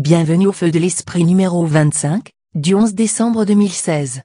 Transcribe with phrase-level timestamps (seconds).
[0.00, 4.22] Bienvenue au Feu de l'Esprit numéro 25, du 11 décembre 2016.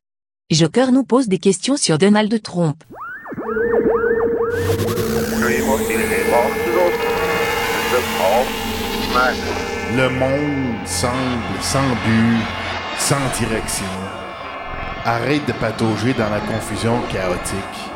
[0.52, 2.84] Joker nous pose des questions sur Donald Trump.
[9.98, 12.44] Le monde semble sans but,
[13.00, 13.88] sans direction.
[15.06, 17.90] Arrête de patauger dans la confusion chaotique.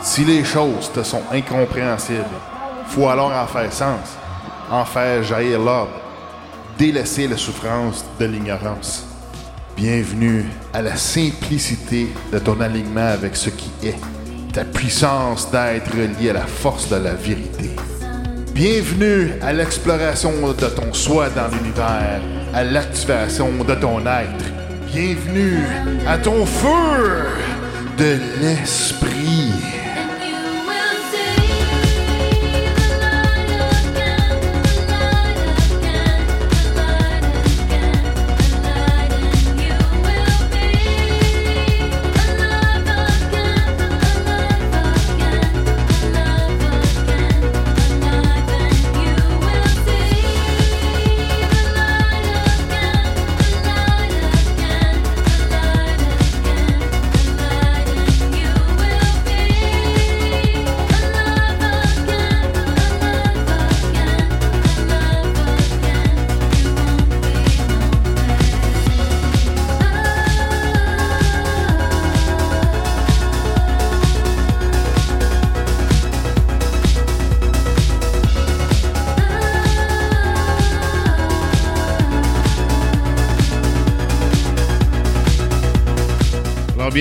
[0.00, 2.24] Si les choses te sont incompréhensibles,
[2.86, 4.16] faut alors en faire sens,
[4.70, 6.01] en faire jaillir l'ordre,
[6.82, 9.06] délaisser la souffrance de l'ignorance.
[9.76, 13.94] Bienvenue à la simplicité de ton alignement avec ce qui est,
[14.52, 17.70] ta puissance d'être liée à la force de la vérité.
[18.52, 22.20] Bienvenue à l'exploration de ton soi dans l'univers,
[22.52, 24.44] à l'activation de ton être.
[24.92, 25.62] Bienvenue
[26.04, 27.28] à ton feu
[27.96, 29.81] de l'esprit.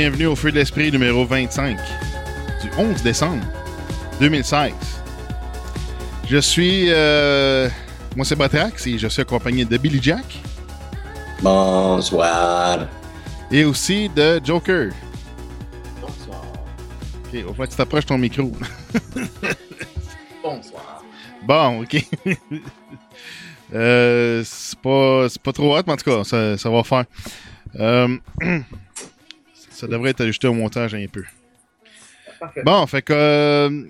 [0.01, 3.43] Bienvenue au Feu de l'Esprit numéro 25 du 11 décembre
[4.19, 4.73] 2016.
[6.27, 6.85] Je suis.
[6.89, 7.69] euh,
[8.15, 10.25] moi, c'est Batrax et je suis accompagné de Billy Jack
[11.43, 12.87] Bonsoir.
[13.51, 14.89] et aussi de Joker.
[16.01, 16.41] Bonsoir.
[17.31, 18.51] Ok, au fait, tu t'approches ton micro.
[20.43, 21.03] Bonsoir.
[21.43, 22.03] Bon, ok.
[23.73, 27.05] Euh, c'est pas, c'est pas trop hot, mais en tout cas, ça, ça va faire.
[27.79, 28.17] Euh,
[29.81, 31.23] ça devrait être ajusté au montage un peu.
[32.39, 32.61] Parfait.
[32.63, 33.13] Bon, fait que.
[33.13, 33.83] euh,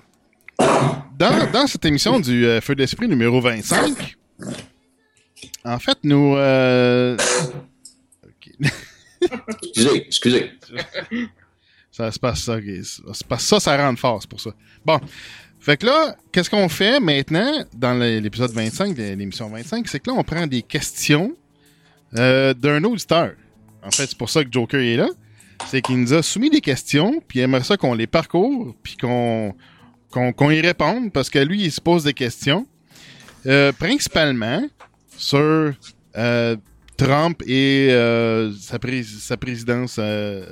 [1.17, 4.17] dans, dans cette émission du euh, Feu d'Esprit numéro 25,
[5.63, 6.35] en fait, nous.
[6.35, 7.17] euh,
[8.23, 8.69] ok.
[9.63, 10.51] Excusez, excusez.
[11.91, 12.57] Ça se passe ça.
[12.83, 14.51] Ça se passe ça, ça rentre fort, c'est pour ça.
[14.85, 14.99] Bon.
[15.59, 20.09] Fait que là, qu'est-ce qu'on fait maintenant dans l'épisode 25, de l'émission 25, c'est que
[20.09, 21.35] là, on prend des questions
[22.17, 23.33] euh, d'un auditeur.
[23.83, 25.07] En fait, c'est pour ça que Joker est là.
[25.67, 28.97] C'est qu'il nous a soumis des questions, puis il aimerait ça qu'on les parcourt, puis
[28.97, 29.53] qu'on
[30.15, 32.67] y réponde, parce que lui, il se pose des questions,
[33.45, 34.67] euh, principalement
[35.15, 35.73] sur
[36.17, 36.57] euh,
[36.97, 40.45] Trump et euh, sa, pré- sa présidence euh,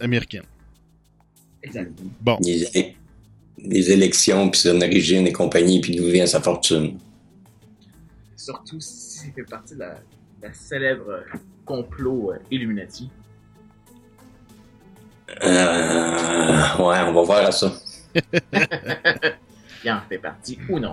[0.00, 0.44] américaine.
[1.62, 1.92] Exact.
[2.20, 2.38] Bon.
[2.40, 2.96] Les,
[3.58, 6.98] les élections, puis son origine et compagnie, puis d'où vient sa fortune.
[8.34, 10.00] Surtout si ça fait partie de la,
[10.42, 11.22] la célèbre
[11.66, 13.10] complot euh, Illuminati.
[15.42, 17.72] Euh, ouais, on va voir à ça.
[19.84, 20.92] Il en fait partie ou non.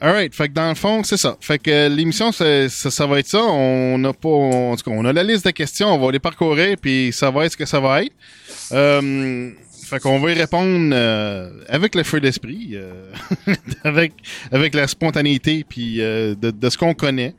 [0.00, 1.36] Alright, fait que dans le fond, c'est ça.
[1.40, 3.42] Fait que euh, l'émission, c'est- ça, ça va être ça.
[3.42, 4.28] On n'a pas.
[4.30, 7.30] En tout cas, on a la liste de questions, on va les parcourir, puis ça
[7.30, 8.12] va être ce que ça va être.
[8.72, 9.50] Euh,
[9.84, 13.12] fait qu'on va y répondre euh, avec le feu d'esprit, euh,
[13.84, 14.12] avec,
[14.50, 17.34] avec la spontanéité, puis euh, de, de ce qu'on connaît.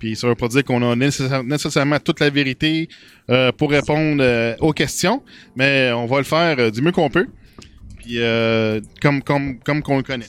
[0.00, 2.88] Puis ça veut pas dire qu'on a nécessaire- nécessairement toute la vérité
[3.30, 5.22] euh, pour répondre euh, aux questions,
[5.54, 7.28] mais on va le faire euh, du mieux qu'on peut,
[7.98, 8.18] puis
[9.00, 10.26] comme comme comme qu'on le connaît.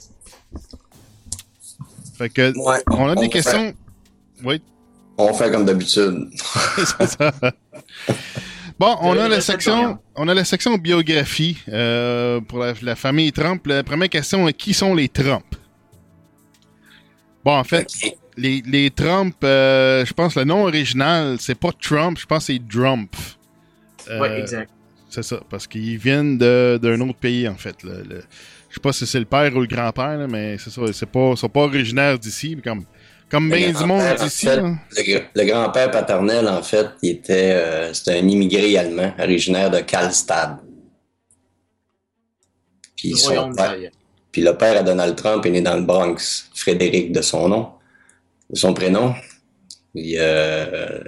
[2.17, 3.73] Fait que Ouais, on a des fait- questions.
[4.43, 4.61] Oui,
[5.17, 6.29] on fait comme d'habitude.
[6.77, 7.31] c'est ça.
[8.79, 13.31] Bon, on a la section, on a la section biographie euh, pour la, la famille
[13.31, 13.65] Trump.
[13.67, 15.45] La première question est qui sont les Trump?
[17.45, 17.87] Bon, en fait.
[18.41, 22.53] Les, les Trump, euh, je pense le nom original, c'est pas Trump, je pense que
[22.53, 23.15] c'est Drump.
[24.09, 24.69] Euh, ouais, exact.
[25.09, 27.83] C'est ça, parce qu'ils viennent de- d'un autre pays, en fait.
[27.83, 28.23] Le, le-
[28.69, 30.81] je sais pas si c'est le père ou le grand-père, mais c'est ça.
[30.93, 32.85] C'est pas, ils sont pas originaires d'ici, mais comme,
[33.29, 34.45] comme Le bien du monde en d'ici.
[34.45, 34.55] fait.
[34.57, 39.69] Le, gr- le grand-père paternel, en fait, il était, euh, c'était un immigré allemand, originaire
[39.69, 40.59] de Karlstad.
[42.95, 43.75] Puis, son père-
[44.31, 47.69] puis le père à Donald Trump est né dans le Bronx, Frédéric de son nom,
[48.53, 49.13] son prénom.
[49.97, 50.99] Euh,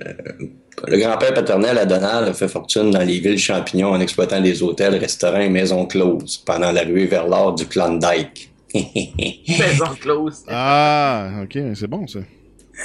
[0.87, 4.61] le grand-père paternel à Donald a fait fortune dans les villes champignons en exploitant des
[4.61, 8.49] hôtels, restaurants et maisons closes pendant la ruée vers l'or du Klondike.
[8.73, 10.43] Maison close.
[10.49, 12.19] Ah, ok, c'est bon ça.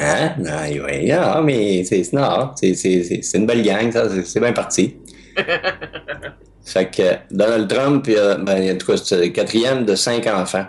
[0.00, 0.34] Hein?
[0.46, 4.38] Ah, oui, ah, mais c'est non, c'est- c'est c'est- c'est une belle gang, ça, c'est-
[4.38, 4.96] bien parti.
[6.64, 10.66] fait que Donald Trump, ben, en tout cas, c'est le quatrième de cinq enfants.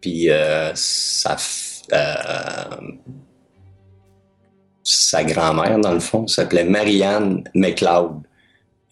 [0.00, 1.63] Puis euh, sa, f- euh,
[4.82, 8.20] sa grand-mère, dans le fond, s'appelait Marianne McLeod.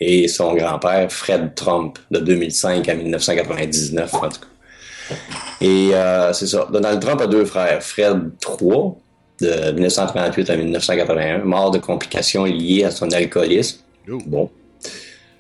[0.01, 5.15] Et son grand-père, Fred Trump, de 2005 à 1999, en tout cas.
[5.61, 6.67] Et euh, c'est ça.
[6.73, 7.81] Donald Trump a deux frères.
[7.83, 8.31] Fred
[8.61, 8.95] III,
[9.41, 13.79] de 1938 à 1981, mort de complications liées à son alcoolisme.
[14.11, 14.19] Oh.
[14.27, 14.51] Bon,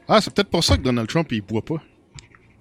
[0.06, 1.82] Ah, c'est peut-être pour ça que Donald Trump, il boit pas.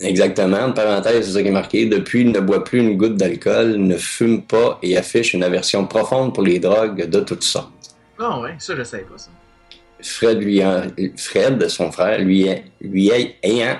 [0.02, 0.68] Exactement.
[0.68, 1.86] Une parenthèse, c'est ça qui est marqué.
[1.86, 5.86] Depuis, il ne boit plus une goutte d'alcool, ne fume pas et affiche une aversion
[5.88, 7.72] profonde pour les drogues de toutes sortes.
[8.20, 9.30] Ah ouais, ça je savais pas ça.
[10.04, 10.84] Fred, lui, en-
[11.16, 12.48] Fred, son frère, lui,
[12.82, 13.12] lui
[13.44, 13.76] ayant.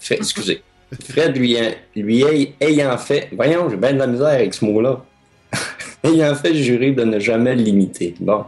[0.00, 0.62] Fait- Excusez.
[1.10, 1.56] Fred, lui,
[1.96, 3.28] lui ay- ayant fait.
[3.32, 5.02] Voyons, j'ai bien de la misère avec ce mot-là.
[6.04, 8.14] ayant fait jurer de ne jamais l'imiter.
[8.20, 8.44] Bon.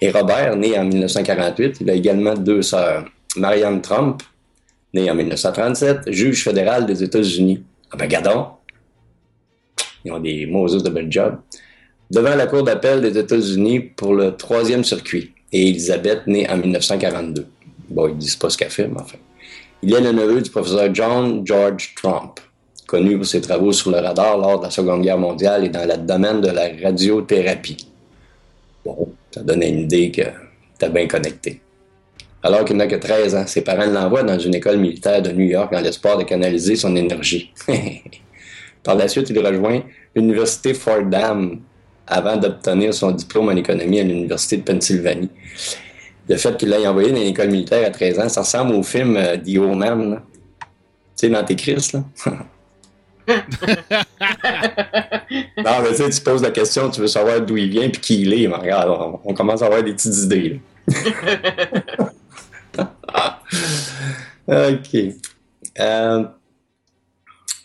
[0.00, 3.04] Et Robert, né en 1948, il a également deux sœurs.
[3.36, 4.22] Marianne Trump,
[4.92, 7.62] née en 1937, juge fédéral des États-Unis.
[7.90, 8.46] Ah ben, gardons.
[10.04, 11.38] Ils ont des Moses de bel job
[12.10, 15.32] devant la Cour d'appel des États-Unis pour le troisième circuit.
[15.52, 17.46] Et Elisabeth, née en 1942.
[17.88, 19.18] Bon, ils disent pas ce qu'elle fait, mais enfin.
[19.82, 22.40] Il est le neveu du professeur John George Trump,
[22.86, 25.86] connu pour ses travaux sur le radar lors de la Seconde Guerre mondiale et dans
[25.86, 27.88] le domaine de la radiothérapie.
[29.36, 30.22] Ça donne une idée que
[30.78, 31.60] t'es bien connecté.
[32.42, 35.44] Alors qu'il n'a que 13 ans, ses parents l'envoient dans une école militaire de New
[35.44, 37.52] York dans l'espoir de canaliser son énergie.
[38.82, 39.82] Par la suite, il rejoint
[40.14, 41.60] l'université Fordham
[42.06, 45.28] avant d'obtenir son diplôme en économie à l'Université de Pennsylvanie.
[46.30, 49.16] Le fait qu'il l'ait envoyé dans l'école militaire à 13 ans, ça ressemble au film
[49.18, 50.22] euh, Man.
[50.60, 50.66] Tu
[51.16, 52.04] sais, l'Antéchrist, là.
[53.28, 53.34] non,
[55.82, 58.22] mais tu sais, tu poses la question, tu veux savoir d'où il vient puis qui
[58.22, 58.46] il est.
[58.46, 60.60] Mais regarde, on, commence à avoir des petites idées.
[64.48, 64.94] OK.
[65.78, 66.24] Euh,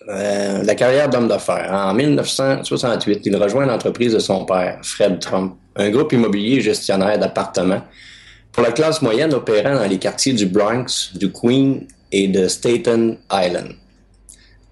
[0.09, 1.71] euh, la carrière d'homme d'affaires.
[1.71, 7.81] En 1968, il rejoint l'entreprise de son père, Fred Trump, un groupe immobilier gestionnaire d'appartements
[8.51, 13.17] pour la classe moyenne opérant dans les quartiers du Bronx, du Queen et de Staten
[13.31, 13.75] Island.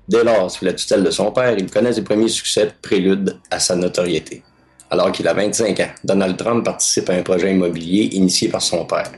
[0.10, 3.60] Dès lors, sous la tutelle de son père, il connaît ses premiers succès prélude à
[3.60, 4.42] sa notoriété.
[4.90, 8.86] Alors qu'il a 25 ans, Donald Trump participe à un projet immobilier initié par son
[8.86, 9.12] père.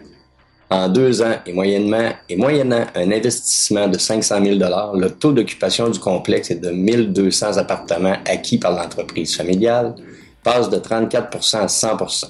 [0.70, 4.58] En deux ans et, moyennement, et moyennant un investissement de 500 000
[4.96, 9.96] le taux d'occupation du complexe est de 1200 appartements acquis par l'entreprise familiale,
[10.44, 12.26] passe de 34% à 100%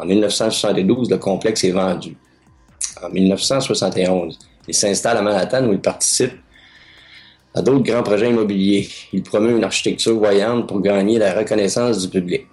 [0.00, 2.16] En 1972, le complexe est vendu.
[3.00, 6.32] En 1971, il s'installe à Manhattan où il participe
[7.54, 8.88] à d'autres grands projets immobiliers.
[9.12, 12.46] Il promeut une architecture voyante pour gagner la reconnaissance du public.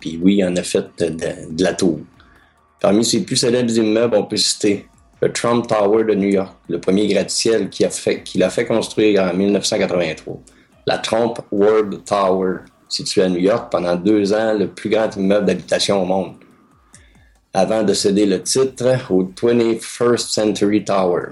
[0.00, 2.00] Puis oui, il en a fait de, la tour.
[2.80, 4.86] Parmi ses plus célèbres immeubles, on peut citer
[5.22, 10.38] le Trump Tower de New York, le premier gratte-ciel qu'il a fait construire en 1983.
[10.86, 12.56] La Trump World Tower,
[12.88, 16.34] située à New York pendant deux ans, le plus grand immeuble d'habitation au monde.
[17.54, 21.28] Avant de céder le titre au 21st Century Tower.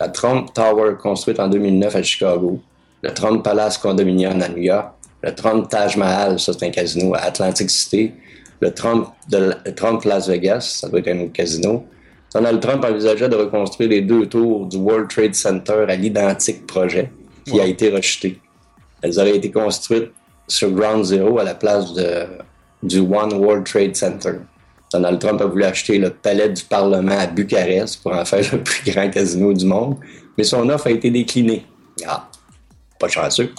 [0.00, 2.60] La Trump Tower, construite en 2009 à Chicago.
[3.02, 4.92] Le Trump Palace Condominium à New York.
[5.22, 8.12] Le Trump Taj Mahal, ça c'est un casino à Atlantic City
[8.60, 11.86] le Trump, de, le Trump Las Vegas, ça doit être un autre casino.
[12.34, 17.10] Donald Trump envisageait de reconstruire les deux tours du World Trade Center à l'identique projet
[17.46, 18.38] qui a été rejeté.
[19.00, 20.10] Elles auraient été construites
[20.46, 22.26] sur Ground Zero à la place de,
[22.82, 24.32] du One World Trade Center.
[24.92, 28.62] Donald Trump a voulu acheter le palais du Parlement à Bucarest pour en faire le
[28.62, 29.96] plus grand casino du monde,
[30.36, 31.66] mais son offre a été déclinée.
[32.06, 32.28] Ah,
[32.98, 33.52] pas chanceux.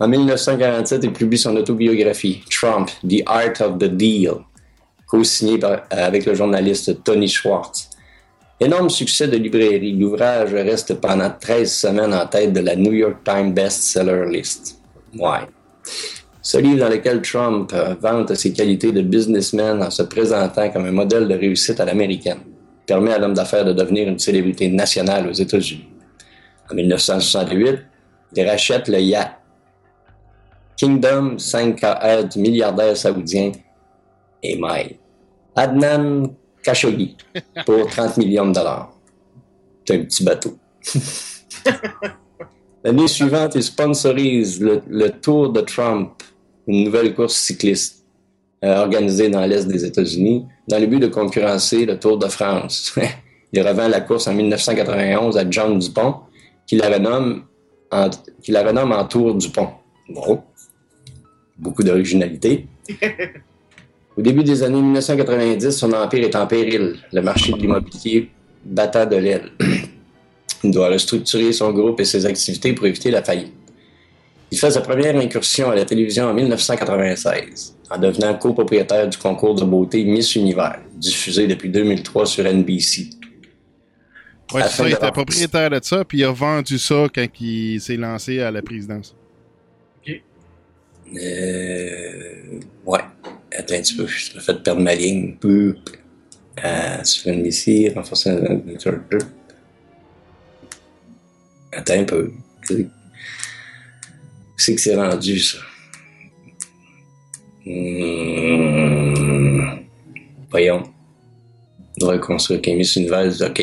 [0.00, 4.34] En 1947, il publie son autobiographie, Trump, The Art of the Deal,
[5.06, 7.90] co-signé par- avec le journaliste Tony Schwartz.
[8.60, 13.18] Énorme succès de librairie, l'ouvrage reste pendant 13 semaines en tête de la New York
[13.24, 14.80] Times Bestseller List.
[15.16, 15.46] Ouais.
[16.48, 20.86] Ce livre dans lequel Trump euh, vante ses qualités de businessman en se présentant comme
[20.86, 22.38] un modèle de réussite à l'américaine
[22.86, 25.90] permet à l'homme d'affaires de devenir une célébrité nationale aux États-Unis.
[26.70, 27.80] En 1968,
[28.34, 29.32] il rachète le yacht
[30.74, 33.52] Kingdom 5KR du milliardaire saoudien
[34.42, 34.96] Email.
[35.54, 37.14] Adnan Khashoggi
[37.66, 38.90] pour 30 millions de dollars.
[39.84, 40.56] C'est un petit bateau.
[42.84, 46.22] L'année suivante, il sponsorise le, le Tour de Trump,
[46.68, 48.04] une nouvelle course cycliste
[48.64, 52.94] euh, organisée dans l'Est des États-Unis, dans le but de concurrencer le Tour de France.
[53.52, 56.14] il revend la course en 1991 à John Dupont,
[56.66, 57.44] qui la renomme
[57.90, 58.10] en-
[58.42, 59.68] qui la renomme en Tour du Pont.
[60.10, 60.42] Bon,
[61.58, 62.66] beaucoup d'originalité.
[64.16, 66.96] Au début des années 1990, son empire est en péril.
[67.12, 68.30] Le marché de l'immobilier
[68.64, 69.50] battant de l'aile.
[70.64, 73.52] Il doit restructurer son groupe et ses activités pour éviter la faillite.
[74.50, 79.54] Il fait sa première incursion à la télévision en 1996, en devenant copropriétaire du concours
[79.54, 83.10] de beauté Miss Univers, diffusé depuis 2003 sur NBC.
[84.54, 87.26] Ouais, Afin c'est ça, il était propriétaire de ça, puis il a vendu ça quand
[87.40, 89.14] il s'est lancé à la présidence.
[91.16, 93.00] Euh, ouais.
[93.56, 95.36] Attends un petit peu, je me fait perdre ma ligne.
[95.40, 95.76] Peu.
[96.64, 98.30] Euh, sur NBC, renforcer
[101.72, 102.32] Attends un peu.
[104.58, 105.58] C'est que c'est rendu, ça.
[108.08, 109.78] Hmm.
[110.50, 110.82] Voyons.
[112.00, 113.62] Reconstruire Miss Univers, OK.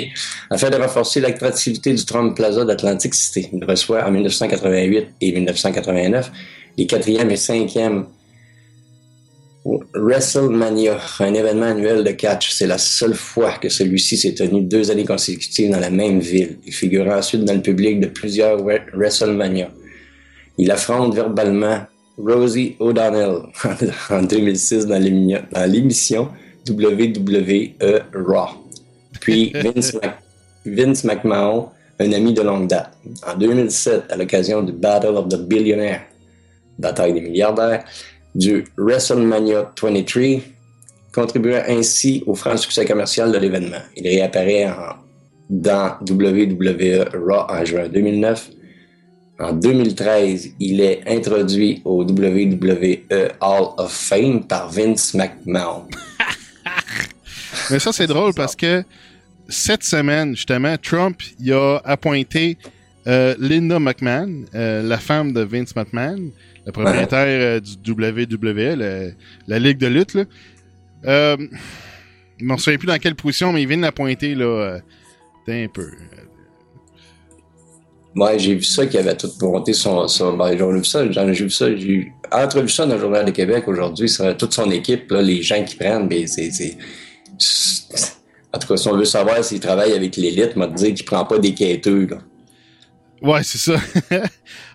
[0.49, 6.31] Afin de renforcer l'attractivité du Trump Plaza d'Atlantic City, il reçoit en 1988 et 1989
[6.77, 8.07] les quatrième et cinquième
[9.93, 12.51] WrestleMania, un événement annuel de catch.
[12.51, 16.59] C'est la seule fois que celui-ci s'est tenu deux années consécutives dans la même ville.
[16.65, 19.71] Il figure ensuite dans le public de plusieurs Wre- WrestleMania.
[20.57, 21.79] Il affronte verbalement
[22.17, 23.39] Rosie O'Donnell
[24.09, 26.29] en 2006 dans l'émi- dans l'émission
[26.69, 27.73] WWE
[28.13, 28.47] Raw.
[29.19, 30.19] Puis Vince, Mac-
[30.65, 31.69] Vince McMahon,
[31.99, 32.91] un ami de longue date.
[33.27, 36.01] En 2007, à l'occasion du Battle of the Billionaire,
[36.79, 37.83] bataille des milliardaires,
[38.33, 40.41] du WrestleMania 23,
[41.13, 43.77] contribuant ainsi au franc succès commercial de l'événement.
[43.95, 44.95] Il réapparaît en-
[45.49, 48.49] dans WWE Raw en juin 2009.
[49.39, 52.99] En 2013, il est introduit au WWE
[53.41, 55.87] Hall of Fame par Vince McMahon.
[57.71, 58.83] Mais ça, c'est drôle parce que
[59.49, 62.57] cette semaine, justement, Trump il a appointé
[63.07, 66.31] euh, Linda McMahon, euh, la femme de Vince McMahon,
[66.65, 69.13] le propriétaire euh, du WWE,
[69.47, 70.13] la ligue de lutte.
[70.15, 70.25] Là.
[71.03, 74.79] Je ne souviens plus dans quelle position, mais il vient de l'appointer là,
[75.47, 75.91] un peu.
[78.15, 80.07] Ouais, j'ai vu ça qui avait tout monté son.
[80.07, 83.25] son ben, j'ai vu ça, j'en ai vu ça, j'ai entrevu ça dans le Journal
[83.25, 86.77] de Québec aujourd'hui, ça, toute son équipe, là, les gens qui prennent, ben, c'est,
[88.53, 91.25] En tout cas, si on veut savoir s'il travaille avec l'élite, m'a dit qu'il prend
[91.25, 92.07] pas des quêteux.
[93.21, 93.75] Ouais, c'est ça.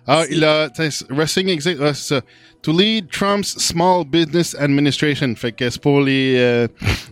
[0.07, 0.69] ah, il a.
[1.09, 2.21] Wrestling ça.
[2.61, 5.35] To lead Trump's Small Business Administration.
[5.35, 6.35] Fait que c'est pour les.
[6.37, 6.67] Euh,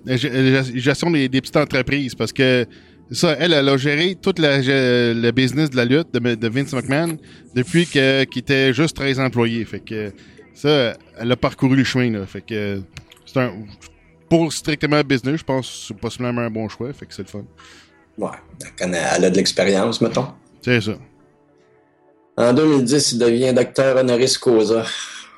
[0.76, 2.14] gestion des, des petites entreprises.
[2.14, 2.68] Parce que.
[3.12, 7.18] Ça, elle, elle a géré ge- le business de la lutte de, de Vince McMahon
[7.56, 8.02] depuis qu'il
[8.36, 9.66] était juste 13 employés.
[9.66, 10.12] Fait que
[10.54, 12.12] ça, elle a parcouru le chemin.
[12.20, 12.26] Là.
[12.28, 12.82] Fait que
[13.26, 13.52] c'est un,
[14.30, 16.94] pour strictement business, je pense que c'est possiblement un bon choix.
[16.94, 17.46] Fait que c'est le fun.
[18.18, 18.30] Ouais,
[18.80, 20.28] elle, a de l'expérience, mettons.
[20.62, 20.98] C'est ça.
[22.38, 24.86] En 2010, il devient docteur honoris causa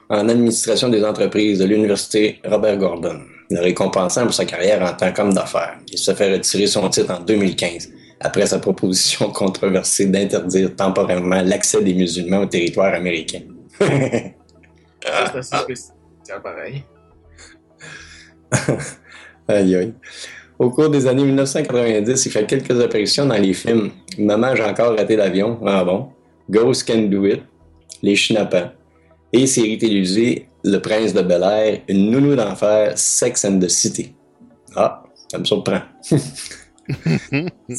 [0.09, 3.21] en administration des entreprises de l'Université Robert Gordon,
[3.59, 5.77] récompensant pour sa carrière en tant qu'homme d'affaires.
[5.91, 7.89] Il se fait retirer son titre en 2015,
[8.19, 13.41] après sa proposition controversée d'interdire temporairement l'accès des musulmans au territoire américain.
[13.79, 13.87] Ça,
[15.41, 16.83] C'est assez spécial pareil.
[19.47, 19.93] aïe aïe.
[20.59, 24.95] Au cours des années 1990, il fait quelques apparitions dans les films Maman, j'ai encore
[24.95, 26.09] raté l'avion, ah bon,
[26.49, 27.41] Ghost Can Do It,
[28.03, 28.71] Les Schnappants,
[29.33, 34.13] et série télévisée Le Prince de Bel Air, Une nounou d'enfer, Sex and the City.
[34.75, 35.79] Ah, ça me surprend.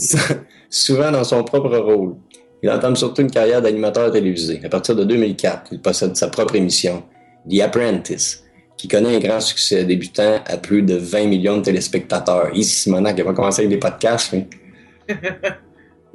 [0.71, 2.17] Souvent dans son propre rôle.
[2.63, 4.61] Il entame surtout une carrière d'animateur télévisé.
[4.65, 7.03] À partir de 2004, il possède sa propre émission,
[7.51, 8.45] The Apprentice,
[8.77, 12.55] qui connaît un grand succès, débutant à plus de 20 millions de téléspectateurs.
[12.55, 14.47] Ici, Simonac, il va commencer avec des podcasts, oui.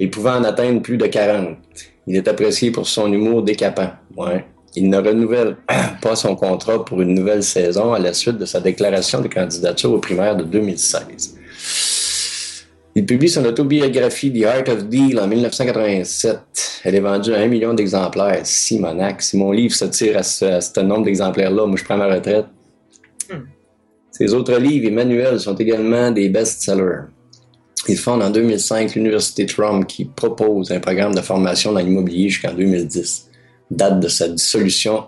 [0.00, 1.58] Et pouvant en atteindre plus de 40.
[2.06, 3.90] Il est apprécié pour son humour décapant.
[4.16, 4.44] Ouais.
[4.76, 5.56] Il ne renouvelle
[6.02, 9.92] pas son contrat pour une nouvelle saison à la suite de sa déclaration de candidature
[9.92, 11.36] aux primaires de 2016.
[12.94, 16.38] Il publie son autobiographie The Art of Deal en 1987.
[16.84, 18.40] Elle est vendue à un million d'exemplaires.
[18.44, 21.96] Simonac, si mon livre se tire à ce, à ce nombre d'exemplaires-là, moi je prends
[21.96, 22.46] ma retraite.
[23.30, 23.44] Hmm.
[24.10, 27.02] Ses autres livres et manuels sont également des best-sellers.
[27.86, 32.52] Il fonde en 2005 l'Université Trump qui propose un programme de formation dans l'immobilier jusqu'en
[32.52, 33.27] 2010.
[33.70, 35.04] Date de sa dissolution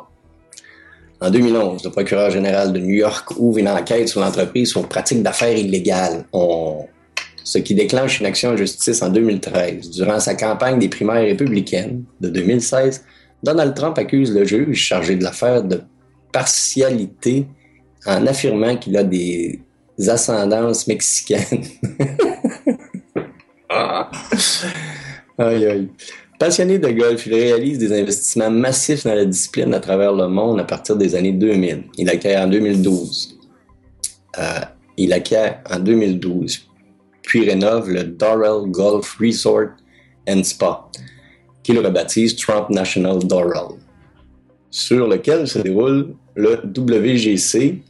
[1.23, 5.23] en 2011, le procureur général de New York ouvre une enquête sur l'entreprise sur pratique
[5.23, 6.25] d'affaires illégales.
[6.33, 6.87] On-
[7.45, 9.91] Ce qui déclenche une action en justice en 2013.
[9.91, 13.05] Durant sa campagne des primaires républicaines de 2016,
[13.43, 15.81] Donald Trump accuse le juge chargé de l'affaire de
[16.33, 17.47] partialité
[18.07, 19.61] en affirmant qu'il a des
[20.09, 21.65] ascendances mexicaines.
[23.69, 24.11] Ah.
[25.39, 25.89] aïe, aïe.
[26.41, 30.59] Passionné de golf, il réalise des investissements massifs dans la discipline à travers le monde
[30.59, 31.83] à partir des années 2000.
[31.99, 33.39] Il acquiert en 2012.
[34.39, 34.61] Euh,
[34.97, 36.67] il acquiert en 2012,
[37.21, 39.73] puis rénove le Doral Golf Resort
[40.27, 40.89] and Spa,
[41.63, 43.75] qu'il rebaptise Trump National Doral,
[44.71, 47.83] sur lequel se déroule le WGC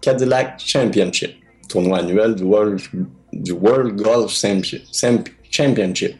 [0.00, 1.32] Cadillac Championship,
[1.68, 2.80] tournoi annuel du World,
[3.34, 4.32] du World Golf
[5.50, 6.14] Championship.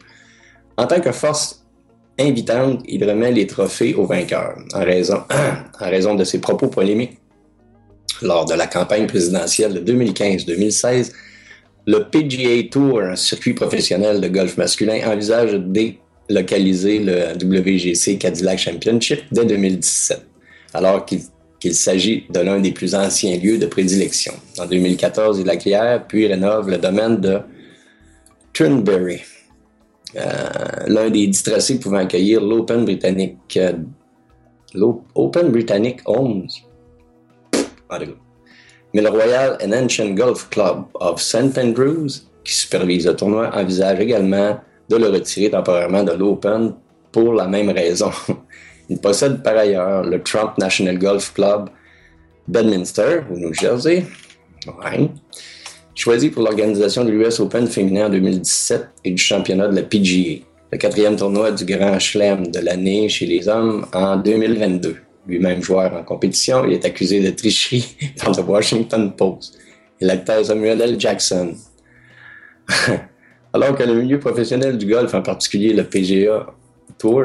[0.77, 1.60] En tant que force
[2.19, 5.23] invitante, il remet les trophées aux vainqueurs en raison,
[5.79, 7.17] en raison de ses propos polémiques.
[8.21, 11.11] Lors de la campagne présidentielle de 2015-2016,
[11.87, 15.97] le PGA Tour, un circuit professionnel de golf masculin, envisage de
[16.29, 20.21] délocaliser le WGC Cadillac Championship dès 2017,
[20.73, 24.33] alors qu'il s'agit de l'un des plus anciens lieux de prédilection.
[24.59, 27.39] En 2014, il acquiert puis rénove le domaine de
[28.53, 29.21] Turnberry,
[30.13, 33.73] l'un des dix tracés pouvant accueillir l'Open britannique, euh,
[34.73, 36.47] l'Open Britannic Homes.
[38.93, 41.57] Mais le Royal and Ancient Golf Club of St.
[41.57, 42.07] Andrews,
[42.43, 46.73] qui supervise le tournoi, envisage également de le retirer temporairement de l'Open
[47.11, 48.11] pour la même raison.
[48.89, 51.69] Il possède par ailleurs le Trump National Golf Club
[52.47, 54.05] Bedminster, au New Jersey,
[55.95, 60.45] choisi pour l'organisation de l'US Open féminin en 2017 et du championnat de la PGA,
[60.71, 64.95] le quatrième tournoi du Grand Chelem de l'année chez les hommes en 2022
[65.27, 69.57] lui-même joueur en compétition, il est accusé de tricherie par le Washington Post
[69.99, 70.99] et l'acteur Samuel L.
[70.99, 71.55] Jackson.
[73.53, 76.47] Alors que le milieu professionnel du golf, en particulier le PGA
[76.97, 77.23] Tour,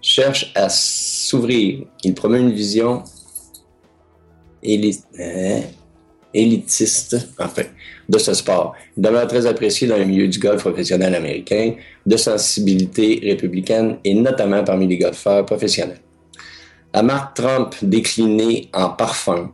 [0.00, 3.02] cherche à s'ouvrir, il promet une vision
[4.66, 5.60] hein,
[6.34, 7.62] élitiste, enfin,
[8.08, 8.74] de ce sport.
[8.96, 11.74] Il demeure très apprécié dans le milieu du golf professionnel américain,
[12.06, 16.00] de sensibilité républicaine et notamment parmi les golfeurs professionnels.
[16.92, 19.52] La marque Trump déclinée en parfum,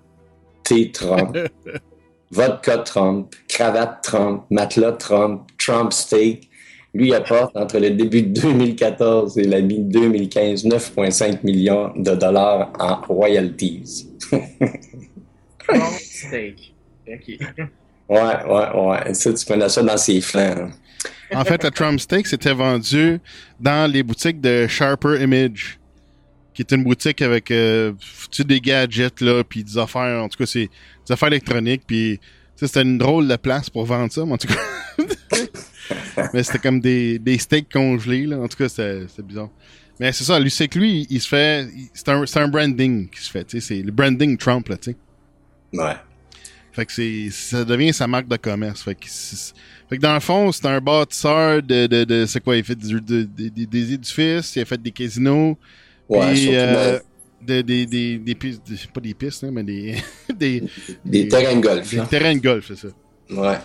[0.62, 1.36] thé Trump,
[2.30, 6.50] vodka Trump, cravate Trump, matelas Trump, Trump steak,
[6.92, 13.00] lui apporte entre le début de 2014 et l'année 2015 9,5 millions de dollars en
[13.06, 14.08] royalties.
[15.58, 16.74] Trump steak.
[17.08, 17.68] OK.
[18.10, 19.14] Ouais, ouais, ouais.
[19.14, 20.56] Ça, tu connais ça dans ses flancs.
[20.58, 20.70] Hein.
[21.32, 23.20] En fait, le Trump steak, c'était vendu
[23.60, 25.78] dans les boutiques de Sharper Image
[26.52, 27.92] qui est une boutique avec euh,
[28.40, 30.68] des gadgets là, puis des affaires, en tout cas c'est
[31.06, 32.20] des affaires électroniques, puis
[32.56, 34.60] c'était une drôle de place pour vendre ça, mais en tout cas.
[36.34, 38.38] mais c'était comme des, des steaks congelés, là.
[38.38, 39.48] En tout cas, c'était bizarre.
[39.98, 41.68] Mais c'est ça, lui, c'est que lui, il se fait.
[41.94, 43.66] C'est un, un branding qui se fait, tu sais.
[43.66, 44.96] C'est le branding Trump, là, tu sais.
[45.72, 45.94] Ouais.
[46.80, 47.28] Fait que c'est.
[47.30, 48.82] Ça devient sa marque de commerce.
[48.82, 51.86] Fait que, fait que dans le fond, c'est un bâtisseur de.
[51.86, 55.58] de, de c'est quoi, il fait du, de, des édifices, il a fait des casinos,
[56.08, 56.98] Ouais, puis, euh,
[57.42, 58.62] des, des, des, des, pistes,
[58.94, 59.94] pas des pistes, hein, mais des,
[60.34, 60.64] des,
[61.04, 61.90] des, terrains de golf.
[61.90, 62.88] Des terrains de golf, c'est ça.
[63.30, 63.58] Ouais.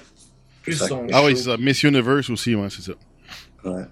[0.62, 1.56] Plus ah oui, c'est ça.
[1.58, 2.94] Miss Universe aussi, ouais, c'est ça.
[3.64, 3.84] Ouais.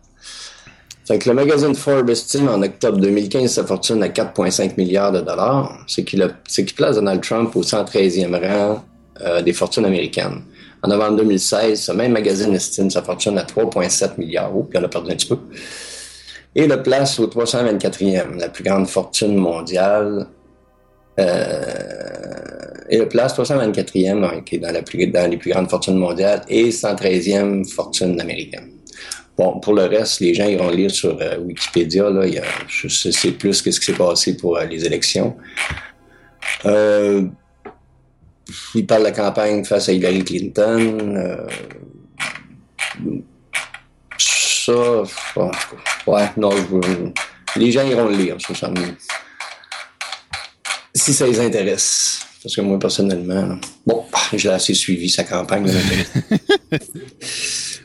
[1.07, 5.21] Fait que le magazine Forbes estime en octobre 2015 sa fortune à 4,5 milliards de
[5.21, 8.83] dollars, ce qui, le, ce qui place Donald Trump au 113e rang
[9.21, 10.41] euh, des fortunes américaines.
[10.82, 14.84] En novembre 2016, ce même magazine estime sa fortune à 3,7 milliards, oh, puis on
[14.84, 15.38] a perdu un petit peu
[16.56, 20.28] et le place au 324e, la plus grande fortune mondiale.
[21.19, 21.63] Euh,
[22.89, 24.71] et le place 324e, qui est dans,
[25.30, 28.69] les plus grandes fortunes mondiales, et 113e fortune américaine.
[29.36, 32.10] Bon, pour le reste, les gens iront lire sur euh, Wikipédia.
[32.10, 35.36] Là, y a, je sais plus que ce qui s'est passé pour les élections.
[36.65, 37.23] Euh,
[38.76, 41.16] il parle de la campagne face à Hillary Clinton.
[41.16, 41.48] Euh,
[44.18, 45.04] ça,
[46.08, 46.52] ouais, non,
[47.56, 48.72] les gens iront le lire, ça, ça.
[50.96, 52.26] Si ça les intéresse.
[52.42, 55.66] Parce que moi, personnellement, bon, j'ai assez suivi sa campagne.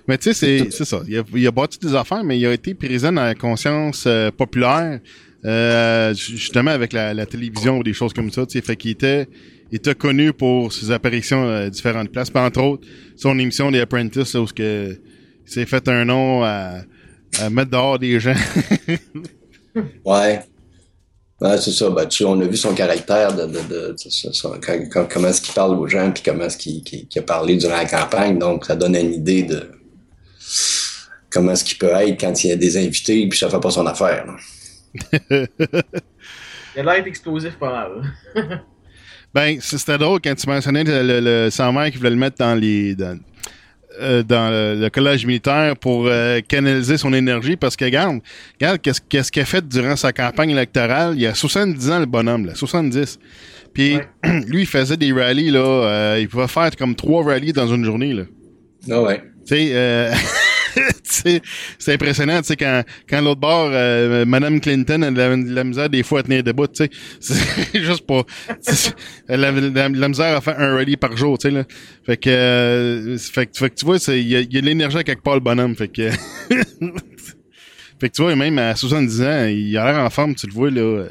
[0.09, 1.01] mais tu sais, c'est ça.
[1.07, 4.33] Il a, il bâti des affaires, mais il a été présent dans la conscience euh,
[4.33, 4.99] populaire,
[5.45, 8.47] euh, justement avec la, la, télévision ou des choses comme ça.
[8.47, 9.29] Tu sais, fait qu'il était,
[9.77, 12.31] était connu pour ses apparitions à différentes places.
[12.31, 14.99] Puis entre autres, son émission des Apprentice, où que
[15.47, 16.81] il s'est fait un nom à,
[17.41, 18.35] à mettre dehors des gens.
[20.05, 20.41] ouais.
[21.41, 21.89] Ouais, c'est ça.
[21.91, 25.41] Ben, tu, on a vu son caractère de, de, de, de quand, quand, comment est-ce
[25.41, 28.39] qu'il parle aux gens, puis comment est-ce qu'il, a parlé durant la campagne.
[28.39, 29.71] Donc, ça donne une idée de
[31.31, 33.71] comment est-ce qu'il peut être quand il y a des invités, puis ça fait pas
[33.71, 34.27] son affaire.
[35.31, 35.49] il
[36.77, 38.03] a l'air explosif pas mal.
[39.35, 42.55] ben, c'était drôle quand tu mentionnais le, le, le 120 qui voulait le mettre dans
[42.55, 42.95] les.
[42.95, 43.19] Dans,
[44.01, 48.21] euh, dans le, le collège militaire pour euh, canaliser son énergie parce que regarde,
[48.61, 51.15] regarde qu'est-ce qu'il a fait durant sa campagne électorale.
[51.17, 53.19] Il a 70 ans le bonhomme là, 70.
[53.75, 54.07] Puis Ouais.
[54.47, 57.85] lui il faisait des rallyes là, euh, il pouvait faire comme trois rallyes dans une
[57.85, 58.23] journée là.
[58.89, 59.21] Ah ouais.
[59.47, 60.25] Tu sais, euh, tu sais,
[61.79, 65.65] c'est impressionnant, tu sais, quand, quand l'autre bord, euh, Madame Clinton, elle a de la
[65.65, 66.91] misère des fois à tenir debout, tu sais.
[67.21, 68.25] C'est juste pas...
[69.29, 71.55] Elle a de la, de la misère à faire un rallye par jour, tu sais,
[71.55, 71.65] là.
[72.05, 74.61] Fait que, euh, fait, que- fait que tu vois, c'est- il y a, y a
[74.61, 76.11] de l'énergie à quelque part, le bonhomme, fait que...
[78.01, 80.53] fait que tu vois, même à 70 ans, il a l'air en forme, tu le
[80.53, 80.81] vois, là.
[80.81, 81.09] euh,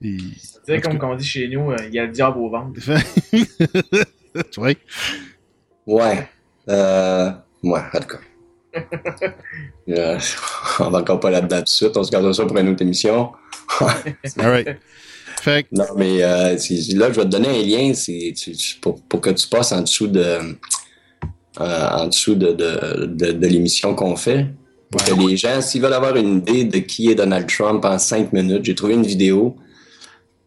[0.00, 0.18] il-
[0.66, 2.78] Tu sais, comme on dit chez nous, euh, il y a le diable au ventre.
[2.80, 4.70] tu vois?
[5.86, 6.28] Ouais.
[6.68, 7.30] Euh,
[7.62, 8.18] ouais, en tout cas.
[9.88, 10.18] Euh,
[10.80, 11.96] on va encore pas là-dedans tout de suite.
[11.96, 13.30] On se garde ça pour une autre émission.
[15.42, 18.76] Fait que, Non, mais euh, là, je vais te donner un lien c'est, tu- tu-
[18.80, 20.20] pour, pour que tu passes en dessous de,
[21.60, 24.46] euh, en dessous de, de, de, de l'émission qu'on fait.
[24.90, 27.98] Pour que les gens, s'ils veulent avoir une idée de qui est Donald Trump en
[27.98, 29.56] 5 minutes, j'ai trouvé une vidéo.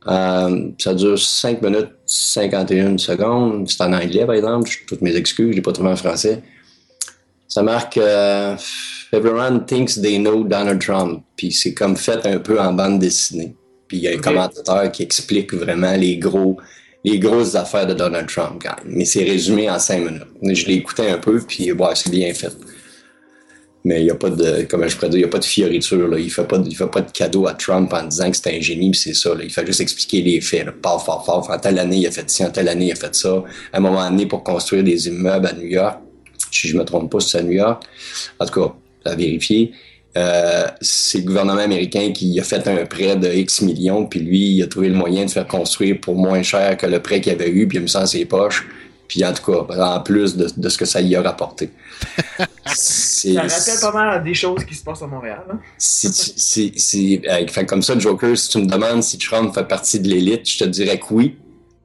[0.07, 3.69] Euh, ça dure 5 minutes 51 secondes.
[3.69, 4.69] C'est en anglais, par exemple.
[4.87, 6.41] Toutes mes excuses, je l'ai pas trouvé en français.
[7.49, 8.55] Ça marque euh,
[9.11, 11.23] Everyone thinks they know Donald Trump.
[11.35, 13.55] Puis c'est comme fait un peu en bande dessinée.
[13.87, 16.57] Puis il y a un commentateur qui explique vraiment les gros
[17.03, 18.93] les grosses affaires de Donald Trump quand même.
[18.97, 20.27] Mais c'est résumé en cinq minutes.
[20.43, 22.55] Je l'ai écouté un peu, puis ouais, c'est bien fait.
[23.85, 25.45] Mais il n'y a pas de, comment je pourrais dire, il y a pas de
[25.45, 26.19] fioriture, là.
[26.19, 28.53] Il fait pas, de- il fait pas de cadeau à Trump en disant que c'est
[28.53, 29.45] un génie, c'est ça, là.
[29.45, 30.73] Il fait juste expliquer les faits, là.
[30.73, 31.49] Paf, paf, paf.
[31.49, 33.41] En telle année, il a fait ci, en telle année, il a fait ça.
[33.71, 35.99] À un moment donné, pour construire des immeubles à New York,
[36.51, 37.83] si je me trompe pas, c'est à New York.
[38.39, 38.73] En tout cas,
[39.11, 39.71] à vérifier.
[40.17, 44.55] Euh, c'est le gouvernement américain qui a fait un prêt de X millions, puis lui,
[44.55, 47.31] il a trouvé le moyen de faire construire pour moins cher que le prêt qu'il
[47.31, 48.67] avait eu, puis il a mis ça dans ses poches.
[49.07, 51.69] Puis en tout cas, en plus de, de ce que ça y a rapporté.
[52.65, 55.43] Ça rappelle pas mal des choses qui se passent à Montréal.
[55.51, 55.59] hein?
[55.77, 59.53] si tu- si- si- euh, fait comme ça, Joker, si tu me demandes si Trump
[59.53, 61.37] fait partie de l'élite, je te dirais que oui,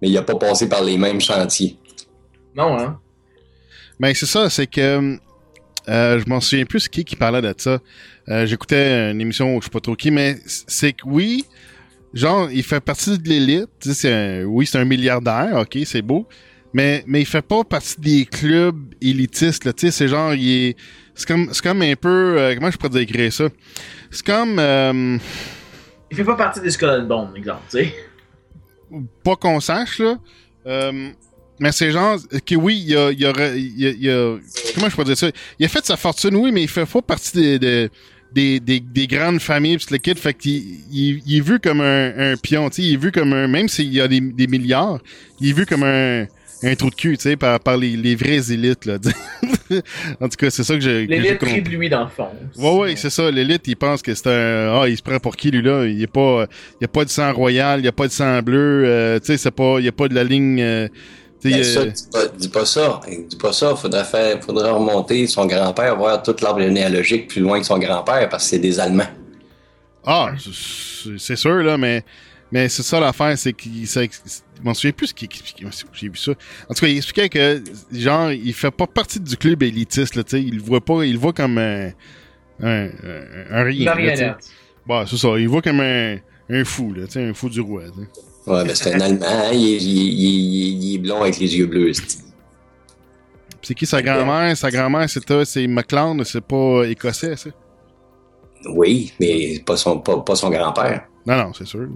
[0.03, 1.77] mais il a pas passé par les mêmes chantiers.
[2.55, 2.99] Non, hein?
[4.01, 5.19] Ben c'est ça, c'est que
[5.89, 7.79] euh, je m'en souviens plus qui qui parlait de ça.
[8.29, 11.45] Euh, J'écoutais une émission, je sais pas trop qui, mais c'est que oui,
[12.13, 13.69] genre il fait partie de l'élite.
[13.81, 16.27] tu sais, c'est un- Oui, c'est un milliardaire, ok, c'est beau,
[16.73, 19.65] mais mais il fait pas partie des clubs élitistes.
[19.65, 20.77] Là, tu sais, c'est genre il est,
[21.15, 23.45] c'est comme c'est comme un peu euh, comment je pourrais décrire ça?
[24.11, 25.19] C'est comme euh,
[26.11, 27.95] Il fait pas partie des Skull and Bones, exemple, tu sais.
[29.23, 30.19] pas qu'on sache là.
[31.61, 34.03] Mais c'est genre que oui, il y a, il y a, il y a- il
[34.05, 34.37] y a-
[34.75, 35.29] comment je peux dire ça?
[35.59, 37.91] Il a fait sa fortune, oui, mais il fait pas partie des des,
[38.33, 40.63] des, des, des grandes familles pis le kid, fait qu'il
[40.93, 43.47] il, il est vu comme un, un pion, tu sais, il est vu comme un
[43.47, 44.99] même s'il y a des, des milliards,
[45.41, 46.27] il est vu comme un
[46.63, 48.97] un trou de cul, tu sais, par, par les, les vraies élites là.
[50.21, 52.29] en tout cas, c'est ça que j'ai L'élite rit de lui dans le fond.
[52.57, 53.31] Ouais, ouais, c'est ça.
[53.31, 54.81] L'élite, il pense que c'est un.
[54.81, 55.85] Ah, il se prend pour qui, lui, là?
[55.87, 56.47] Il est pas.
[56.81, 58.85] Il y a pas de sang royal, il y a pas de sang bleu.
[58.87, 59.77] euh, tu sais, c'est pas.
[59.79, 60.61] Il y a pas de la ligne.
[60.63, 60.89] euh,
[61.51, 63.01] Ben, ça, euh, dis pas, dis pas ça.
[63.29, 63.75] Dis pas ça.
[63.77, 68.29] Faudrait faire, faudrait remonter son grand-père, voir toute l'arbre généalogique plus loin que son grand-père,
[68.29, 69.07] parce que c'est des Allemands.
[70.07, 70.33] Ah,
[71.19, 72.03] c'est- sûr, là, mais.
[72.53, 73.87] Mais c'est ça l'affaire, c'est qu'il.
[73.89, 75.67] ça- Je m'en souviens plus ce qu'il expliquait.
[75.93, 76.33] J'ai vu ça.
[76.69, 80.23] En tout cas, il expliquait que, genre, il fait pas partie du club élitiste, là,
[80.23, 80.43] tu sais.
[80.43, 81.05] Il le voit pas.
[81.05, 81.89] Il le voit comme un.
[82.63, 82.91] Un, un,
[83.51, 83.85] un rien.
[83.87, 83.95] là.
[83.97, 84.37] Marionnette.
[84.87, 85.29] Bah, c'est ça.
[85.37, 86.17] Il le voit comme un,
[86.51, 87.83] un fou, là, tu sais, un fou du roi.
[87.93, 88.09] tu sais.
[88.47, 89.51] Ouais, ben c'est un Allemand.
[89.53, 91.93] Il, est, il, est- il est- il est blond avec les yeux bleus.
[91.95, 92.19] c'est-
[93.63, 94.55] C'est qui sa grand-mère?
[94.57, 97.49] Sa grand-mère, c'était c'est McLeod, c'est pas écossais, ça?
[98.67, 101.05] Oui, mais pas son, pas, pas son grand-père.
[101.27, 101.89] Non, non, c'est sûr.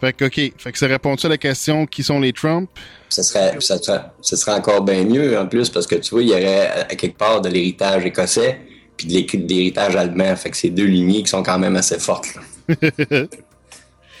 [0.00, 0.52] Fait que, OK.
[0.56, 2.68] Fait que ça répond-tu à la question qui sont les Trump?
[3.10, 6.22] Ça serait, ça, serait, ça serait encore bien mieux en plus parce que tu vois,
[6.22, 8.60] il y aurait à quelque part de l'héritage écossais
[8.96, 10.34] puis de l'héritage allemand.
[10.36, 12.28] Fait que c'est deux lignées qui sont quand même assez fortes.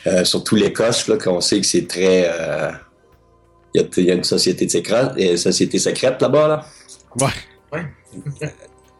[0.06, 2.26] Euh, surtout l'Écosse, là, qu'on sait que c'est très.
[2.28, 2.70] euh,
[3.74, 6.48] Il y, a, il y a une société, de secrète, euh, société secrète là-bas.
[6.48, 6.66] Là.
[7.72, 7.84] Ouais.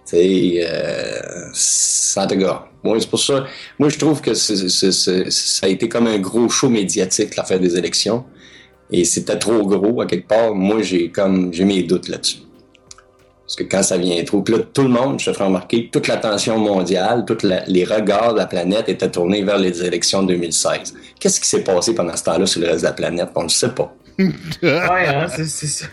[0.09, 2.67] Tu sais, euh, ça te gars.
[2.83, 3.45] Moi, c'est pour ça.
[3.79, 7.37] Moi, je trouve que c'est- c'est- c'est- ça a été comme un gros show médiatique,
[7.37, 8.25] l'affaire des élections.
[8.91, 10.53] Et c'était trop gros, à quelque part.
[10.55, 12.39] Moi, j'ai comme, j'ai mes doutes là-dessus.
[13.51, 15.91] Parce que quand ça vient trop, puis là, tout le monde, je te ferai remarquer,
[15.93, 20.29] toute l'attention mondiale, tous les regards de la planète étaient tournés vers les élections de
[20.35, 20.95] 2016.
[21.19, 23.31] Qu'est-ce qui s'est passé pendant ce temps-là sur le reste de la planète?
[23.35, 23.93] On ne le sait pas.
[24.63, 25.87] Ouais, hein, c'est ça.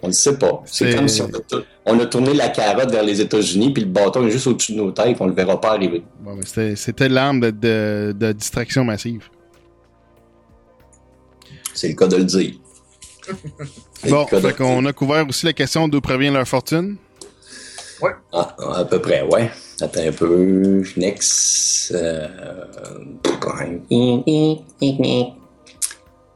[0.00, 0.62] On ne sait pas.
[0.64, 3.82] C'est comme si on a, tou- on a tourné la carotte vers les États-Unis, puis
[3.82, 6.02] le bâton est juste au-dessus de nos têtes, on le verra pas arriver.
[6.20, 9.28] Bon, c'était- C'était l'arme de, de, de distraction massive.
[11.74, 12.54] C'est le cas de le dire.
[14.08, 16.96] Bon, fait qu'on a couvert aussi la question d'où provient leur fortune.
[18.32, 19.50] Ah, à peu près, ouais.
[19.80, 20.82] Attends un peu.
[20.96, 21.92] Next.
[21.94, 22.28] Euh...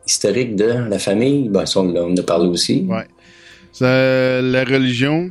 [0.06, 1.48] Historique de la famille.
[1.48, 2.86] Ben, ça, on, on en a parlé aussi.
[2.88, 3.06] Ouais.
[3.72, 5.30] Ça, la religion,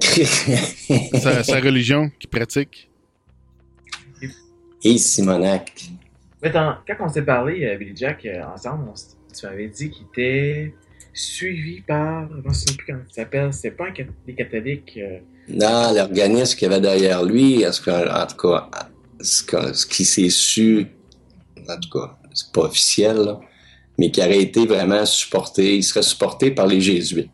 [0.00, 2.90] sa, sa religion qu'il pratique.
[4.84, 5.90] Et Simonac.
[6.42, 8.94] Mais dans- quand on s'est parlé, euh, Billy Jack, euh, ensemble, on
[9.38, 10.74] tu m'avais dit qu'il était
[11.12, 12.28] suivi par.
[12.42, 13.52] Je ne sais plus comment il s'appelle.
[13.52, 13.92] C'est pas un
[14.26, 14.98] des catholiques.
[14.98, 15.18] euh,
[15.48, 18.70] Non, l'organisme qu'il y avait derrière lui, en tout cas, en tout cas
[19.20, 20.86] ce, que- ce qui s'est su,
[21.68, 23.40] en tout cas, c'est pas officiel, là,
[23.98, 27.30] mais qui aurait été vraiment supporté, il serait supporté par les Jésuites.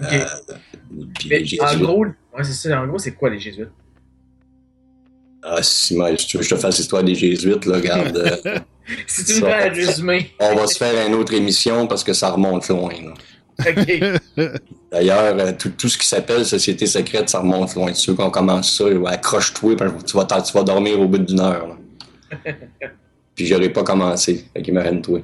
[0.00, 0.08] Ok.
[1.18, 2.14] Puis Mais les en gros, ouais,
[2.44, 2.80] c'est ça.
[2.80, 3.68] En gros, c'est quoi les Jésuites?
[5.42, 8.16] Ah, si, moi, si tu veux que je te fasse l'histoire des Jésuites, là, regarde,
[8.16, 8.58] euh,
[9.06, 10.30] Si tu me fais un résumé.
[10.40, 12.92] on va se faire une autre émission parce que ça remonte loin.
[13.02, 13.14] là.
[13.66, 14.00] Ok.
[14.92, 17.92] D'ailleurs, euh, tout, tout ce qui s'appelle Société secrète, ça remonte loin.
[17.92, 19.74] Ceux qu'on commence ça, accroche-toi,
[20.06, 21.66] tu vas, t'en- tu vas dormir au bout d'une heure.
[21.68, 22.52] là.
[23.34, 25.20] Puis j'aurais pas commencé, fait qu'il m'arrête toi.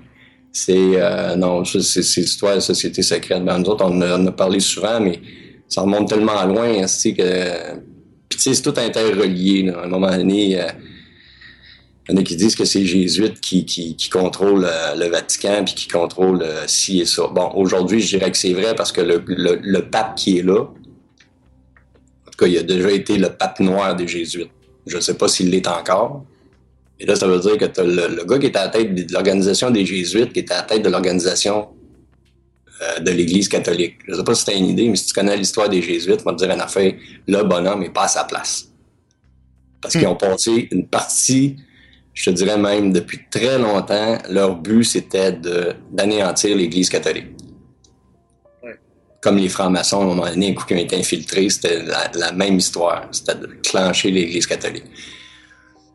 [0.52, 1.78] C'est, euh, non, c'est,
[2.20, 3.44] l'histoire de Société secrète.
[3.44, 5.20] Ben, nous autres, on en a, parlé souvent, mais
[5.68, 7.74] ça remonte tellement loin, hein, que...
[8.28, 9.80] Puis tu sais, c'est tout interrelié, là.
[9.80, 10.60] À un moment donné...
[10.60, 10.66] euh,
[12.06, 14.94] il y en a qui disent que c'est les Jésuites qui, qui, qui contrôlent euh,
[14.94, 17.28] le Vatican puis qui contrôlent euh, ci et ça.
[17.28, 20.42] Bon, aujourd'hui, je dirais que c'est vrai parce que le, le, le pape qui est
[20.42, 24.50] là, en tout cas, il a déjà été le pape noir des Jésuites.
[24.86, 26.24] Je ne sais pas s'il l'est encore.
[27.00, 28.94] Et là, ça veut dire que tu le, le gars qui est à la tête
[28.94, 31.68] de l'organisation des Jésuites, qui est à la tête de l'organisation
[32.82, 33.94] euh, de l'Église catholique.
[34.06, 35.80] Je ne sais pas si tu as une idée, mais si tu connais l'histoire des
[35.80, 36.92] Jésuites, on va te dire en affaire,
[37.26, 38.68] le bonhomme n'est pas à sa place.
[39.80, 41.56] Parce qu'ils ont passé une partie
[42.14, 47.26] je te dirais même depuis très longtemps, leur but c'était de d'anéantir l'Église catholique.
[48.62, 48.78] Ouais.
[49.20, 52.10] Comme les francs-maçons, à un moment donné, un coup qui ont été infiltrés, c'était la,
[52.14, 53.08] la même histoire.
[53.10, 54.84] C'était de clencher l'Église catholique.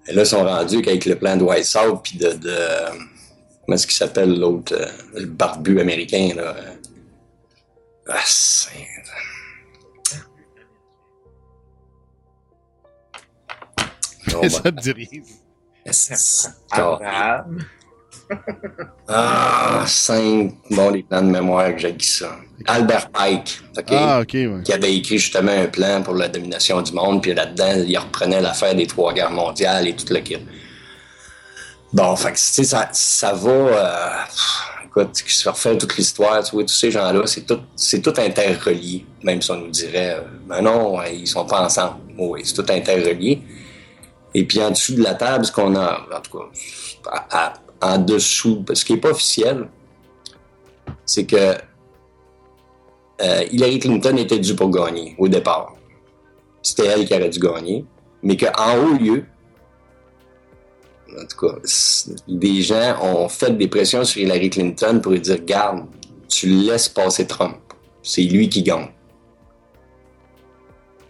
[0.08, 2.55] Et là, ils sont rendus qu'avec le plan de Weishaupt, puis de, de...
[3.65, 4.73] Comment est-ce qu'il s'appelle l'autre?
[4.75, 6.55] euh, le barbu américain, là?
[8.08, 8.69] Ah, c'est...
[14.49, 15.21] Ça te dit rien.
[19.08, 20.54] Ah, cinq.
[20.69, 22.36] Bon, les plans de mémoire que j'ai dit ça.
[22.67, 23.86] Albert Pike, OK?
[23.91, 24.62] Ah, ouais.
[24.63, 28.41] Qui avait écrit justement un plan pour la domination du monde, puis là-dedans, il reprenait
[28.41, 30.38] l'affaire des trois guerres mondiales et tout le kit.
[31.91, 33.49] Bon, fait que, tu sais, ça, ça va.
[33.49, 34.10] Euh,
[34.86, 38.13] écoute, qui se refait toute l'histoire, tu vois, tous ces gens-là, c'est tout, c'est tout
[38.17, 39.06] interrelié.
[39.23, 41.95] Même si on nous dirait, euh, ben non, ils sont pas ensemble.
[42.17, 43.41] Oui, c'est tout interrelié.
[44.33, 48.63] Et puis en dessous de la table, ce qu'on a, en tout cas, en dessous,
[48.73, 49.67] ce qui n'est pas officiel,
[51.05, 51.55] c'est que
[53.21, 55.73] euh, Hillary Clinton était due pour gagner au départ.
[56.61, 57.85] C'était elle qui aurait dû gagner,
[58.21, 59.25] mais qu'en haut lieu,
[61.17, 61.55] en tout cas,
[62.27, 65.85] des gens ont fait des pressions sur Hillary Clinton pour lui dire Garde,
[66.27, 67.57] tu laisses passer Trump.
[68.03, 68.89] C'est lui qui gagne.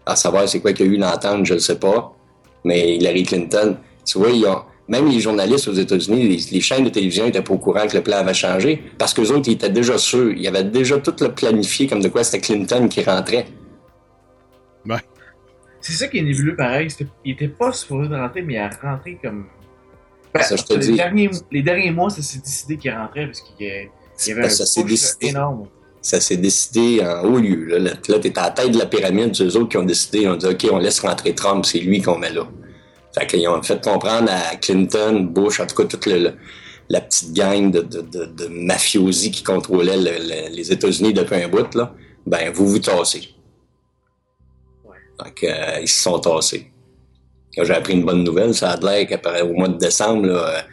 [0.06, 2.16] À savoir c'est quoi qu'il y a eu l'entente, je ne sais pas.
[2.64, 6.84] Mais Hillary Clinton, tu vois, ils ont- même les journalistes aux États-Unis, les, les chaînes
[6.84, 9.54] de télévision étaient pas au courant que le plan avait changé parce qu'eux autres, ils
[9.54, 10.34] étaient déjà sûrs.
[10.36, 13.46] Ils avaient déjà tout le planifié comme de quoi c'était Clinton qui rentrait.
[15.82, 16.90] C'est ça qui est nébuleux pareil.
[16.92, 19.46] C'était- Il était pas supposé de rentrer, mais il a rentré comme.
[20.34, 20.96] Ben, Ça, je te les, dis.
[20.96, 24.66] Derniers, les derniers mois, ça s'est décidé qu'il rentrait parce qu'il y avait un Ça
[24.66, 25.28] s'est push décidé.
[25.30, 25.68] énorme.
[26.10, 27.66] Ça s'est décidé en haut lieu.
[27.66, 29.84] Là, là, là t'es à la tête de la pyramide, c'est eux autres qui ont
[29.84, 32.48] décidé, ont dit OK, on laisse rentrer Trump, c'est lui qu'on met là.
[33.14, 37.70] Fait qu'ils ont fait comprendre à Clinton, Bush, en tout cas toute la petite gang
[37.70, 41.94] de, mafiosi qui contrôlait le- le- les États-Unis depuis un bout, là,
[42.26, 43.30] ben vous vous tassez.
[45.20, 46.72] Donc euh, ils se sont tassés.
[47.56, 49.08] Quand j'ai appris une bonne nouvelle, ça a l'air
[49.44, 50.66] au mois de décembre, là,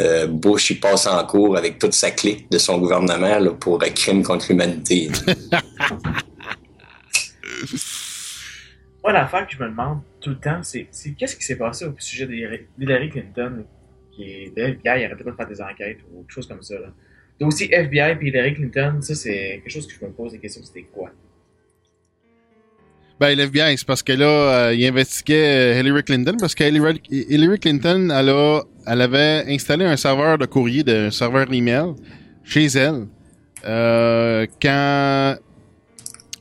[0.00, 3.50] euh, euh, Bush il passe en cours avec toute sa clique de son gouvernement là,
[3.52, 5.10] pour un crime contre l'humanité.
[9.02, 11.94] Moi, l'affaire que je me demande tout le temps, c'est qu'est-ce qui s'est passé au
[11.98, 13.64] sujet d'Hillary Clinton,
[14.12, 16.62] qui est de FBI, il arrêtait pas de faire des enquêtes ou quelque chose comme
[16.62, 16.74] ça.
[16.78, 16.88] Là.
[17.38, 20.38] Donc aussi FBI et Hillary Clinton, ça c'est quelque chose que je me pose des
[20.38, 21.10] questions, c'était quoi?
[23.20, 27.58] Ben, l'FBI, c'est parce que là, euh, il investiguait euh, Hillary Clinton parce que Hillary,
[27.58, 31.92] Clinton, elle, a, elle avait installé un serveur de courrier, un serveur email
[32.44, 33.06] chez elle.
[33.66, 35.36] Euh, quand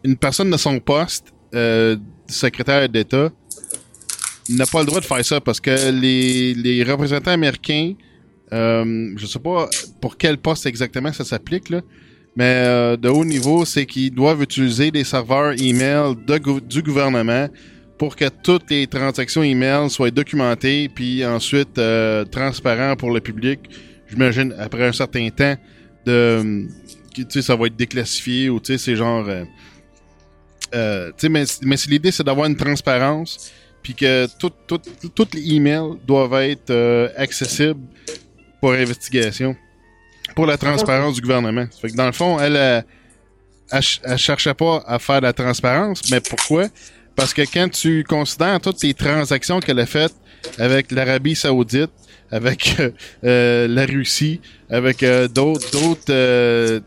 [0.06, 3.30] une personne de son poste, euh, secrétaire d'État,
[4.50, 7.94] n'a pas le droit de faire ça parce que les, les représentants américains
[8.52, 9.70] euh, je sais pas
[10.02, 11.82] pour quel poste exactement ça s'applique, là,
[12.40, 17.50] mais euh, de haut niveau, c'est qu'ils doivent utiliser des serveurs email de du gouvernement
[17.98, 22.24] pour que toutes les transactions email soient documentées, puis ensuite euh,
[22.98, 23.60] pour le public.
[24.10, 25.56] J'imagine après un certain temps
[26.06, 26.66] de,
[27.14, 29.44] tu sais, ça va être déclassifié ou tu sais, c'est genre, euh,
[30.74, 33.52] euh, mais, mais l'idée c'est d'avoir une transparence,
[33.84, 34.80] puis que toutes tout,
[35.14, 37.82] tout, les emails doivent être euh, accessibles
[38.62, 39.58] pour investigation,
[40.36, 41.66] pour la transparence du gouvernement.
[41.82, 46.22] Fait que dans le fond, elle, elle, elle, cherchait pas à faire la transparence, mais
[46.22, 46.68] pourquoi?
[47.16, 50.16] Parce que quand tu considères toutes les transactions qu'elle a faites
[50.58, 51.92] avec l'Arabie Saoudite,
[52.32, 52.78] avec
[53.24, 54.40] euh, la Russie,
[54.70, 56.80] avec euh, d'autres, d'autres, euh,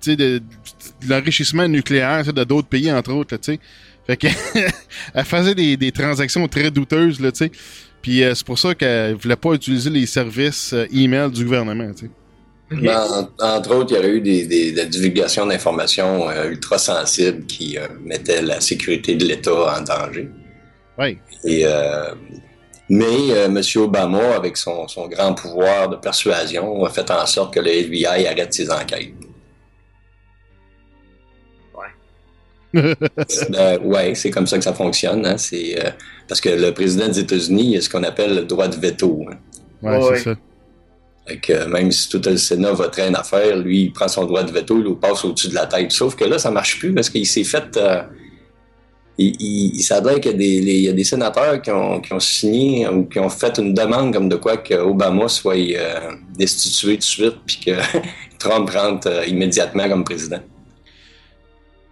[0.00, 3.60] tu sais, de, de l'enrichissement nucléaire de d'autres pays entre autres, tu sais.
[4.06, 4.28] Fait que
[5.14, 7.50] elle faisait des, des, transactions très douteuses, tu sais.
[8.02, 12.10] Puis c'est pour ça qu'elle voulait pas utiliser les services email du gouvernement, tu sais.
[12.70, 17.46] Ben, entre autres, il y aurait eu des, des, des divulgations d'informations euh, ultra sensibles
[17.46, 20.28] qui euh, mettaient la sécurité de l'État en danger.
[20.98, 21.18] Oui.
[21.44, 22.12] Et, euh,
[22.88, 23.60] mais M.
[23.76, 28.26] Obama, avec son, son, grand pouvoir de persuasion, a fait en sorte que le FBI
[28.26, 29.12] arrête ses enquêtes.
[31.74, 32.82] Ouais.
[33.50, 35.24] ben, ouais, c'est comme ça que ça fonctionne.
[35.24, 35.38] Hein?
[35.38, 35.76] C'est
[36.28, 39.24] parce que le président des États-Unis a ce qu'on appelle le droit de veto.
[39.30, 39.36] Hein?
[39.82, 40.18] Ouais, ouais.
[40.18, 40.36] c'est ça.
[41.42, 44.52] Que même si tout le Sénat voterait une affaire, lui, il prend son droit de
[44.52, 45.90] veto, il le passe au-dessus de la tête.
[45.90, 47.76] Sauf que là, ça marche plus parce qu'il s'est fait.
[47.76, 48.02] Euh,
[49.18, 53.06] il, il, il s'adresse qu'il y a des, sénateurs qui ont, qui ont signé ou
[53.06, 57.02] qui ont fait une demande comme de quoi que Obama soit euh, destitué tout de
[57.02, 57.72] suite puis que
[58.38, 60.40] Trump rentre euh, immédiatement comme président.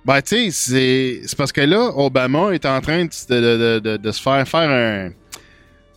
[0.05, 4.13] Ben, tu sais, c'est parce que là, Obama est en train de, de, de, de
[4.13, 5.11] se faire faire un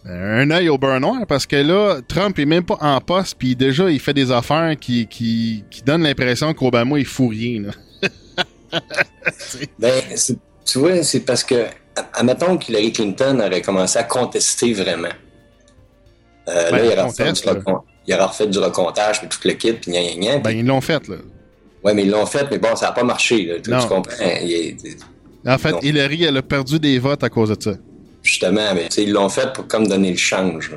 [0.09, 3.55] un œil au beurre noir parce que là, Trump est même pas en poste, puis
[3.55, 7.63] déjà, il fait des affaires qui, qui, qui donnent l'impression qu'Obama, il fout rien.
[7.63, 8.79] Là.
[9.79, 10.01] ben,
[10.65, 11.65] tu vois, c'est parce que,
[12.13, 15.09] admettons qu'Hillary Clinton aurait commencé à contester vraiment.
[16.47, 17.61] Euh, ben, là, il aurait, conteste, fait du
[18.07, 20.37] il aurait refait du recomptage, puis tout le kit, puis gna gna gna.
[20.39, 21.17] Ben, ils l'ont fait, là.
[21.83, 23.55] Ouais, mais ils l'ont fait, mais bon, ça n'a pas marché, là.
[23.55, 24.13] Tu, tu comprends?
[24.41, 24.77] Il est,
[25.45, 27.77] en fait, Hillary, elle a perdu des votes à cause de ça
[28.27, 30.71] justement, mais ils l'ont fait pour comme donner le change.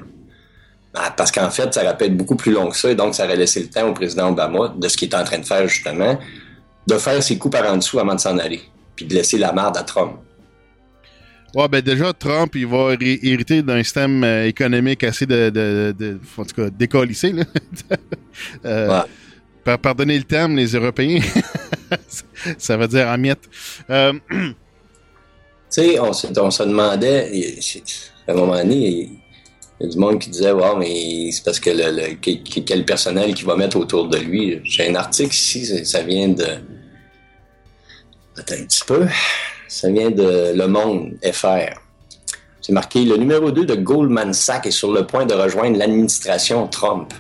[0.95, 3.15] Ben, parce qu'en fait, ça aurait pu être beaucoup plus long que ça, et donc
[3.15, 5.47] ça aurait laissé le temps au président Obama de ce qu'il est en train de
[5.47, 6.19] faire justement,
[6.87, 8.63] de faire ses coups par en dessous avant de s'en aller,
[8.97, 10.13] puis de laisser la marde à Trump.
[11.55, 16.21] Ouais, ben déjà, Trump, il va hériter d'un système euh, économique assez de, de, de,
[16.37, 17.45] en tout cas, décollissé, là.
[18.65, 19.03] euh,
[19.67, 19.77] ouais.
[19.79, 21.21] Pardonnez le terme, les Européens.
[22.59, 23.49] ça veut dire en miettes.
[23.91, 24.13] Euh,
[25.71, 26.27] sais, on, se
[26.63, 27.59] demandait,
[28.27, 29.11] à un moment donné,
[29.81, 33.45] il y a du monde qui disait, wow, mais c'est parce que quel personnel qui
[33.45, 34.61] va mettre autour de lui?
[34.65, 36.47] J'ai un article ici, ça vient de.
[38.37, 39.07] Attends un petit peu.
[39.69, 41.79] Ça vient de Le Monde FR.
[42.61, 46.67] C'est marqué le numéro 2 de Goldman Sachs est sur le point de rejoindre l'administration
[46.67, 47.13] Trump.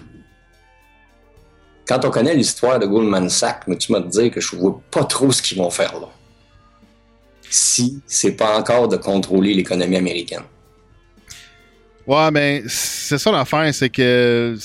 [1.86, 4.80] Quand on connaît l'histoire de Goldman Sachs, mais tu m'as dit que je ne vois
[4.90, 6.08] pas trop ce qu'ils vont faire là
[7.50, 10.44] si c'est pas encore de contrôler l'économie américaine.
[12.06, 14.56] Ouais, mais c'est ça l'affaire, c'est que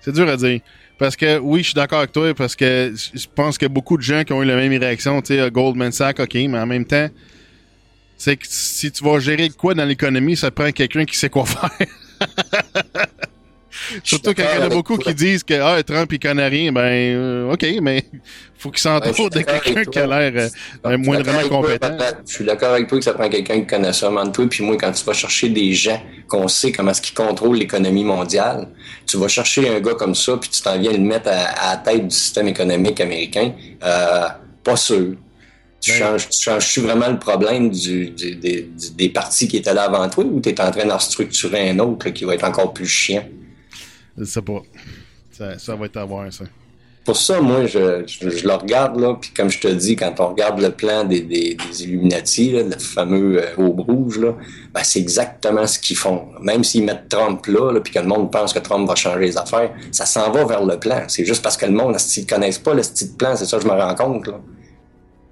[0.00, 0.60] c'est dur à dire.
[0.98, 4.02] Parce que oui, je suis d'accord avec toi, parce que je pense que beaucoup de
[4.02, 6.84] gens qui ont eu la même réaction, tu sais, Goldman Sachs, ok, mais en même
[6.84, 7.08] temps,
[8.16, 11.46] c'est que si tu vas gérer quoi dans l'économie, ça prend quelqu'un qui sait quoi
[11.46, 11.70] faire.
[14.04, 16.72] Surtout quand il y en a beaucoup qui disent que ah, Trump il connaît rien,
[16.72, 18.04] ben euh, ok, mais
[18.60, 20.50] faut qu'il s'entoure de quelqu'un qui a l'air
[20.84, 21.96] euh, moindrement compétent.
[22.26, 24.30] Je suis d'accord avec toi que ça prend quelqu'un qui connaît ça, man.
[24.32, 27.56] Toi, puis moi, quand tu vas chercher des gens qu'on sait comment est-ce qu'ils contrôlent
[27.56, 28.68] l'économie mondiale,
[29.06, 31.76] tu vas chercher un gars comme ça, puis tu t'en viens le mettre à, la
[31.78, 33.52] tête du système économique américain.
[33.82, 34.28] Euh,
[34.62, 35.14] pas sûr.
[35.80, 39.72] Tu, ben, changes, tu changes-tu vraiment le problème du, du, des, des partis qui étaient
[39.72, 42.34] là avant toi ou tu es en train d'en structurer un autre là, qui va
[42.34, 43.24] être encore plus chiant?
[44.18, 44.62] Je sais pas.
[45.58, 46.44] Ça, va être à voir, ça.
[47.04, 50.28] Pour ça, moi, je, je, le regarde, là, puis comme je te dis, quand on
[50.28, 54.34] regarde le plan des, des, Illuminati, le fameux euh, Aube Rouge, là,
[54.74, 56.26] ben, c'est exactement ce qu'ils font.
[56.42, 59.38] Même s'ils mettent Trump là, puis que le monde pense que Trump va changer les
[59.38, 61.04] affaires, ça s'en va vers le plan.
[61.08, 63.62] C'est juste parce que le monde, s'ils connaissent pas le style plan, c'est ça que
[63.62, 64.28] je me rends compte.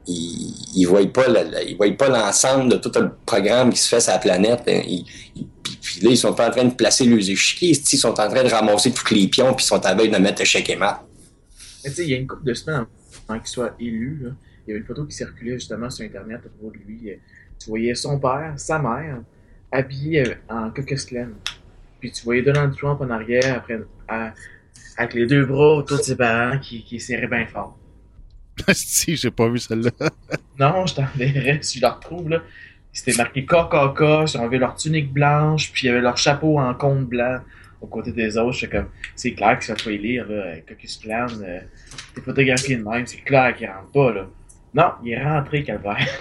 [0.06, 4.62] Ils, ils voient pas l'ensemble de tout le programme qui se fait sur la planète.
[4.66, 5.04] Ils,
[5.36, 5.46] ils
[5.96, 8.44] puis là, ils sont pas en train de placer les échiquiers, ils sont en train
[8.44, 11.02] de ramasser tous les pions, puis ils sont à veille de mettre échec et mat.
[11.82, 12.86] Tu sais, il y a une couple de semaines
[13.28, 14.30] avant qu'il soit élu, là,
[14.66, 17.12] il y avait une photo qui circulait justement sur Internet à lui.
[17.58, 19.22] Tu voyais son père, sa mère,
[19.72, 21.28] habillés en Clan.
[22.00, 24.34] puis tu voyais Donald Trump en arrière, après, à-
[24.98, 27.78] avec les deux bras autour de ses parents qui, qui serraient bien fort.
[28.72, 29.90] si, j'ai pas vu celle-là.
[30.58, 32.42] Non, je t'enverrai si je la retrouve, là.
[32.98, 36.74] C'était marqué KKK, ils avaient leur tunique blanche, puis il y avait leur chapeau en
[36.74, 37.38] cône blanc
[37.80, 38.58] aux côtés des autres.
[38.58, 41.60] J'étais comme, c'est clair que ça faut y lire, là, Caucus Clan, euh,
[42.16, 44.26] des photographies de même, c'est clair qu'il rentre pas, là.
[44.74, 46.08] Non, il est rentré, Calvaire.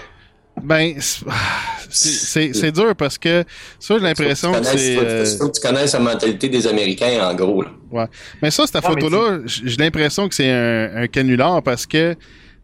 [0.63, 3.43] Ben, c'est- dur parce que
[3.79, 4.93] ça, j'ai l'impression que c'est.
[4.93, 7.61] Il euh, faut que tu connaisses la mentalité des Américains, en gros.
[7.61, 8.09] Là.
[8.41, 12.15] Mais ça, cette photo-là, j'ai l'impression que c'est un, un canular parce que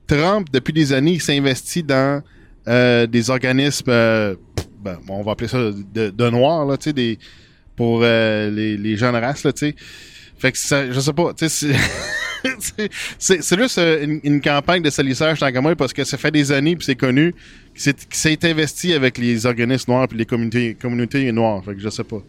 [0.08, 2.24] Trump, depuis des années, il s'investit dans
[2.68, 4.36] euh, des organismes, euh,
[4.82, 6.78] ben, on va appeler ça de, de noirs, là,
[7.76, 9.76] pour euh, les, les gens de race, là, tu sais.
[10.38, 11.74] Fait que ça, je sais pas, tu sais,
[13.20, 16.86] c'est- juste une, campagne de salissage tant moi parce que ça fait des années puis
[16.86, 17.34] c'est connu
[17.74, 21.64] qu'il s'est investi avec les organismes noirs puis les communautés, communautés noires.
[21.64, 22.22] Fait que je sais pas.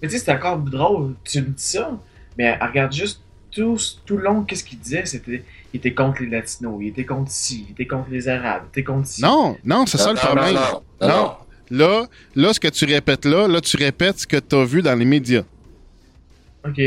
[0.00, 1.98] Mais tu sais, c'est encore drôle, tu me dis ça,
[2.38, 3.21] mais regarde juste
[3.52, 7.04] tout, tout le long, qu'est-ce qu'il disait, c'était, il était contre les Latinos, il était
[7.04, 9.22] contre ci, il était contre les Arabes, il était contre ci.
[9.22, 10.54] Non, non, c'est ça le problème.
[10.54, 11.14] Non, non, non, Non.
[11.16, 11.32] non.
[11.70, 14.82] Là, là, ce que tu répètes là, là, tu répètes ce que tu as vu
[14.82, 15.42] dans les médias.
[16.66, 16.78] Ok.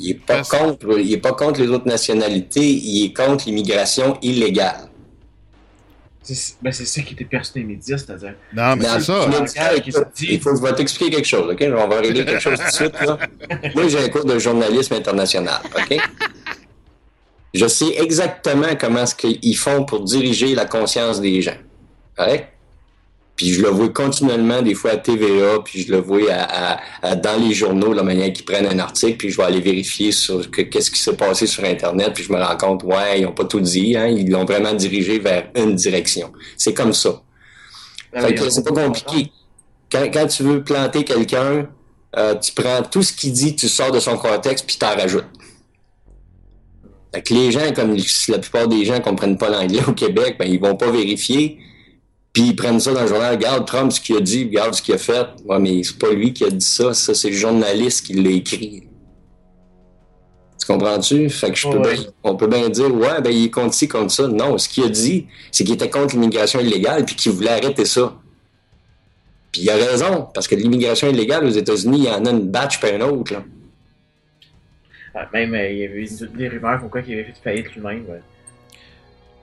[0.00, 4.18] Il est pas contre, il est pas contre les autres nationalités, il est contre l'immigration
[4.22, 4.88] illégale.
[6.34, 8.34] C'est, ben, c'est ça qui était perçu dans les médias, c'est-à-dire.
[8.54, 9.72] Non, mais Dans c'est ça.
[10.20, 11.64] Il faut que je vais t'expliquer quelque chose, OK?
[11.66, 13.18] On va régler quelque chose tout de suite, là.
[13.74, 15.98] Moi, j'ai un cours de journalisme international, OK?
[17.54, 21.56] Je sais exactement comment ce qu'ils font pour diriger la conscience des gens.
[22.14, 22.48] Correct?
[23.38, 26.80] Puis je le vois continuellement, des fois à TVA, puis je le vois à, à-
[27.02, 30.10] à- dans les journaux, la manière qu'ils prennent un article, puis je vais aller vérifier
[30.12, 33.22] sur que- qu'est-ce qui s'est passé sur Internet, puis je me rends compte, ouais, ils
[33.24, 36.32] n'ont pas tout dit, hein, ils l'ont vraiment dirigé vers une direction.
[36.56, 37.22] C'est comme ça.
[38.12, 39.30] Ben, Fait que c'est pas compliqué.
[39.90, 41.68] Quand, quand tu veux planter quelqu'un,
[42.16, 45.24] euh, tu prends tout ce qu'il dit, tu sors de son contexte, puis t'en rajoutes.
[47.14, 47.96] Fait que les gens, comme
[48.28, 51.58] la plupart des gens comprennent pas l'anglais au Québec, ben ils vont pas vérifier,
[52.32, 53.34] puis ils prennent ça dans le journal.
[53.34, 55.26] Regarde Trump ce qu'il a dit, regarde ce qu'il a fait.
[55.44, 58.30] Ouais, mais c'est pas lui qui a dit ça, ça c'est le journaliste qui l'a
[58.30, 58.84] écrit.
[60.60, 61.30] Tu comprends-tu?
[61.30, 61.94] Fait que je peux Ouais.
[61.94, 64.26] bien- on peut bien dire, ouais, ben il est contre ci, contre ça.
[64.28, 67.84] Non, ce qu'il a dit, c'est qu'il était contre l'immigration illégale, puis qu'il voulait arrêter
[67.84, 68.14] ça.
[69.50, 72.48] Puis il a raison, parce que l'immigration illégale aux États-Unis, il y en a une
[72.50, 73.32] batch par une autre.
[73.32, 73.44] Là.
[75.14, 76.06] Ah, Même, euh, il y avait
[76.36, 78.04] des rumeurs comme quoi qu'il avait fait faillite lui-même.
[78.08, 78.20] ouais.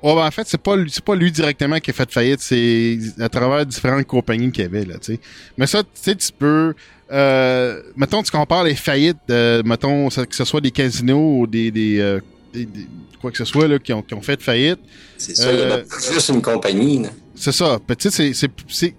[0.03, 2.39] Ouais, ben, en fait, c'est pas, lui- c'est pas lui directement qui a fait faillite,
[2.39, 5.19] c'est à travers différentes compagnies qu'il y avait, là, tu sais.
[5.57, 6.73] Mais ça, tu sais, tu peux,
[7.11, 11.71] euh, mettons, tu compares les faillites, de, mettons, que ce soit des casinos ou des,
[11.71, 12.19] des, euh,
[12.53, 12.87] des- des-
[13.19, 14.79] quoi que ce soit, là, qui ont, qui ont fait faillite.
[15.17, 15.83] C'est ça, il y en a Euh,
[16.13, 17.03] juste une compagnie.
[17.33, 17.79] C'est ça.
[17.97, 18.93] Tu sais, c'est-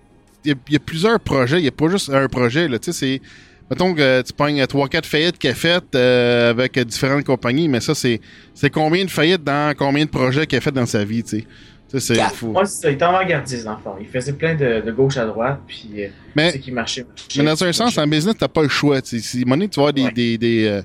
[0.44, 2.66] il y, a- il y a plusieurs projets, il y a pas juste un projet,
[2.68, 3.22] là, tu sais, c'est,
[3.70, 7.94] mettons que tu pognes 3-4 faillites qu'il a faites euh, avec différentes compagnies, mais ça,
[7.94, 8.20] c'est,
[8.54, 11.38] c'est combien de faillites dans combien de projets qu'il a fait dans sa vie, tu
[11.40, 11.46] sais?
[11.88, 12.48] Tu sais, c'est fou.
[12.52, 13.94] Moi, c'est ça, il était avant-gardiste, dans le fond.
[14.00, 17.06] Il faisait plein de, de gauche à droite, puis euh, Mais- c'est qui marchait.
[17.36, 19.00] Mais dans un sens, en business, t'as pas le choix.
[19.02, 19.18] tu sais.
[19.20, 20.12] Si, à un moment donné, tu vas avoir des, Ouais.
[20.12, 20.82] des, des, euh,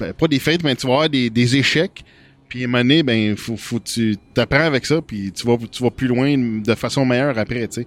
[0.00, 2.04] ben, pas des fêtes, mais tu vas avoir des, des échecs.
[2.48, 5.46] Puis à un moment donné, ben, faut, faut que tu t'apprends avec ça, puis tu
[5.46, 7.86] vas, tu vas plus loin de façon meilleure après, tu sais.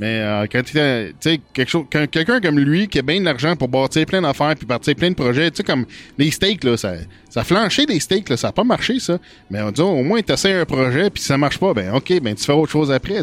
[0.00, 3.24] Mais euh, quand tu sais, quelque chose, quand- quelqu'un comme lui qui a bien de
[3.24, 5.84] l'argent pour bâtir plein d'affaires puis partir plein de projets, tu sais, comme
[6.18, 6.94] les steaks, là, ça,
[7.30, 9.18] ça a flanché les steaks, là, ça a pas marché, ça.
[9.50, 12.34] Mais on dit, au moins, t'essaies un projet puis ça marche pas, ben, ok, ben,
[12.34, 13.22] tu fais autre chose après,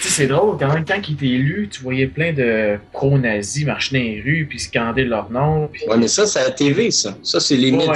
[0.00, 4.20] c'est drôle, quand, quand il était élu, tu voyais plein de pro-nazis marcher dans les
[4.20, 5.68] rues, puis scander leur nom.
[5.72, 5.82] Puis...
[5.88, 7.16] Ouais, mais ça, c'est à la TV, ça.
[7.22, 7.86] Ça, c'est les Ouais.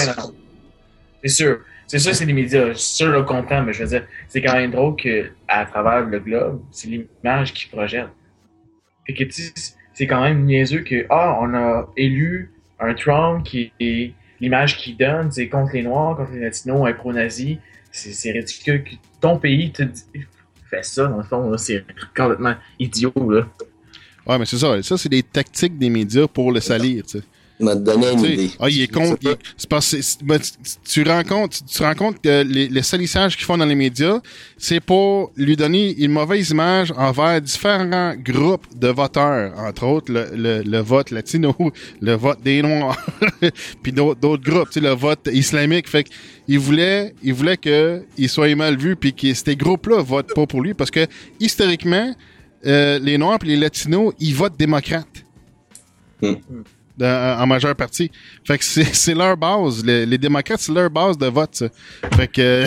[1.22, 1.59] C'est sûr.
[1.89, 2.68] C'est sûr, c'est les médias.
[2.68, 6.05] Je suis le content, mais je veux dire, c'est quand même drôle que à travers
[6.07, 8.11] le globe, c'est l'image qu'ils projettent.
[9.07, 9.43] Fait que, tu
[9.95, 14.97] c'est quand même niaiseux que, ah, on a élu un Trump qui est l'image qu'il
[14.97, 17.59] donne, c'est contre les Noirs, contre les Latinos, un pro-nazi.
[17.91, 20.05] C'est ridicule que ton pays te dit,
[20.70, 21.84] fais ça, dans le fond, c'est
[22.14, 23.49] complètement idiot, là.
[24.26, 24.80] ouais, mais c'est ça.
[24.82, 27.24] Ça, c'est des tactiques des médias pour le salir, tu sais.
[27.61, 28.51] Il m'a donné une idée.
[28.61, 28.87] Ah, il est
[29.27, 30.51] est- C'est parce ben, tu-
[31.25, 34.21] compte, tu te rends compte que les, les salissages qu'ils font dans les médias,
[34.57, 40.29] c'est pour lui donner une mauvaise image envers différents groupes de voteurs, entre autres le,
[40.35, 41.53] le, le vote latino,
[42.01, 42.97] le vote des noirs,
[43.83, 45.89] puis d'autres groupes, tu sais, le vote islamique.
[45.89, 50.33] Fait qu'il voulait, il voulait que il soit mal vu, puis que ces groupes-là votent
[50.33, 51.07] pas pour lui, parce que
[51.41, 52.15] historiquement,
[52.67, 55.25] euh, les noirs et les latinos, ils votent démocrates.
[56.23, 56.37] Dans-
[57.01, 58.11] en majeure partie.
[58.45, 59.85] Fait que c'est leur base.
[59.85, 61.65] Les, démocrates, c'est leur base de vote.
[62.17, 62.67] Fait que.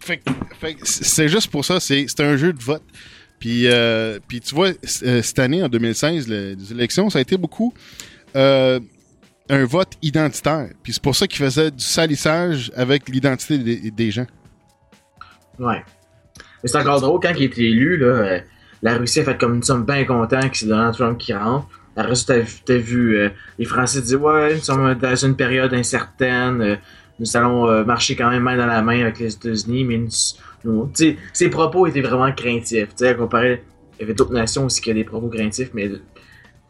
[0.00, 2.82] fait, c'est juste pour ça, c'est un jeu de vote.
[3.44, 7.74] Puis, euh, tu vois, euh, cette année, en 2016, les élections, ça a été beaucoup
[8.36, 8.80] euh,
[9.50, 10.70] un vote identitaire.
[10.82, 13.58] Puis c'est pour ça qu'ils faisaient du salissage avec l'identité
[13.90, 14.24] des, gens.
[15.58, 15.84] Ouais.
[16.62, 18.02] Mais c'est encore drôle, quand il été élu,
[18.80, 21.68] la Russie a fait comme une somme bien content que c'est Donald Trump qui rentre.
[21.96, 23.28] La Russie, t'as vu, euh,
[23.58, 26.76] les Français disaient Ouais, nous sommes dans une période incertaine, euh,
[27.20, 30.00] nous allons euh, marcher quand même main dans la main avec les États-Unis, mais
[30.64, 30.90] nous,
[31.32, 32.88] ses propos étaient vraiment craintifs.
[33.00, 33.62] À comparer,
[33.98, 36.00] il y avait d'autres nations aussi qui avaient des propos craintifs, mais le,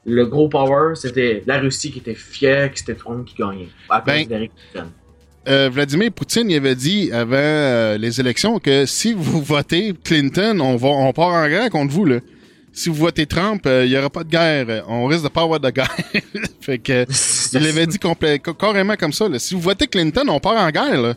[0.05, 3.69] le gros power, c'était la Russie qui était fière que c'était Trump qui gagnait.
[3.89, 4.49] À cause Ben.
[5.47, 10.59] Euh, Vladimir Poutine il avait dit avant euh, les élections que si vous votez Clinton,
[10.61, 12.21] on va on part en guerre contre vous là.
[12.77, 14.85] Si vous votez Trump, euh, il y aura pas de guerre.
[14.89, 15.95] On risque de pas avoir de guerre.
[16.61, 17.07] fait que
[17.53, 17.99] il avait dit
[18.59, 19.29] carrément comme ça.
[19.29, 19.39] Là.
[19.39, 21.15] Si vous votez Clinton, on part en guerre là.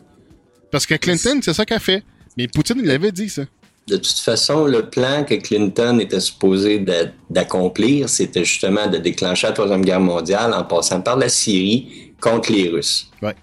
[0.70, 2.04] Parce que Clinton, c'est ça qu'elle fait.
[2.36, 3.42] Mais Poutine, il avait dit ça.
[3.88, 9.46] De toute façon, le plan que Clinton était supposé d'a- d'accomplir, c'était justement de déclencher
[9.46, 13.10] la Troisième Guerre mondiale en passant par la Syrie contre les Russes.
[13.22, 13.34] Ouais.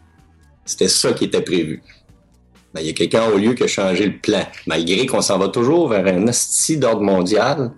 [0.63, 1.81] C'était ça qui était prévu.
[2.73, 5.39] Ben, il y a quelqu'un au lieu qui a changé le plan, malgré qu'on s'en
[5.39, 7.71] va toujours vers un asti d'ordre mondial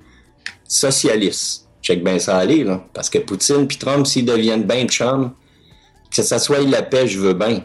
[0.67, 1.67] socialiste.
[1.81, 2.83] Check bien ça aller, là.
[2.93, 5.31] Parce que Poutine puis Trump, s'ils deviennent bien chum,
[6.13, 7.63] que ça soit la paix, je veux bien.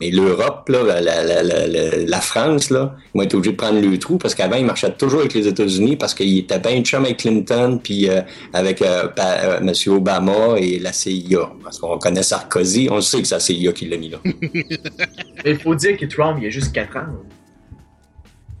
[0.00, 3.80] Mais l'Europe, là, la, la, la, la, France, là, ils vont être obligés de prendre
[3.80, 7.04] le trou parce qu'avant, ils marchaient toujours avec les États-Unis parce qu'ils étaient bien chum
[7.04, 8.20] avec Clinton puis euh,
[8.52, 9.72] avec euh, pa- euh, M.
[9.94, 11.52] Obama et la CIA.
[11.62, 14.18] Parce qu'on connaît Sarkozy, on sait que c'est la CIA qui l'a mis là.
[14.24, 17.06] Mais il faut dire que Trump, il y a juste 4 ans.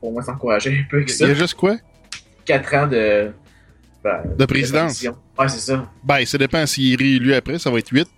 [0.00, 1.26] Pour moi, s'encourager un peu avec Il ça.
[1.26, 1.76] y a juste quoi?
[2.44, 3.30] 4 ans de.
[4.02, 5.02] ben, De présidence.
[5.38, 5.86] Ouais, c'est ça.
[6.02, 8.08] Ben, ça dépend s'il est réélu après, ça va être 8.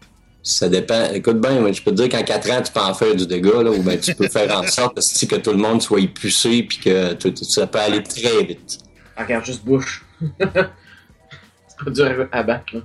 [0.43, 1.11] Ça dépend.
[1.13, 3.63] Écoute bien, je peux te dire qu'en quatre ans, tu peux en faire du dégât,
[3.65, 6.79] là, ou bien tu peux faire en sorte que tout le monde soit épucé puis
[6.79, 8.79] que tout- tout- ça peut aller très vite.
[9.17, 10.05] Regarde juste Bush.
[10.41, 12.81] c'est pas dur à battre, là.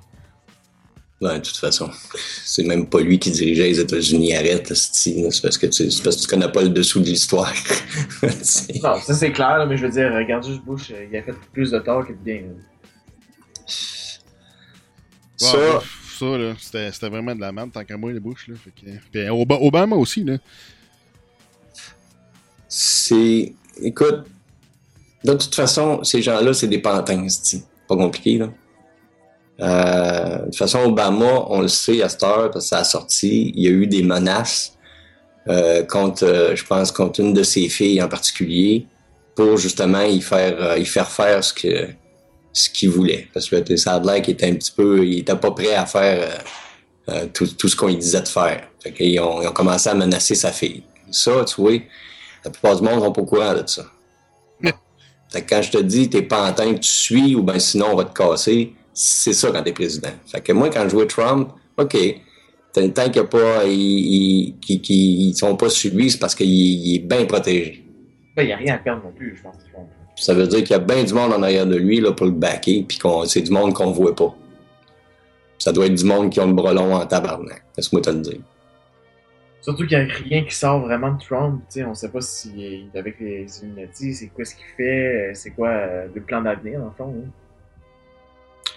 [1.22, 1.88] Ouais, de toute façon,
[2.44, 4.36] c'est même pas lui qui dirigeait les États-Unis.
[4.36, 5.14] Arrête, c'est
[5.44, 7.54] parce que tu, c'est parce que tu connais pas le dessous de l'histoire.
[8.42, 11.22] C'est- Non, ça c'est clair, là, mais je veux dire, regarde juste Bush, il a
[11.22, 12.42] fait plus de tort que de bien.
[15.38, 15.80] ça, Ouais,
[16.20, 18.56] ça, là, c'était c'était vraiment de la merde, tant qu'à moi, les bouches, là.
[18.56, 18.90] Fait que...
[19.12, 20.38] Puis Oba- Obama aussi, là.
[22.68, 23.54] c'est.
[23.82, 24.26] Écoute,
[25.24, 27.64] de toute façon, ces gens-là, c'est des pantins, esti.
[27.88, 28.50] Pas compliqué, là.
[29.60, 32.84] Euh, de toute façon, Obama, on le sait à cette heure, parce que ça a
[32.84, 34.78] sorti, il y a eu des menaces
[35.48, 38.88] euh, contre, euh, je pense, contre une de ses filles en particulier,
[39.36, 41.88] pour justement y faire, euh, y faire faire ce que
[42.54, 43.30] ce qu'il voulait.
[43.34, 45.86] Parce que ça a l'air qu'il était un petit peu, il était pas prêt à
[45.86, 46.44] faire
[47.34, 48.68] tout, tout ce qu'on lui disait de faire.
[48.84, 50.84] Fait qu'ils ont, ils ont commencé à menacer sa fille.
[51.12, 51.80] Ça, tu vois,
[52.44, 53.86] la plupart du monde sont pas au courant de ça.
[55.32, 57.96] Fait que quand je te dis t'es pantin que tu suis ou ben sinon on
[57.96, 60.10] va te casser, c'est ça quand t'es président.
[60.26, 61.98] Fait que moi quand je jouais Trump, ok,
[62.74, 67.26] tant qu'il y a pas, ils, sont pas subis, c'est parce qu'il il est bien
[67.26, 67.84] protégé.
[68.36, 69.56] Ben, il n'y a rien à perdre non plus, je pense.
[70.16, 72.28] Ça veut dire qu'il y a bien du monde en arrière de lui là, pour
[72.28, 74.36] le backer, puis c'est du monde qu'on voit pas.
[75.58, 77.64] Ça doit être du monde qui ont le bras long en tabarnak.
[77.76, 78.40] Laisse-moi te le dire.
[79.62, 82.22] Surtout qu'il n'y a rien qui sort vraiment de Trump, tu sais, on sait pas
[82.22, 86.42] s'il est avec les Illuminati, c'est quoi ce qu'il fait, c'est quoi euh, le plan
[86.42, 87.14] d'avenir, en fond.
[87.16, 87.30] hein.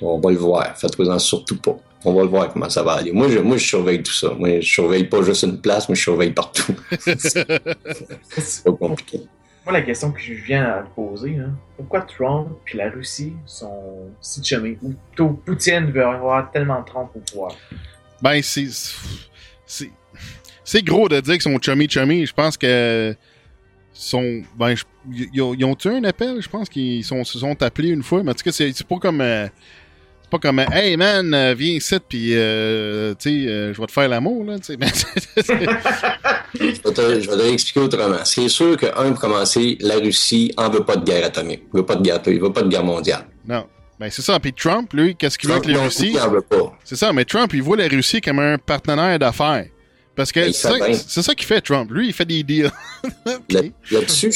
[0.01, 0.77] On va le voir.
[0.79, 1.77] Faites-en surtout pas.
[2.05, 3.13] On va le voir comment ça va aller.
[3.13, 4.35] Moi, je, moi, je surveille tout ça.
[4.39, 6.75] Moi, je surveille pas juste une place, mais je surveille partout.
[6.99, 9.21] c'est pas compliqué.
[9.65, 14.11] Moi, la question que je viens à poser, hein, pourquoi Trump et la Russie sont
[14.21, 14.77] si chumés?
[14.83, 17.57] Ou plutôt Poutine veut avoir tellement de Trump au pouvoir?
[18.21, 18.67] Ben, c'est.
[19.67, 19.91] C'est.
[20.63, 22.27] C'est gros de dire qu'ils sont chummy chummy.
[22.27, 23.15] Je pense que.
[23.95, 24.43] Sont.
[24.59, 24.85] Ben, je-
[25.33, 26.43] ils ont- ils ont-tu un appel?
[26.43, 28.23] Je pense qu'ils sont- se sont appelés une fois.
[28.23, 29.21] Mais en tout cas, c'est c'est pas comme.
[29.23, 29.47] euh,
[30.25, 30.59] c'est pas comme.
[30.73, 32.31] Hey man, euh, viens ici, puis.
[32.33, 34.57] euh, tu sais, euh, je vais te faire l'amour, là.
[34.79, 34.89] Ben,
[36.55, 38.19] Je vais te, je vais te l'expliquer autrement.
[38.25, 41.63] C'est sûr que, un, pour commencer, la Russie en veut pas de guerre atomique.
[41.73, 43.27] Il veut pas de guerre, il veut pas de guerre mondiale.
[43.47, 43.67] non.
[44.01, 44.41] Ben, c'est ça.
[44.41, 46.03] Puis Trump, lui, qu'est-ce qu'il veut avec Trump la non Russie?
[46.11, 46.77] plus, il en veut pas.
[46.83, 49.67] C'est ça, mais Trump, il voit la Russie comme un partenaire d'affaires.
[50.17, 51.91] Parce que Il c'est ça, qu'il fait, Trump.
[51.93, 52.73] Lui, il fait des deals.
[53.51, 54.33] Là- je là-dessus,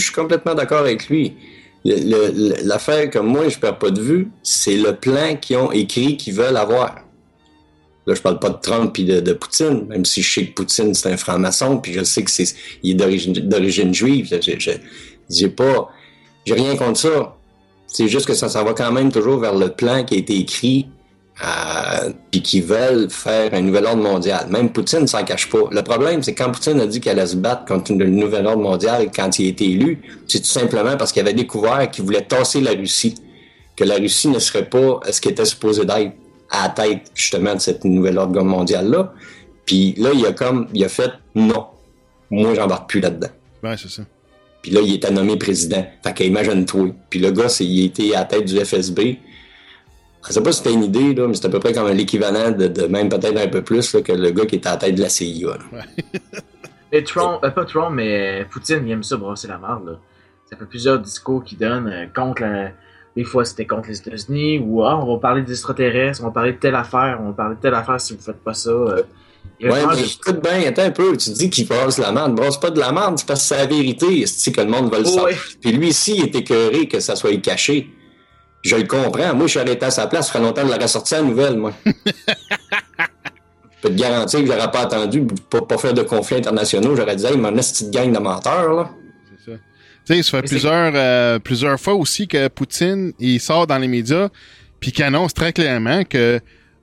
[0.00, 1.34] je suis complètement d'accord avec lui.
[2.64, 6.34] L'affaire que moi, je perds pas de vue, c'est le plan qu'ils ont écrit qu'ils
[6.34, 6.96] veulent avoir.
[8.06, 10.94] Là, je parle pas de Trump et de, Poutine, même si je sais que Poutine,
[10.94, 14.38] c'est un franc-maçon, puis je sais que c'est, est d'origine, juive.
[14.40, 14.58] j'ai-
[15.28, 15.90] j'ai pas,
[16.44, 17.36] j'ai rien contre ça.
[17.88, 20.36] C'est juste que ça s'en va quand même toujours vers le plan qui a été
[20.36, 20.86] écrit
[21.44, 24.46] euh, puis qui veulent faire un nouvel ordre mondial.
[24.48, 25.68] Même Poutine s'en cache pas.
[25.70, 28.62] Le problème, c'est quand Poutine a dit qu'elle allait se battre contre le nouvel ordre
[28.62, 32.22] mondial quand il a été élu, c'est tout simplement parce qu'il avait découvert qu'il voulait
[32.22, 33.16] tasser la Russie,
[33.76, 36.12] que la Russie ne serait pas ce qui était supposé d'être
[36.50, 39.12] à la tête justement de cette nouvelle ordre mondial là.
[39.66, 41.66] Puis là, il a comme, il a fait non,
[42.30, 43.28] moi j'embarque plus là-dedans.
[43.62, 44.02] Ouais, c'est ça.
[44.62, 45.86] Puis là, il était nommé président.
[46.02, 46.88] Fait qu'imagine-toi.
[47.10, 49.18] Puis le gars, il était à la tête du FSB.
[50.28, 52.50] Je sais pas si c'était une idée, là, mais c'est à peu près comme l'équivalent
[52.50, 55.02] de, même peut-être un peu plus que le gars qui était à la tête de
[55.02, 55.48] la CIA.
[55.72, 55.80] Ouais.
[56.92, 59.98] mais Trump, euh, pas Trump, mais Poutine, il aime ça brasser la merde.
[60.50, 62.70] Ça fait plusieurs discours qu'il donne euh, contre la...
[63.16, 66.32] Des fois, c'était contre les États-Unis, ou ah, on va parler des extraterrestres, on va
[66.32, 68.70] parler de telle affaire, on va parler de telle affaire si vous faites pas ça.
[68.70, 69.02] Euh.
[69.62, 72.34] ouais, mais écoute bien, attends un peu, tu dis qu'il brasse la merde.
[72.34, 74.90] Brasse pas de la merde, c'est parce que c'est la vérité, c'est que le monde
[74.90, 75.30] va le savoir.
[75.62, 77.90] Puis lui ici, il est écœuré que ça soit caché.
[78.62, 79.34] Je le comprends.
[79.34, 80.26] Moi, je suis arrêté à sa place.
[80.26, 81.72] Ça ferait longtemps de la ressortir à la nouvelle, moi.
[81.86, 81.92] je
[83.80, 86.96] peux te garantir que j'aurais pas attendu pour pas faire de conflits internationaux.
[86.96, 88.90] J'aurais dit, hey, mon petite gang de menteurs, là.
[89.44, 89.58] C'est ça.
[90.06, 93.88] Tu sais, ça fait plusieurs, euh, plusieurs fois aussi que Poutine, il sort dans les
[93.88, 94.28] médias,
[94.80, 96.40] puis qu'il annonce très clairement que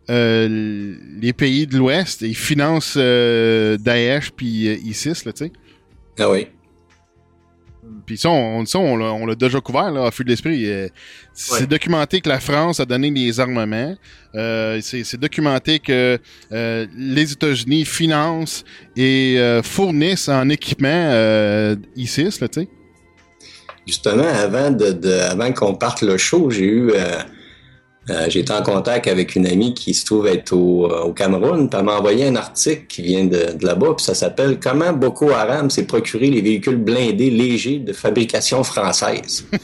[0.09, 5.51] euh, les pays de l'Ouest, ils financent euh, Daesh puis ISIS, là, tu sais.
[6.19, 6.47] Ah oui.
[8.13, 10.69] Puis ça, on, on, l'a déjà couvert là, à feu de l'esprit.
[10.69, 10.87] Euh,
[11.33, 13.95] c'est documenté que la France a donné des armements.
[14.35, 16.19] Euh, c'est documenté que
[16.51, 22.67] euh, les États-Unis financent et fournissent en équipement ISIS, là, tu sais.
[23.87, 26.91] Justement, avant de, avant qu'on parte le show, j'ai eu
[28.09, 31.13] euh, j'ai été en contact avec une amie qui se trouve être au, euh, au
[31.13, 34.91] Cameroun, puis elle m'a envoyé un article qui vient de, là-bas, puis ça s'appelle Comment
[34.91, 39.45] Boko Haram s'est procuré les véhicules blindés légers de fabrication française.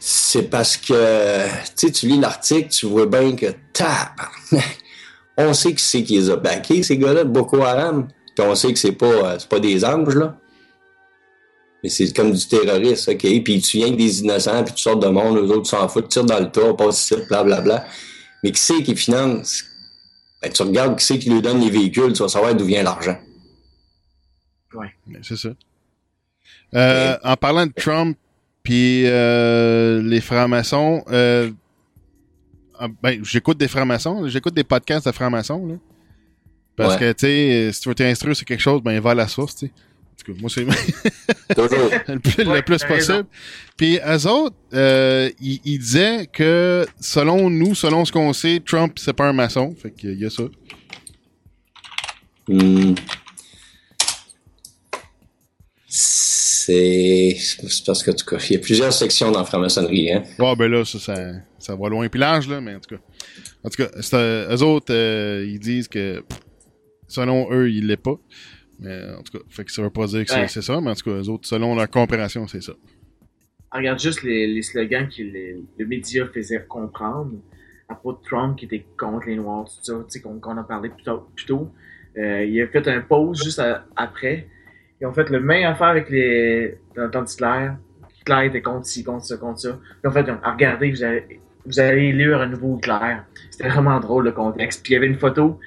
[0.00, 1.46] C'est parce que,
[1.76, 4.12] tu sais, tu lis l'article, tu vois bien que, tap,
[5.36, 8.72] on sait qui c'est qui les a backés, ces gars-là, Boko Haram, puis on sait
[8.72, 10.38] que c'est pas, euh, c'est pas des anges, là.
[11.82, 13.42] Mais c'est comme du terrorisme, OK?
[13.44, 16.08] Puis tu viens que des innocents, puis tu sors de monde, les autres s'en foutent,
[16.08, 17.86] tirent dans le tas, passent ici, blablabla.
[18.42, 19.64] Mais qui c'est qui finance?
[20.42, 22.82] Ben, tu regardes qui c'est qui lui donne les véhicules, tu vas savoir d'où vient
[22.82, 23.16] l'argent.
[24.74, 24.86] Oui.
[25.22, 25.50] C'est ça.
[26.74, 28.16] Euh, en parlant de Trump
[28.62, 31.50] puis euh, les francs-maçons, euh,
[32.78, 35.74] ah, ben, j'écoute des francs-maçons, j'écoute des podcasts de francs-maçons, là.
[36.76, 39.26] Parce que, tu sais, si tu veux t'instruire sur quelque chose, ben, va à la
[39.26, 39.72] source, tu sais
[40.40, 40.64] moi, c'est
[42.08, 42.18] le
[42.62, 43.26] plus, possible.
[43.76, 49.12] Puis, eux autres, euh, ils, disaient que, selon nous, selon ce qu'on sait, Trump, c'est
[49.12, 49.74] pas un maçon.
[49.80, 50.44] Fait qu'il y a ça.
[52.48, 52.94] Hmm.
[55.88, 57.36] C'est
[57.86, 60.12] parce que, en tout cas, il y a plusieurs sections dans la franc-maçonnerie.
[60.12, 60.22] Hein?
[60.38, 60.98] Ouais, ben là, ça,
[61.58, 63.02] ça, va loin puis large, là, mais en tout cas.
[63.64, 63.88] En tout cas,
[64.54, 66.22] eux autres, euh, ils disent que,
[67.06, 68.16] selon eux, il l'est pas.
[68.78, 70.94] Mais en tout cas, fait que ça veut pas dire que c'est ça, mais en
[70.94, 72.74] tout cas, les autres, selon leur compréhension, c'est ça.
[73.72, 77.32] regarde juste les, les slogans que les, le média faisait comprendre
[77.88, 80.62] à propos de Trump qui était contre les Noirs, tout ça, tu sais, qu'on a
[80.62, 81.26] parlé plus tôt.
[81.34, 81.72] Plus tôt.
[82.16, 83.62] Euh, il a fait un pause juste
[83.96, 84.46] après.
[85.00, 86.76] Ils ont fait le même affaire avec les.
[86.94, 87.70] dans le Hitler.
[88.20, 89.78] Hitler était contre ci, contre ça, contre ça.
[90.02, 93.16] Puis en fait, ah, regardez, vous allez, vous allez lire un nouveau Hitler.
[93.50, 94.82] C'était vraiment drôle le contexte.
[94.82, 95.58] Puis il y avait une photo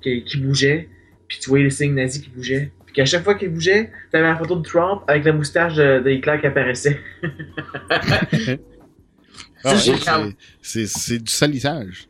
[0.00, 0.88] qui, qui bougeait
[1.28, 2.72] puis tu voyais les signes nazis qui bougeaient.
[2.86, 6.10] Puis qu'à chaque fois qu'il bougeait, t'avais la photo de Trump avec la moustache de,
[6.10, 6.98] Hitler qui apparaissait.
[9.64, 9.74] Ah
[10.62, 12.08] c'est du salissage.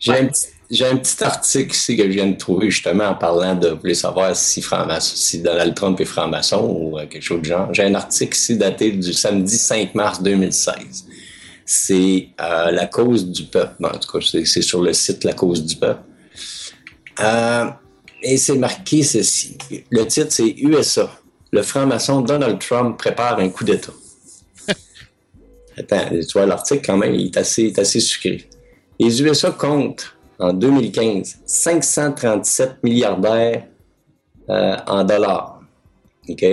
[0.00, 3.54] J'ai un, petit, un, petit article ici que je viens de trouver justement en parlant
[3.54, 4.64] de, vous voulez savoir si,
[5.00, 7.72] si Donald Trump est franc-maçon ou euh, quelque chose de genre.
[7.72, 11.06] J'ai un article ici daté du samedi 5 mars 2016.
[11.66, 13.84] C'est euh, la cause du peuple.
[13.84, 16.02] En tout cas, c'est sur le site La cause du peuple.
[17.20, 17.66] Euh,
[18.22, 19.56] et c'est marqué ceci.
[19.90, 21.10] Le titre, c'est USA.
[21.52, 23.92] Le franc-maçon Donald Trump prépare un coup d'État.
[25.76, 28.48] Attends, tu vois, l'article, quand même, il est assez, assez sucré.
[28.98, 33.66] Les USA comptent, en 2015, 537 milliardaires
[34.48, 35.60] euh, en dollars.
[36.28, 36.44] OK?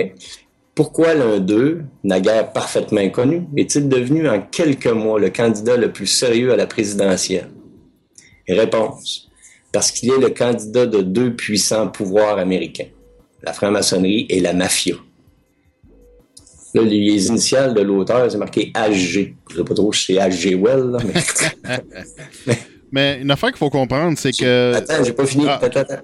[0.74, 6.06] Pourquoi l'un d'eux, naguère parfaitement inconnu, est-il devenu en quelques mois le candidat le plus
[6.06, 7.50] sérieux à la présidentielle?
[8.46, 9.27] Réponse
[9.72, 12.88] parce qu'il est le candidat de deux puissants pouvoirs américains,
[13.42, 14.94] la franc-maçonnerie et la mafia.
[16.74, 19.34] Là, les initiales de l'auteur, c'est marqué HG.
[19.48, 22.56] Je ne sais pas trop si c'est HG Well, là, mais...
[22.92, 23.20] mais...
[23.22, 24.74] une affaire qu'il faut comprendre, c'est que...
[24.74, 25.46] Attends, j'ai pas fini.
[25.48, 25.58] Ah.
[25.62, 26.02] Attends, attends.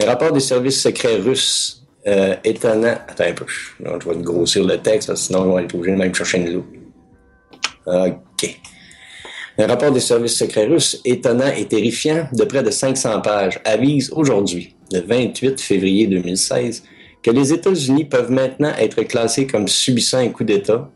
[0.00, 2.96] Le rapport des services secrets russes euh, étonnant...
[3.08, 3.44] Attends un peu.
[3.48, 6.76] je vais grossir le texte, sinon on va être obligé de même chercher une loupe.
[7.86, 8.60] OK.
[9.60, 14.08] Un rapport des services secrets russes, étonnant et terrifiant, de près de 500 pages, avise
[14.12, 16.84] aujourd'hui, le 28 février 2016,
[17.24, 20.88] que les États-Unis peuvent maintenant être classés comme subissant un coup d'État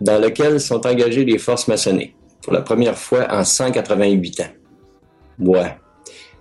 [0.00, 4.44] dans lequel sont engagées les forces maçonniques, pour la première fois en 188 ans.
[5.38, 5.76] Ouais.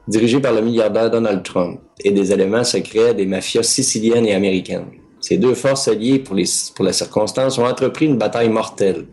[0.08, 4.88] Dirigé par le milliardaire Donald Trump et des éléments secrets des mafias siciliennes et américaines.
[5.20, 9.06] Ces deux forces alliées pour, les, pour la circonstance ont entrepris une bataille mortelle,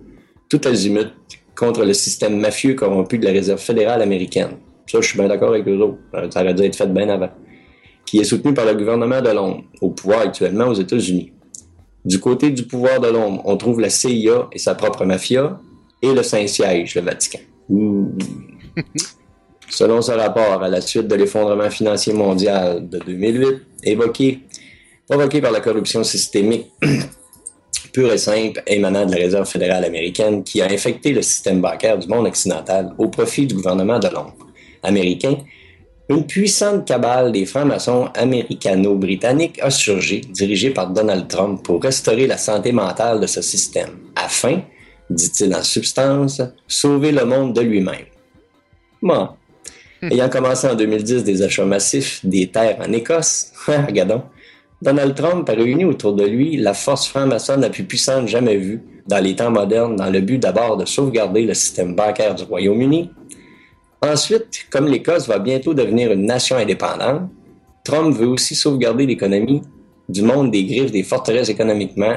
[0.48, 1.10] tout azimut,
[1.56, 4.50] contre le système mafieux corrompu de la Réserve fédérale américaine.
[4.86, 5.98] Ça, je suis bien d'accord avec eux autres.
[6.30, 7.30] Ça aurait dû être fait bien avant.
[8.04, 11.32] Qui est soutenu par le gouvernement de Londres, au pouvoir actuellement aux États-Unis.
[12.04, 15.58] Du côté du pouvoir de Londres, on trouve la CIA et sa propre mafia,
[16.02, 17.38] et le Saint-Siège, le Vatican.
[19.70, 24.40] Selon ce rapport, à la suite de l'effondrement financier mondial de 2008, évoqué,
[25.08, 26.66] provoqué par la corruption systémique
[27.94, 31.96] pure et simple émanant de la Réserve fédérale américaine qui a infecté le système bancaire
[31.96, 34.34] du monde occidental au profit du gouvernement de Londres
[34.82, 35.36] américain,
[36.10, 42.36] une puissante cabale des francs-maçons américano-britanniques a surgi, dirigée par Donald Trump, pour restaurer la
[42.36, 44.60] santé mentale de ce système, afin,
[45.08, 48.06] dit-il en substance, sauver le monde de lui-même.
[49.00, 49.28] Bon.
[50.02, 54.24] Ayant commencé en 2010 des achats massifs des terres en Écosse, regardons,
[54.84, 58.82] Donald Trump a réuni autour de lui la force franc-maçonne la plus puissante jamais vue
[59.06, 63.10] dans les temps modernes dans le but d'abord de sauvegarder le système bancaire du Royaume-Uni.
[64.02, 67.30] Ensuite, comme l'Écosse va bientôt devenir une nation indépendante,
[67.82, 69.62] Trump veut aussi sauvegarder l'économie
[70.10, 72.16] du monde des griffes des forteresses économiquement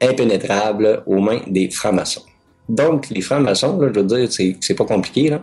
[0.00, 2.24] impénétrables aux mains des francs-maçons.
[2.70, 5.42] Donc, les francs-maçons, je veux dire, c'est pas compliqué, là.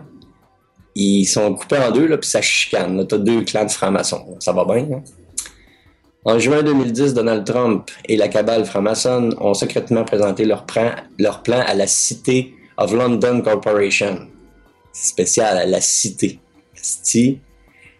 [0.96, 3.06] Ils sont coupés en deux, là, puis ça chicane.
[3.06, 4.36] T'as deux clans de francs-maçons.
[4.40, 5.02] Ça va bien, hein?
[6.26, 10.90] En juin 2010, Donald Trump et la cabale franc-maçonne ont secrètement présenté leur plan,
[11.66, 14.20] à la Cité of London Corporation.
[14.90, 16.38] C'est spécial, à la Cité.
[16.74, 17.40] City,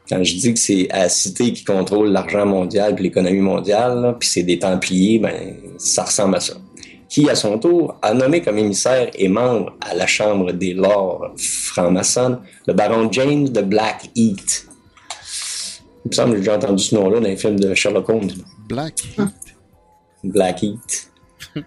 [0.08, 4.26] quand je dis que c'est la Cité qui contrôle l'argent mondial et l'économie mondiale, puis
[4.26, 6.54] c'est des Templiers, ben, ça ressemble à ça.
[7.10, 11.34] Qui, à son tour, a nommé comme émissaire et membre à la Chambre des Lords
[11.36, 14.66] franc-maçonnes le baron James de Blackheath
[16.04, 18.30] il me semble que j'ai entendu ce nom-là dans les films de Sherlock Holmes.
[18.68, 19.02] Black
[20.22, 21.10] Blackheath.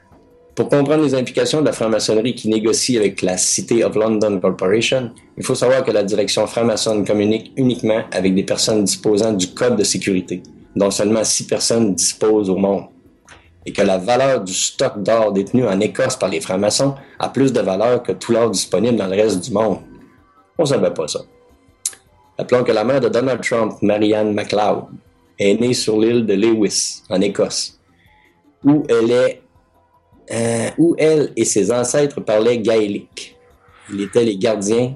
[0.56, 5.12] Pour comprendre les implications de la franc-maçonnerie qui négocie avec la City of London Corporation,
[5.38, 9.76] il faut savoir que la direction franc-maçonne communique uniquement avec des personnes disposant du code
[9.76, 10.42] de sécurité,
[10.76, 12.86] dont seulement six personnes disposent au monde,
[13.68, 17.54] et que la valeur du stock d'or détenu en Écosse par les francs-maçons a plus
[17.54, 19.80] de valeur que tout l'or disponible dans le reste du monde.
[20.58, 21.20] On ne savait pas ça.
[22.38, 24.86] Appelons que la mère de Donald Trump, Marianne McLeod,
[25.40, 27.80] est née sur l'île de Lewis, en Écosse,
[28.64, 29.40] où elle
[30.32, 33.36] euh, et ses ancêtres parlaient gaélique.
[33.92, 34.96] Ils étaient les gardiens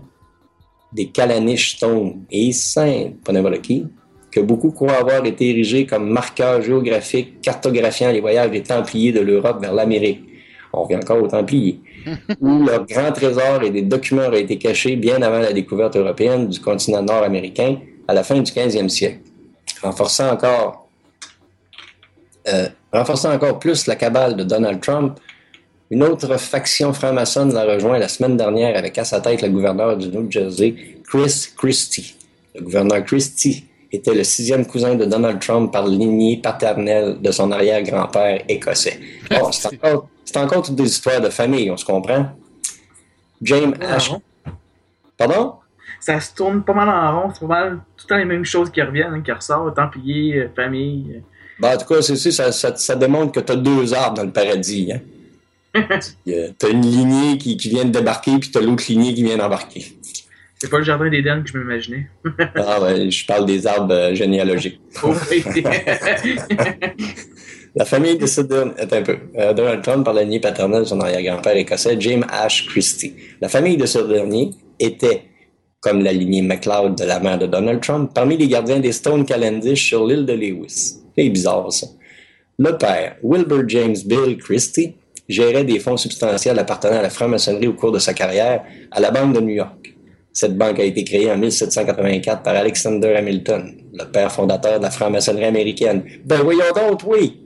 [0.91, 3.87] des Calanish Stone et saints, pas qui,
[4.29, 9.21] que beaucoup croient avoir été érigés comme marqueurs géographiques cartographiant les voyages des Templiers de
[9.21, 10.21] l'Europe vers l'Amérique.
[10.73, 11.79] On revient encore aux Templiers
[12.39, 16.47] où leur grand trésor et des documents auraient été cachés bien avant la découverte européenne
[16.47, 17.77] du continent nord-américain
[18.07, 19.19] à la fin du 15e siècle,
[19.81, 20.87] renforçant encore,
[22.47, 25.19] euh, renforçant encore plus la cabale de Donald Trump.
[25.89, 29.97] Une autre faction franc-maçonne l'a rejoint la semaine dernière avec à sa tête le gouverneur
[29.97, 30.75] du New Jersey,
[31.07, 32.15] Chris Christie.
[32.55, 37.51] Le gouverneur Christie était le sixième cousin de Donald Trump par lignée paternelle de son
[37.51, 38.99] arrière-grand-père écossais.
[39.29, 42.31] Bon, c'est encore c'est encore toutes des histoires de famille, on se comprend?
[43.41, 44.11] James Ash.
[45.17, 45.55] Pardon?
[45.99, 48.45] Ça se tourne pas mal en rond, c'est pas mal tout le temps les mêmes
[48.45, 51.21] choses qui reviennent, hein, qui ressortent, Templier, euh, famille.
[51.59, 54.23] Ben, en tout cas, c'est ça, ça, ça, démontre que tu as deux arbres dans
[54.23, 54.91] le paradis.
[54.93, 55.01] Hein?
[56.25, 59.23] tu as une lignée qui, qui, vient de débarquer, puis tu as l'autre lignée qui
[59.23, 59.95] vient d'embarquer.
[60.57, 62.09] C'est pas le jardin d'Éden que je m'imaginais.
[62.55, 64.79] ah ouais, je parle des arbres euh, généalogiques.
[67.73, 69.17] La famille de ce un peu.
[69.37, 73.13] Euh, Donald Trump par la lignée paternelle de son arrière-grand-père écossais, James Ash Christie.
[73.39, 75.21] La famille de ce dernier était,
[75.79, 79.25] comme la lignée MacLeod de la mère de Donald Trump, parmi les gardiens des Stone
[79.25, 80.97] Calendish sur l'île de Lewis.
[81.17, 81.87] C'est bizarre, ça.
[82.59, 84.95] Le père, Wilbur James Bill Christie,
[85.29, 89.11] gérait des fonds substantiels appartenant à la franc-maçonnerie au cours de sa carrière à la
[89.11, 89.95] Banque de New York.
[90.33, 94.91] Cette banque a été créée en 1784 par Alexander Hamilton, le père fondateur de la
[94.91, 96.03] franc-maçonnerie américaine.
[96.25, 97.40] Ben voyons donc, oui!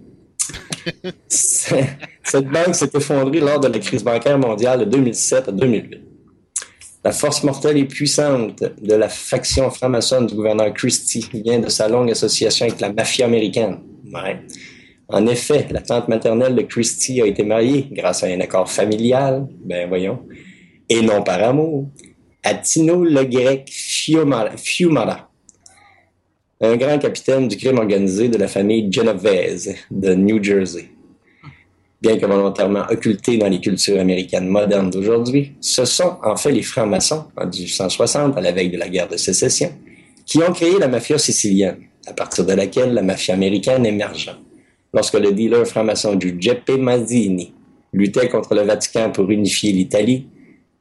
[1.27, 6.01] Cette banque s'est effondrée lors de la crise bancaire mondiale de 2007 à 2008.
[7.03, 11.87] La force mortelle et puissante de la faction franc-maçonne du gouverneur Christie vient de sa
[11.87, 13.77] longue association avec la mafia américaine.
[15.07, 19.47] En effet, la tante maternelle de Christie a été mariée grâce à un accord familial,
[19.63, 20.25] ben voyons,
[20.89, 21.89] et non par amour,
[22.43, 25.29] à Tino le grec Fiumara,
[26.61, 30.89] un grand capitaine du crime organisé de la famille Genovese de New Jersey.
[32.01, 36.61] Bien que volontairement occulté dans les cultures américaines modernes d'aujourd'hui, ce sont en fait les
[36.61, 39.71] francs-maçons, en 1860, à la veille de la guerre de sécession,
[40.25, 41.77] qui ont créé la mafia sicilienne,
[42.07, 44.37] à partir de laquelle la mafia américaine émergea.
[44.93, 47.53] Lorsque le dealer franc-maçon Giuseppe Mazzini
[47.91, 50.27] luttait contre le Vatican pour unifier l'Italie,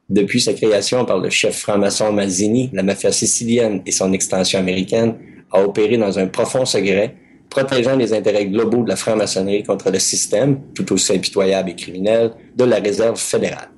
[0.09, 5.16] depuis sa création par le chef franc-maçon Mazzini, la mafia sicilienne et son extension américaine
[5.55, 7.14] a opéré dans un profond secret,
[7.48, 12.32] protégeant les intérêts globaux de la franc-maçonnerie contre le système, tout aussi impitoyable et criminel,
[12.57, 13.70] de la réserve fédérale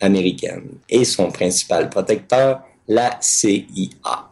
[0.00, 4.30] américaine et son principal protecteur, la CIA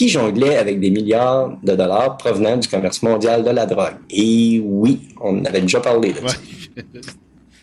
[0.00, 3.98] qui jonglait avec des milliards de dollars provenant du commerce mondial de la drogue.
[4.08, 6.36] Et oui, on en avait déjà parlé de ça.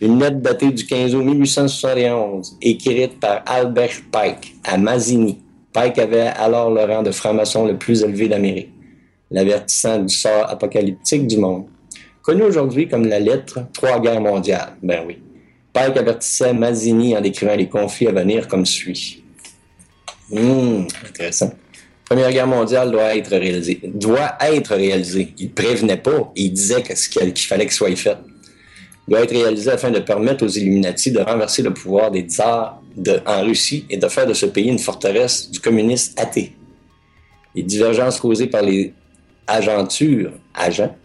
[0.02, 5.40] Une lettre datée du 15 août 1871, écrite par Albert Pike à Mazzini.
[5.78, 8.72] Pike avait alors le rang de franc-maçon le plus élevé d'Amérique,
[9.30, 11.66] l'avertissant du sort apocalyptique du monde.
[12.24, 14.74] Connu aujourd'hui comme la lettre Trois guerres mondiales.
[14.82, 15.20] Ben oui.
[15.74, 19.24] Pike avertissait Mazzini en décrivant les conflits à venir comme suit.
[20.32, 21.54] Hum, intéressant.
[22.06, 23.80] Première Guerre mondiale doit être réalisée.
[23.84, 25.36] Doit être réalisée.
[25.38, 26.32] Il prévenait pas.
[26.36, 28.18] Il disait qu'il fallait que ce soit fait.
[29.08, 32.82] Doit être réalisé afin de permettre aux Illuminati de renverser le pouvoir des tsars
[33.26, 36.54] en Russie et de faire de ce pays une forteresse du communisme athée.
[37.56, 38.94] Les divergences causées par les
[39.48, 40.96] agentures, agents,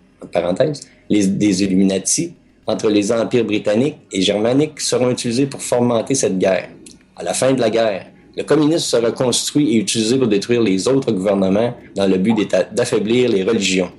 [1.11, 2.34] des Illuminati
[2.66, 6.68] entre les empires britanniques et germaniques seront utilisées pour fomenter cette guerre.
[7.16, 10.88] À la fin de la guerre, le communisme sera construit et utilisé pour détruire les
[10.88, 12.34] autres gouvernements dans le but
[12.72, 13.90] d'affaiblir les religions.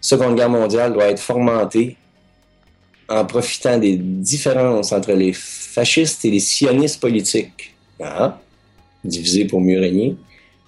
[0.00, 1.96] Seconde Guerre mondiale doit être fomentée
[3.08, 7.74] en profitant des différences entre les fascistes et les sionistes politiques.
[8.02, 8.38] Ah,
[9.04, 10.16] divisé pour mieux régner.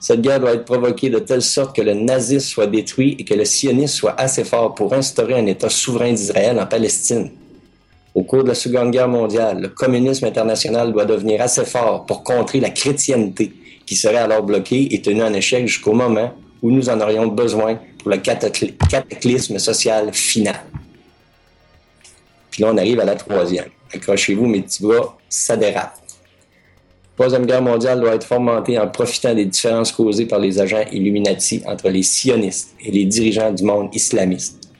[0.00, 3.34] Cette guerre doit être provoquée de telle sorte que le nazisme soit détruit et que
[3.34, 7.30] le sionisme soit assez fort pour instaurer un État souverain d'Israël en Palestine.
[8.14, 12.24] Au cours de la Seconde Guerre mondiale, le communisme international doit devenir assez fort pour
[12.24, 13.52] contrer la chrétienté
[13.84, 16.32] qui serait alors bloquée et tenue en échec jusqu'au moment
[16.62, 20.56] où nous en aurions besoin pour le cataclysme social final.
[22.64, 23.66] On arrive à la troisième.
[23.94, 25.94] Accrochez-vous, mes petits bras, ça dérape.
[27.20, 30.84] La Troisième Guerre mondiale doit être fomentée en profitant des différences causées par les agents
[30.90, 34.70] Illuminati entre les sionistes et les dirigeants du monde islamiste.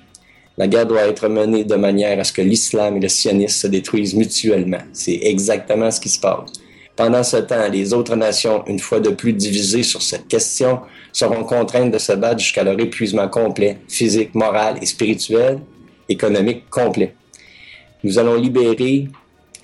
[0.56, 3.66] La guerre doit être menée de manière à ce que l'islam et le sionisme se
[3.66, 4.80] détruisent mutuellement.
[4.92, 6.50] C'est exactement ce qui se passe.
[6.96, 10.80] Pendant ce temps, les autres nations, une fois de plus divisées sur cette question,
[11.12, 15.60] seront contraintes de se battre jusqu'à leur épuisement complet, physique, moral et spirituel,
[16.08, 17.14] économique complet.
[18.02, 19.08] Nous allons libérer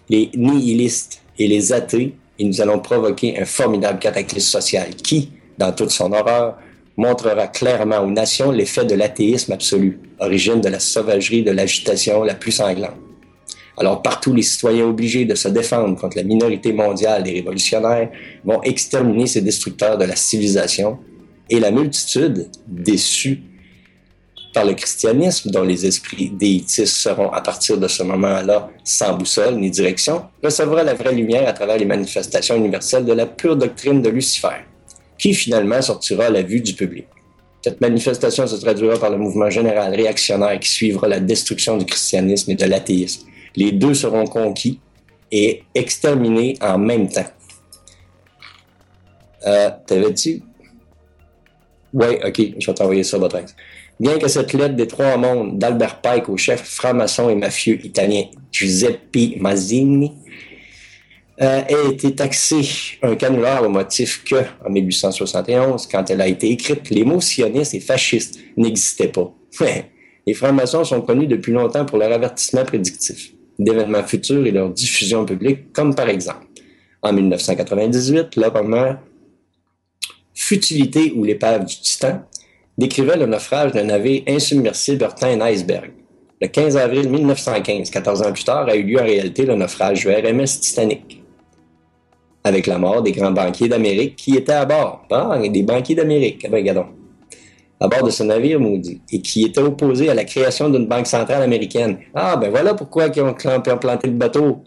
[0.08, 5.72] les nihilistes et les athées et nous allons provoquer un formidable cataclysme social qui, dans
[5.72, 6.58] toute son horreur,
[6.96, 12.34] montrera clairement aux nations l'effet de l'athéisme absolu, origine de la sauvagerie de l'agitation la
[12.34, 12.96] plus sanglante.
[13.78, 18.10] Alors partout, les citoyens obligés de se défendre contre la minorité mondiale des révolutionnaires
[18.44, 20.98] vont exterminer ces destructeurs de la civilisation
[21.50, 23.42] et la multitude, déçue
[24.56, 29.56] par le christianisme, dont les esprits déitistes seront à partir de ce moment-là sans boussole
[29.56, 34.00] ni direction, recevra la vraie lumière à travers les manifestations universelles de la pure doctrine
[34.00, 34.64] de Lucifer
[35.18, 37.04] qui finalement sortira à la vue du public.
[37.62, 42.52] Cette manifestation se traduira par le mouvement général réactionnaire qui suivra la destruction du christianisme
[42.52, 43.26] et de l'athéisme.
[43.56, 44.80] Les deux seront conquis
[45.30, 47.30] et exterminés en même temps.
[49.46, 50.40] Euh, T'avais-tu?
[51.92, 53.36] Oui, ok, je vais t'envoyer ça, votre
[53.98, 58.24] Bien que cette lettre des trois mondes d'Albert Pike au chef franc-maçon et mafieux italien
[58.52, 60.12] Giuseppe Mazzini
[61.40, 62.60] euh, a été taxé
[63.02, 64.36] un canular au motif que,
[64.66, 69.32] en 1871, quand elle a été écrite, les mots sionistes et fascistes n'existaient pas.
[70.26, 75.24] les francs-maçons sont connus depuis longtemps pour leur avertissement prédictif d'événements futurs et leur diffusion
[75.24, 76.46] publique, comme par exemple,
[77.02, 78.96] en 1998, le roman
[80.34, 82.20] Futilité ou l'épave du Titan
[82.78, 85.90] décrivait le naufrage d'un navire insubmersible heurtant un iceberg.
[86.40, 90.00] Le 15 avril 1915, 14 ans plus tard, a eu lieu en réalité le naufrage
[90.00, 91.22] du RMS Titanic
[92.46, 95.04] avec la mort des grands banquiers d'Amérique qui étaient à bord.
[95.10, 96.86] Ah, des banquiers d'Amérique, eh ben, regardons.
[97.80, 101.08] À bord de ce navire maudit, et qui étaient opposés à la création d'une banque
[101.08, 101.98] centrale américaine.
[102.14, 104.62] Ah, ben voilà pourquoi ils ont planté le bateau.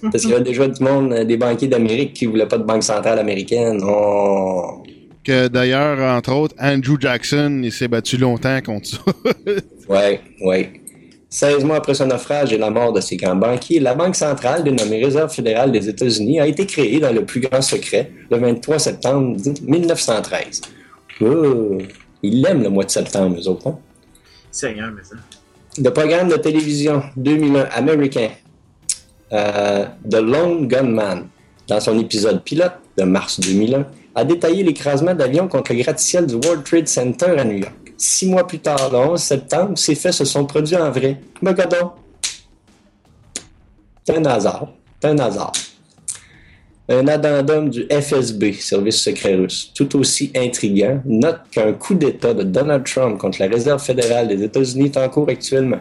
[0.00, 2.56] Parce qu'il y avait déjà du monde, euh, des banquiers d'Amérique qui ne voulaient pas
[2.56, 3.82] de banque centrale américaine.
[3.84, 4.82] Oh.
[5.24, 8.98] Que d'ailleurs, entre autres, Andrew Jackson, il s'est battu longtemps contre ça.
[9.88, 10.72] ouais, ouais.
[11.32, 14.64] 16 mois après son naufrage et la mort de ses grands banquiers, la Banque centrale,
[14.64, 18.78] dénommée Réserve fédérale des États-Unis, a été créée dans le plus grand secret le 23
[18.78, 20.60] septembre 1913.
[21.22, 21.78] Oh,
[22.22, 23.68] ils l'aiment le mois de septembre, eux autres.
[23.68, 23.78] Hein?
[24.50, 25.16] Seigneur, mais ça.
[25.82, 28.28] Le programme de télévision 2001 américain,
[29.32, 31.28] euh, The Lone Gunman,
[31.66, 36.34] dans son épisode pilote de mars 2001, a détaillé l'écrasement d'avions contre le gratte-ciel du
[36.34, 37.94] World Trade Center à New York.
[37.96, 41.20] Six mois plus tard, le 11 septembre, ces faits se sont produits en vrai.
[41.40, 41.92] Mogadon.
[44.04, 44.68] C'est un hasard.
[45.00, 45.52] C'est un hasard.
[46.88, 52.42] Un addendum du FSB, service secret russe, tout aussi intriguant, note qu'un coup d'État de
[52.42, 55.78] Donald Trump contre la Réserve fédérale des États-Unis est en cours actuellement.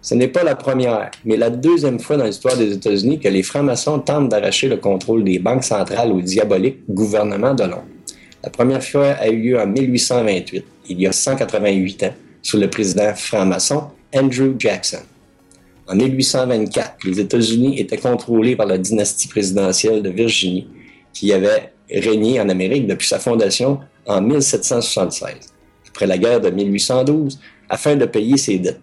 [0.00, 3.42] Ce n'est pas la première, mais la deuxième fois dans l'histoire des États-Unis que les
[3.42, 7.84] francs-maçons tentent d'arracher le contrôle des banques centrales au diabolique gouvernement de Londres.
[8.44, 12.70] La première fois a eu lieu en 1828, il y a 188 ans, sous le
[12.70, 15.02] président franc-maçon Andrew Jackson.
[15.88, 20.68] En 1824, les États-Unis étaient contrôlés par la dynastie présidentielle de Virginie,
[21.12, 25.34] qui avait régné en Amérique depuis sa fondation en 1776,
[25.88, 28.82] après la guerre de 1812, afin de payer ses dettes.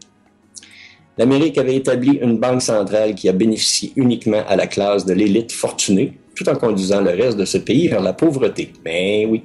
[1.17, 5.51] L'Amérique avait établi une banque centrale qui a bénéficié uniquement à la classe de l'élite
[5.51, 8.73] fortunée, tout en conduisant le reste de ce pays vers la pauvreté.
[8.83, 9.43] Mais oui.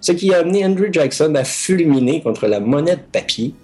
[0.00, 3.54] Ce qui a amené Andrew Jackson à fulminer contre la monnaie de papier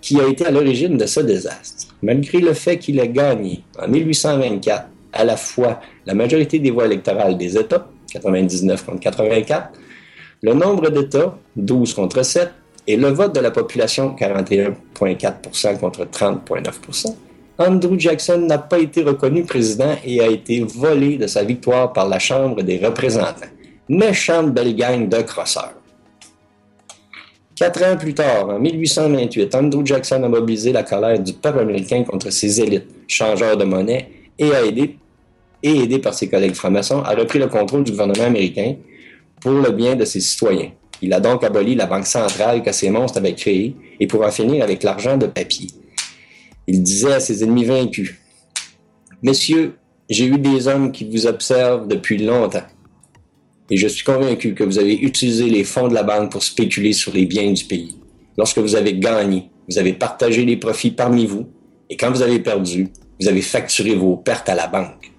[0.00, 1.94] qui a été à l'origine de ce désastre.
[2.02, 6.86] Malgré le fait qu'il a gagné en 1824 à la fois la majorité des voix
[6.86, 9.70] électorales des États, 99 contre 84,
[10.42, 12.50] le nombre d'États, 12 contre 7,
[12.86, 17.14] et le vote de la population, 41,4% contre 30,9%
[17.58, 22.08] Andrew Jackson n'a pas été reconnu président et a été volé de sa victoire par
[22.08, 23.46] la Chambre des représentants.
[23.88, 25.74] Méchante belle gang de crosseurs.
[27.54, 32.02] Quatre ans plus tard, en 1828, Andrew Jackson a mobilisé la colère du peuple américain
[32.02, 34.08] contre ses élites, changeurs de monnaie,
[34.38, 34.96] et a aidé,
[35.62, 38.76] et aidé par ses collègues francs-maçons, a repris le contrôle du gouvernement américain
[39.40, 40.70] pour le bien de ses citoyens.
[41.02, 44.30] Il a donc aboli la banque centrale que ces monstres avaient créée et pour en
[44.30, 45.66] finir avec l'argent de papier.
[46.68, 48.14] Il disait à ses ennemis vaincus,
[49.22, 49.74] Messieurs,
[50.08, 52.62] j'ai eu des hommes qui vous observent depuis longtemps
[53.70, 56.92] et je suis convaincu que vous avez utilisé les fonds de la banque pour spéculer
[56.92, 57.96] sur les biens du pays.
[58.36, 61.46] Lorsque vous avez gagné, vous avez partagé les profits parmi vous
[61.88, 62.88] et quand vous avez perdu,
[63.20, 65.12] vous avez facturé vos pertes à la banque.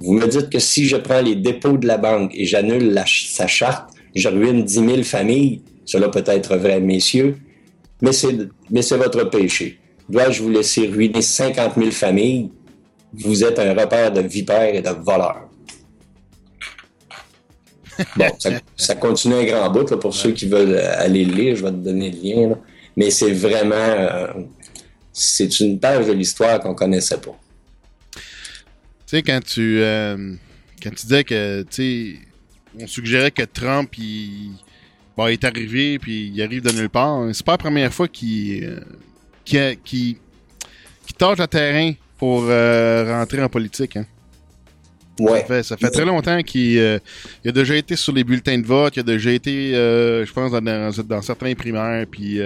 [0.00, 3.46] Vous me dites que si je prends les dépôts de la banque et j'annule sa
[3.46, 5.62] charte, je ruine 10 000 familles.
[5.84, 7.36] Cela peut être vrai, messieurs,
[8.00, 9.78] mais c'est votre péché.
[10.08, 12.50] Dois-je vous laisser ruiner 50 000 familles?
[13.12, 15.48] Vous êtes un repère de vipères et de voleurs.
[18.16, 18.26] Bon,
[18.76, 21.54] ça, continue un grand bout pour ceux qui veulent aller le lire.
[21.54, 22.58] Je vais te donner le lien.
[22.96, 23.74] Mais c'est vraiment.
[23.76, 24.26] Euh,
[25.12, 27.38] c'est une page de l'histoire qu'on connaissait pas.
[28.16, 28.20] Tu
[29.06, 29.80] sais, quand tu.
[29.80, 30.34] Euh,
[30.82, 31.62] quand tu disais que.
[31.62, 32.18] Tu sais,
[32.80, 34.52] on suggérait que Trump, il,
[35.16, 37.28] bon, est arrivé, puis il arrive de nulle part.
[37.32, 38.80] C'est pas la première fois qu'il euh,
[39.44, 40.18] qui, qui,
[41.06, 43.96] qui tâche le terrain pour euh, rentrer en politique.
[43.96, 44.06] Hein.
[45.20, 45.44] Ouais.
[45.62, 46.98] Ça fait, très longtemps qu'il euh,
[47.46, 51.22] a déjà été sur les bulletins de vote, il a déjà été, je pense, dans,
[51.22, 52.40] certains primaires, puis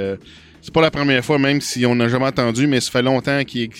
[0.61, 3.43] c'est pas la première fois, même si on n'a jamais entendu, mais ça fait longtemps
[3.45, 3.70] qu'il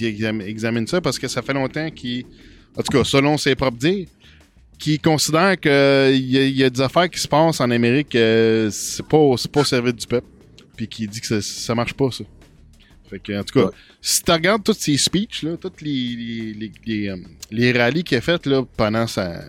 [0.46, 2.24] examine ça, parce que ça fait longtemps qu'il,
[2.78, 4.07] en tout cas, selon ses propres dires,
[4.78, 9.06] qui considère qu'il y, y, a des affaires qui se passent en Amérique, euh, c'est
[9.06, 10.28] pas, pas au service du peuple.
[10.76, 12.24] Puis qui dit que ça, ça marche pas, ça.
[13.10, 13.70] Fait que, en tout cas,
[14.00, 17.14] si tu regardes tous ses speeches, là, tous les, les, les,
[17.50, 19.42] les, euh, rallyes qu'il a fait là, pendant sa,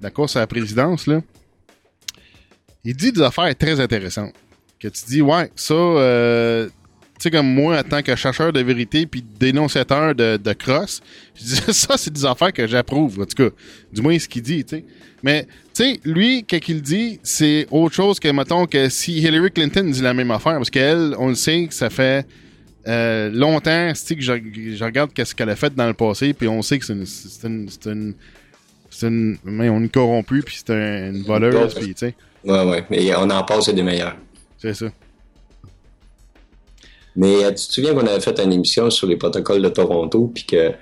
[0.00, 1.20] la course à la présidence, là,
[2.84, 4.34] il dit des affaires très intéressantes.
[4.78, 6.68] Que tu dis, ouais, ça, euh,
[7.22, 11.00] sais, comme moi, en tant que chercheur de vérité puis dénonciateur de, de cross,
[11.34, 13.54] je dis ça, c'est des affaires que j'approuve, en tout cas.
[13.92, 14.84] Du moins, ce qu'il dit, tu sais.
[15.22, 19.52] Mais, tu sais, lui, qu'est-ce qu'il dit, c'est autre chose que, mettons, que si Hillary
[19.52, 22.26] Clinton dit la même affaire, parce qu'elle, on le sait que ça fait
[22.88, 24.32] euh, longtemps, que je,
[24.74, 27.06] je regarde qu'est-ce qu'elle a fait dans le passé, puis on sait que c'est une,
[27.06, 28.14] c'est une, c'est une,
[28.90, 32.14] c'est une, mais on est corrompu, puis c'est une voleuse, puis tu sais.
[32.44, 34.16] Ouais, ouais, mais on en passe des meilleurs.
[34.58, 34.86] C'est ça.
[37.16, 40.30] Mais euh, tu te souviens qu'on avait fait une émission sur les protocoles de Toronto,
[40.34, 40.72] puis que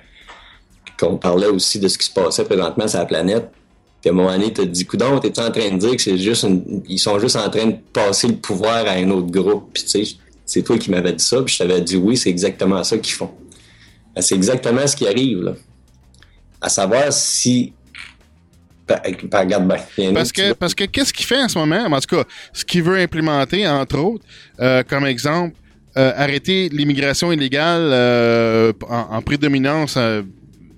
[0.99, 3.49] qu'on parlait aussi de ce qui se passait présentement sur la planète.
[4.01, 6.17] Puis à un moment donné, tu dit, coudon, t'es en train de dire que c'est
[6.17, 6.45] juste
[6.87, 9.71] ils sont juste en train de passer le pouvoir à un autre groupe?
[9.73, 10.15] Puis tu sais,
[10.45, 13.13] c'est toi qui m'avais dit ça, puis je t'avais dit oui, c'est exactement ça qu'ils
[13.13, 13.31] font.
[14.15, 15.53] Ben, c'est exactement ce qui arrive, là.
[16.59, 17.73] À savoir si
[18.87, 18.99] ben,
[19.67, 20.13] ben.
[20.13, 21.85] Parce que, parce que qu'est-ce qu'il fait en ce moment?
[21.85, 24.25] En tout cas, ce qu'il veut implémenter, entre autres,
[24.59, 25.55] euh, comme exemple,
[25.97, 30.21] euh, arrêter l'immigration illégale euh, en, en, prédominance euh,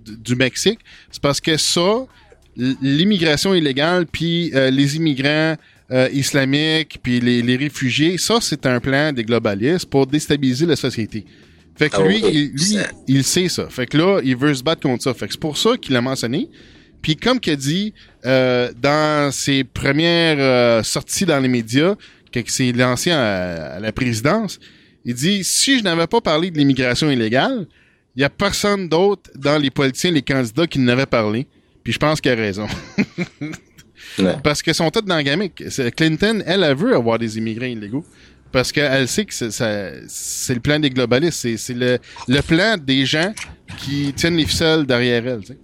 [0.05, 0.80] du Mexique,
[1.11, 2.05] c'est parce que ça,
[2.57, 5.55] l'immigration illégale, puis les immigrants
[6.11, 11.26] islamiques, puis les, les, réfugiés, ça, c'est un plan des globalistes pour déstabiliser la société.
[11.76, 13.68] Fait que ah lui, il, lui, il sait ça.
[13.70, 15.14] Fait que là, il veut se battre contre ça.
[15.14, 16.49] Fait que c'est pour ça qu'il a mentionné.
[17.03, 17.93] Puis comme qu'il a dit
[18.26, 21.95] euh, dans ses premières euh, sorties dans les médias,
[22.32, 24.59] qu'il s'est lancé à, la présidence,
[25.06, 27.68] il dit si je n'avais pas parlé de l'immigration illégale,
[28.16, 31.47] il y a personne d'autre dans les politiciens, les candidats qui n'avaient parlé.
[31.84, 32.68] Puis je pense qu'il a raison.
[34.43, 35.64] Parce que sont tous dans le gamique.
[35.95, 38.06] Clinton, elle, elle veut avoir des immigrants illégaux.
[38.51, 41.58] Parce qu'elle sait que c'est le plan des globalistes.
[41.58, 41.97] C'est le,
[42.28, 43.34] le plan des gens
[43.80, 45.41] qui tiennent les ficelles derrière elle.
[45.41, 45.58] Tu sais.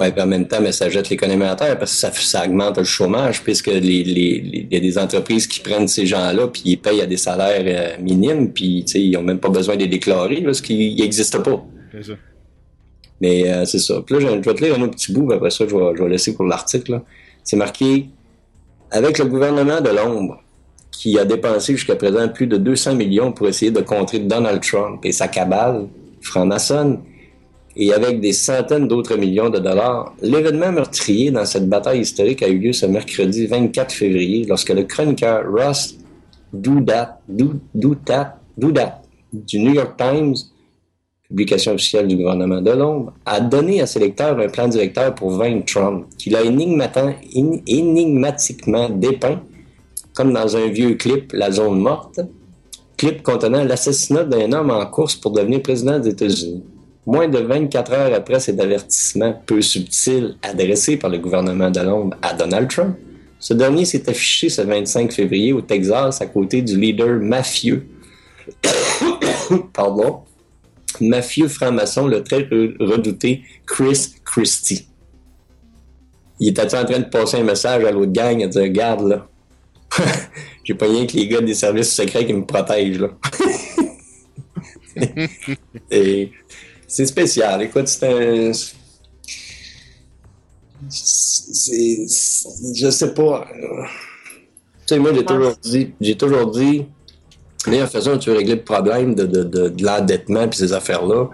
[0.00, 2.46] Oui, puis en même temps, mais ça jette l'économie à terre parce que ça, ça
[2.46, 6.76] augmente le chômage puisque les, y a des entreprises qui prennent ces gens-là puis ils
[6.78, 10.40] payent à des salaires euh, minimes puis ils n'ont même pas besoin de les déclarer
[10.42, 11.62] parce qu'ils n'existent pas.
[11.92, 12.12] C'est ça.
[13.20, 14.00] Mais euh, c'est ça.
[14.06, 16.02] Puis là, je vais te lire un autre petit bout, après ça, je vais, je
[16.02, 17.02] vais laisser pour l'article.
[17.44, 18.06] C'est marqué
[18.90, 20.42] Avec le gouvernement de l'ombre,
[20.90, 25.04] qui a dépensé jusqu'à présent plus de 200 millions pour essayer de contrer Donald Trump
[25.04, 25.88] et sa cabale
[26.22, 27.00] franc-maçonne,
[27.80, 32.48] et avec des centaines d'autres millions de dollars, l'événement meurtrier dans cette bataille historique a
[32.48, 35.96] eu lieu ce mercredi 24 février lorsque le chroniqueur Ross
[36.52, 37.46] Doudat, du
[39.60, 40.34] New York Times,
[41.26, 45.30] publication officielle du gouvernement de Londres, a donné à ses lecteurs un plan directeur pour
[45.30, 49.40] vaincre Trump, qu'il a énigmatiquement dépeint
[50.14, 52.20] comme dans un vieux clip La zone morte,
[52.98, 56.62] clip contenant l'assassinat d'un homme en course pour devenir président des États-Unis.
[57.06, 62.16] Moins de 24 heures après cet avertissement peu subtil adressé par le gouvernement de Londres
[62.20, 62.96] à Donald Trump,
[63.38, 67.86] ce dernier s'est affiché ce 25 février au Texas à côté du leader mafieux,
[69.72, 70.20] pardon,
[71.00, 72.46] mafieux franc-maçon, le très
[72.80, 74.86] redouté Chris Christie.
[76.38, 79.26] Il était en train de passer un message à l'autre gang et dire Regarde là,
[80.64, 83.08] j'ai pas rien que les gars des services secrets qui me protègent là.
[86.90, 87.62] c'est spécial.
[87.62, 88.50] Écoute, c'est un.
[90.88, 92.06] C'est,
[92.74, 93.46] je sais pas.
[94.86, 96.86] Tu sais, moi, j'ai toujours dit, j'ai toujours dit,
[97.68, 101.28] la façon tu veux régler le problème de, de, de, l'endettement et ces affaires-là,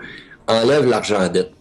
[0.47, 1.53] enlève l'argent en dette.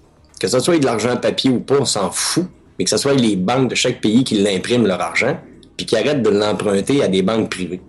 [0.41, 3.13] Que ce soit de l'argent papier ou pas, on s'en fout, mais que ce soit
[3.13, 5.39] les banques de chaque pays qui l'impriment leur argent,
[5.77, 7.81] puis qui arrêtent de l'emprunter à des banques privées.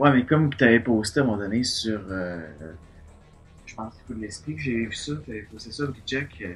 [0.00, 2.38] Ouais, mais comme tu avais posté à un moment donné sur euh,
[3.70, 5.12] je pense qu'il faut de l'esprit que j'ai vu ça,
[5.58, 6.54] c'est ça, Jack, euh,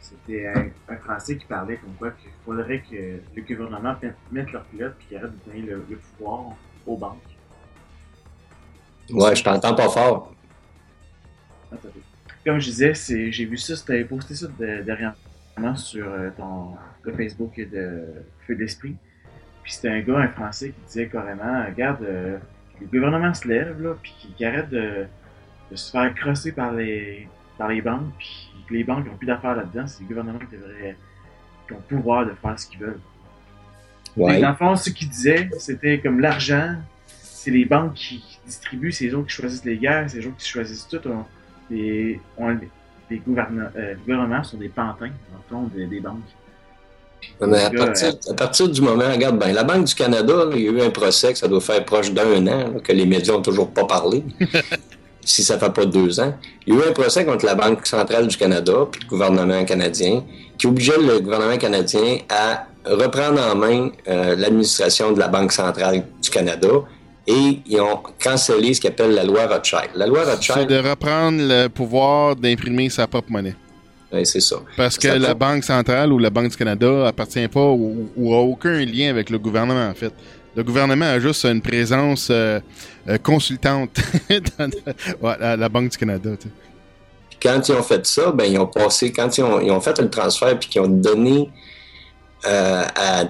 [0.00, 3.96] c'était un, Français qui parlait comme quoi qu'il faudrait que le gouvernement
[4.32, 6.56] mette leur pilote puis qu'il arrête de donner le, pouvoir
[6.86, 7.18] aux banques.
[9.10, 10.34] Ouais, je t'entends pas fort.
[12.44, 12.94] Comme je disais,
[13.30, 18.04] j'ai vu ça, c'était posté ça dernièrement sur euh, ton, le Facebook de
[18.46, 18.96] Feu d'Esprit.
[19.62, 22.38] Puis c'était un gars, un Français, qui disait carrément, regarde, euh,
[22.80, 25.06] le gouvernement se lève, là, puis qu'il arrête de
[25.70, 29.26] de se faire crosser par les, par les banques, puis que les banques n'ont plus
[29.26, 30.96] d'affaires là-dedans, c'est le gouvernement qui, devrait,
[31.66, 33.00] qui ont le pouvoir de faire ce qu'ils veulent.
[34.16, 34.40] Ouais.
[34.40, 39.06] dans le fond, ce qu'ils disaient, c'était comme l'argent, c'est les banques qui distribuent, c'est
[39.06, 41.00] les autres qui choisissent les guerres, c'est les autres qui choisissent tout.
[41.70, 42.20] les,
[43.10, 45.10] les, gouvernements, sont des pantins,
[45.50, 46.20] dans le fond, des, banques.
[47.40, 50.68] Mais à, partir, à, partir, du moment, regarde ben, la Banque du Canada, il y
[50.68, 53.42] a eu un procès que ça doit faire proche d'un an, que les médias n'ont
[53.42, 54.22] toujours pas parlé.
[55.24, 56.34] si ça fait pas deux ans,
[56.66, 59.64] il y a eu un procès contre la Banque centrale du Canada puis le gouvernement
[59.64, 60.22] canadien
[60.58, 66.04] qui obligeait le gouvernement canadien à reprendre en main euh, l'administration de la Banque centrale
[66.22, 66.68] du Canada
[67.26, 69.90] et ils ont cancellé ce qu'ils appellent la loi Rothschild.
[69.94, 70.58] La loi Rothschild...
[70.60, 73.56] C'est de reprendre le pouvoir d'imprimer sa propre monnaie.
[74.12, 74.56] Oui, c'est ça.
[74.76, 78.38] Parce que la Banque centrale ou la Banque du Canada appartient pas ou, ou a
[78.38, 80.12] aucun lien avec le gouvernement, en fait.
[80.56, 82.60] Le gouvernement a juste une présence euh,
[83.08, 83.90] euh, consultante
[84.58, 84.70] dans
[85.38, 86.30] la, Banque du Canada.
[87.42, 90.58] Quand ils ont fait ça, ben ils ont passé, quand ils ont, fait le transfert
[90.58, 91.50] puis qu'ils ont donné
[92.46, 93.24] euh, à,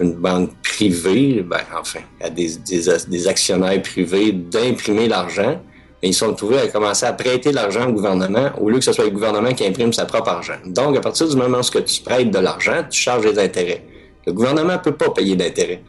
[0.00, 5.62] une banque privée, ben, enfin, à des, des, actionnaires privés d'imprimer l'argent,
[6.02, 8.92] ben, ils sont trouvés à commencer à prêter l'argent au gouvernement au lieu que ce
[8.92, 10.58] soit le gouvernement qui imprime sa propre argent.
[10.66, 13.82] Donc, à partir du moment où tu prêtes de l'argent, tu charges des intérêts.
[14.26, 15.82] Le gouvernement ne peut pas payer d'intérêts.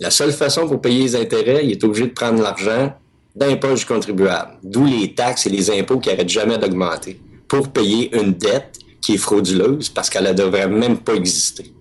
[0.00, 2.94] La seule façon pour payer les intérêts, il est obligé de prendre l'argent
[3.60, 8.14] poche du contribuable, d'où les taxes et les impôts qui n'arrêtent jamais d'augmenter, pour payer
[8.16, 11.72] une dette qui est frauduleuse parce qu'elle ne devrait même pas exister.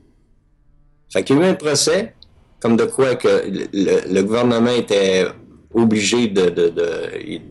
[1.11, 2.15] Fait qu'il y a eu un procès
[2.59, 5.25] comme de quoi que le, gouvernement était
[5.73, 6.49] obligé de...
[6.49, 6.83] de, de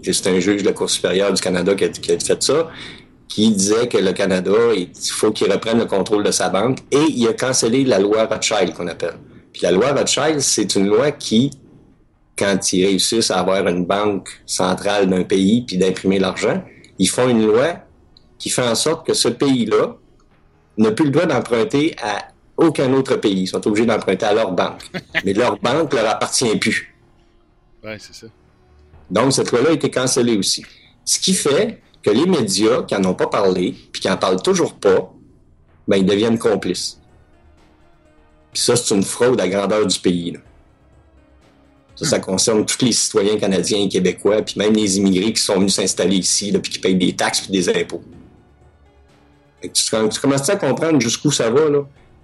[0.03, 2.71] c'est un juge de la Cour supérieure du Canada qui a, qui a fait ça,
[3.29, 7.05] qui disait que le Canada, il faut qu'il reprenne le contrôle de sa banque, et
[7.09, 9.19] il a cancellé la loi Rothschild qu'on appelle.
[9.53, 11.51] Puis la loi Rothschild, c'est une loi qui,
[12.37, 16.63] quand ils réussissent à avoir une banque centrale d'un pays puis d'imprimer l'argent,
[16.99, 17.77] ils font une loi
[18.39, 19.97] qui fait en sorte que ce pays-là
[20.79, 23.43] n'a plus le droit d'emprunter à aucun autre pays.
[23.43, 24.83] Ils sont obligés d'emprunter à leur banque.
[25.25, 26.95] Mais leur banque leur appartient plus.
[27.85, 28.27] Oui, c'est ça.
[29.11, 30.65] Donc, cette loi-là a été cancellée aussi.
[31.05, 34.43] Ce qui fait que les médias qui n'en ont pas parlé, puis qui n'en parlent
[34.43, 35.13] toujours pas,
[35.87, 37.01] ben, ils deviennent complices.
[38.53, 40.37] Puis ça, c'est une fraude à grandeur du pays.
[41.97, 45.55] Ça, ça concerne tous les citoyens canadiens et québécois, puis même les immigrés qui sont
[45.55, 48.03] venus s'installer ici, là, puis qui payent des taxes et des impôts.
[49.63, 51.81] tu, commences à comprendre jusqu'où ça va, là.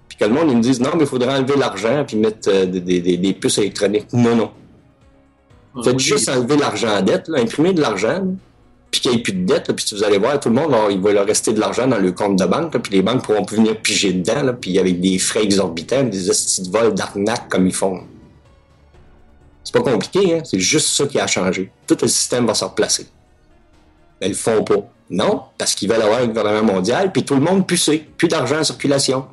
[0.07, 2.49] Puis que le monde, ils me disent, non, mais il faudrait enlever l'argent puis mettre
[2.49, 4.11] euh, des, puces électroniques.
[4.11, 4.51] Non, non.
[5.75, 8.23] Ah, Faites juste enlever l'argent en dette, là, imprimer de l'argent,
[8.91, 10.99] puis qu'il n'y ait plus de dette, puis vous allez voir, tout le monde, il
[10.99, 13.57] va leur rester de l'argent dans le compte de banque, puis les banques pourront plus
[13.57, 17.73] venir piger dedans, puis avec des frais exorbitants, des estis de vol d'arnaque comme ils
[17.73, 18.01] font.
[19.63, 20.41] C'est pas compliqué, hein?
[20.43, 21.71] c'est juste ça qui a changé.
[21.85, 23.05] Tout le système va se replacer.
[24.19, 24.89] Mais ils le font pas.
[25.11, 28.59] Non, parce qu'ils veulent avoir un gouvernement mondial, puis tout le monde pucé, plus d'argent
[28.59, 29.27] en circulation.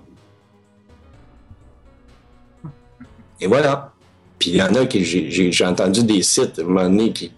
[3.40, 3.92] Et voilà.
[4.38, 7.30] Puis il y en a qui, j'ai entendu des sites, à un moment donné, qui,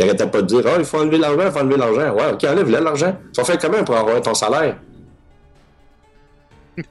[0.00, 2.14] qui arrêtait pas de dire oh, il faut enlever l'argent, il faut enlever l'argent.
[2.14, 3.16] Ouais, ok, enlève l'argent.
[3.34, 4.78] Tu vas faire comment pour avoir ton salaire?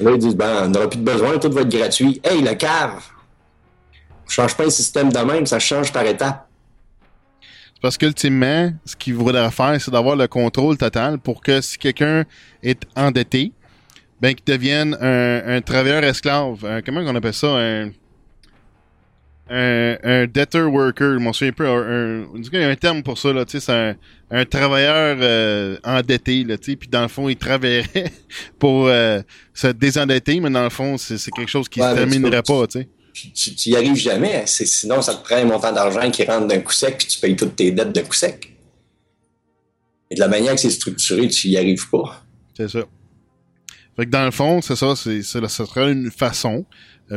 [0.00, 2.22] Là, ils disent ben, on n'aura plus de besoin, tout va être gratuit.
[2.24, 3.02] Hey, le cave!
[4.26, 6.48] On change pas un système de même, ça change par étapes.
[7.82, 12.24] Parce qu'ultimement, ce qu'il voudrait faire, c'est d'avoir le contrôle total pour que si quelqu'un
[12.62, 13.52] est endetté,
[14.22, 16.82] ben qu'il devienne un, travailleur esclave.
[16.86, 17.48] comment on appelle ça?
[17.48, 17.90] Un,
[19.50, 23.18] un, un debtor worker, je m'en souviens plus, un, il y a un terme pour
[23.18, 23.94] ça, là, tu sais, c'est un,
[24.30, 28.12] un, travailleur euh, endetté, là, tu sais, puis dans le fond, il travaillerait
[28.58, 29.20] pour euh,
[29.52, 32.88] se désendetter, mais dans le fond, c'est quelque chose qui se terminerait pas, tu sais.
[33.12, 36.58] Tu, tu y arrives jamais, sinon ça te prend un montant d'argent qui rentre d'un
[36.58, 38.52] coup sec, puis tu payes toutes tes dettes d'un coup sec.
[40.10, 42.24] Et de la manière que c'est structuré, tu y arrives pas.
[42.56, 42.80] C'est ça.
[43.96, 46.64] Fait que dans le fond, c'est ça, c'est, ça serait une façon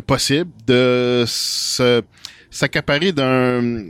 [0.05, 2.01] possible de se
[2.49, 3.83] s'accaparer d'un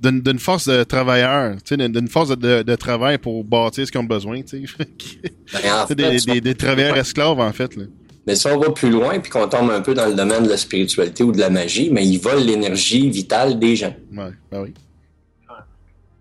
[0.00, 4.42] d'une force de travailleurs, d'une force de, de, travail pour bâtir ce qu'ils ont besoin,
[4.42, 4.84] tu sais.
[5.52, 7.74] Ben, des, des, des, travailleurs esclaves, en fait.
[7.74, 7.84] Là.
[8.28, 10.50] Mais si on va plus loin puis qu'on tombe un peu dans le domaine de
[10.50, 13.96] la spiritualité ou de la magie, mais ils volent l'énergie vitale des gens.
[14.12, 14.74] Ouais, ben oui.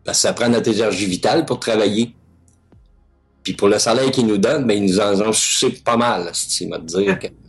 [0.06, 2.14] Parce que ça prend notre énergie vitale pour travailler.
[3.44, 6.30] Puis pour le salaire qu'ils nous donnent, ben, ils nous en ont sucé pas mal,
[6.34, 7.20] c'est me dire.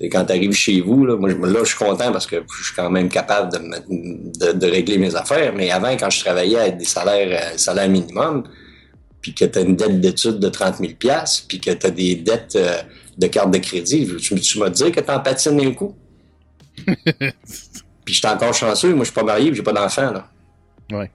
[0.00, 2.64] Et quand tu arrives chez vous, là, moi, là, je suis content parce que je
[2.64, 5.54] suis quand même capable de, de, régler mes affaires.
[5.54, 8.44] Mais avant, quand je travaillais avec des salaires, euh, salaires minimum,
[9.22, 10.92] puis que tu as une dette d'études de 30 000
[11.48, 12.82] puis que tu as des dettes euh,
[13.16, 15.96] de carte de crédit, tu, tu m'as dit que tu en patines un coup.
[18.04, 18.94] puis j'étais encore chanceux.
[18.94, 20.12] Moi, je suis pas marié j'ai pas d'enfant.
[20.12, 20.28] là.
[20.92, 21.10] Ouais.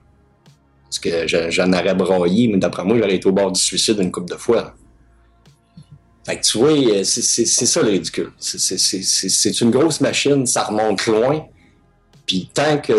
[0.84, 4.10] Parce que j'en aurais broyé, mais d'après moi, j'aurais été au bord du suicide une
[4.10, 4.74] couple de fois.
[6.24, 8.30] Fait que tu vois, euh, c'est ça le ridicule.
[8.38, 11.46] C'est une grosse machine, ça remonte loin.
[12.26, 12.92] Puis tant que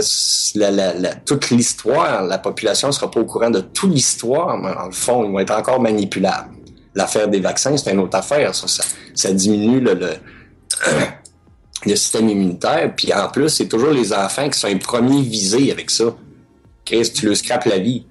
[1.25, 5.23] toute l'histoire, la population ne sera pas au courant de toute l'histoire, en le fond,
[5.23, 6.49] ils vont être encore manipulables.
[6.95, 8.53] L'affaire des vaccins, c'est une autre affaire.
[8.53, 8.83] Ça,
[9.15, 9.93] ça, diminue le,
[11.85, 12.93] le, système immunitaire.
[12.95, 16.15] Puis en plus, c'est toujours les enfants qui sont les premiers visés avec ça.
[16.85, 18.05] Chris, tu leur scrapes la vie.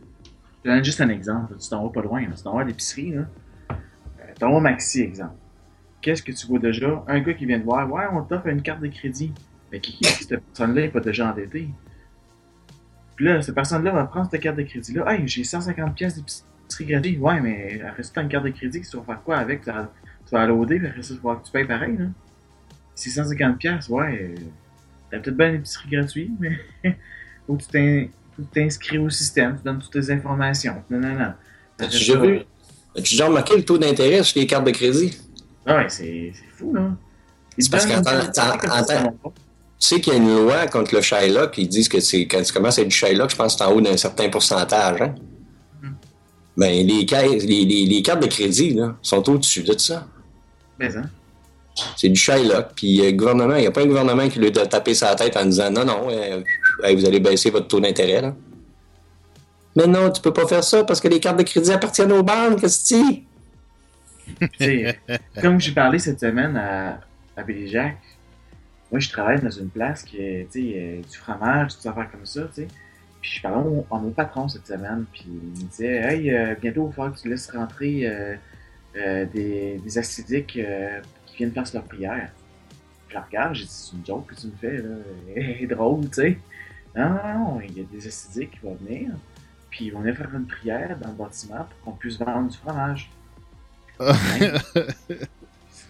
[0.65, 1.55] Je donne juste un exemple.
[1.61, 2.25] Tu t'en vas pas loin.
[2.25, 3.15] Tu t'en vas à l'épicerie.
[4.43, 5.37] Ton Maxi, exemple.
[6.01, 7.05] Qu'est-ce que tu vois déjà?
[7.07, 9.33] Un gars qui vient de voir, ouais, on t'offre une carte de crédit.
[9.71, 11.69] Mais qui, qui cette personne-là n'est pas déjà endettée?
[13.15, 15.13] Puis là, cette personne-là va prendre cette carte de crédit-là.
[15.13, 17.21] Hey, j'ai 150 pièces d'épicerie gratuite.
[17.21, 19.63] Ouais, mais ça, une carte de crédit, tu vas faire quoi avec?
[19.63, 19.93] Tu vas,
[20.27, 22.07] tu vas loader, puis après ça, tu vas que tu payes pareil, là.
[22.97, 24.35] C'est 150 pièces, ouais.
[25.09, 26.59] T'as peut-être bien une épicerie gratuite, mais
[27.47, 28.09] faut tu
[28.53, 30.83] t'inscris au système, tu donnes toutes tes informations.
[30.91, 31.33] Non, non, non.
[31.89, 32.41] J'ai vu,
[32.97, 35.17] As-tu déjà remarqué le taux d'intérêt sur les cartes de crédit?
[35.67, 36.91] Ah ouais, c'est fou, là.
[37.59, 38.03] C'est parce qu'en
[39.83, 42.41] tu sais qu'il y a une loi contre le Shylock, ils disent que c'est quand
[42.41, 45.03] tu commences à être du Shylock, je pense que c'est en haut d'un certain pourcentage.
[45.03, 45.15] Hein?
[45.83, 45.89] Mm.
[46.57, 50.07] Ben, les, les, les, cartes de crédit là, sont au-dessus de ça.
[50.79, 51.11] Mais hein?
[51.97, 52.69] C'est du Shylock.
[52.77, 55.17] Puis euh, le gouvernement, il n'y a pas un gouvernement qui lui a tapé sa
[55.17, 56.43] tête en disant non, non, euh,
[56.95, 58.23] vous allez baisser votre taux d'intérêt.
[58.23, 58.37] là.
[59.77, 62.23] Mais non, tu peux pas faire ça parce que les cartes de crédit appartiennent aux
[62.23, 62.95] banques, qu'est-ce
[64.49, 67.01] que Comme j'ai parlé cette semaine à,
[67.37, 67.75] à Billy
[68.93, 72.43] moi, je travaille dans une place qui est, euh, du fromage, des affaires comme ça,
[72.43, 72.69] tu sais.
[73.23, 76.93] Puis je parlais à mon, patron cette semaine, puis il me disait Hey, euh, bientôt,
[76.93, 80.59] il va que tu laisses rentrer euh, des, des acidiques
[81.27, 82.31] qui viennent faire leur prière.
[83.09, 85.75] Je la regarde, j'ai dit C'est une joke que tu me fais, là.
[85.75, 86.39] Drôle, tu sais.
[86.95, 89.13] Non, non, non, il y a des acidiques qui vont venir,
[89.73, 92.57] puis ils vont venir faire une prière dans le bâtiment pour qu'on puisse vendre du
[92.57, 93.11] fromage.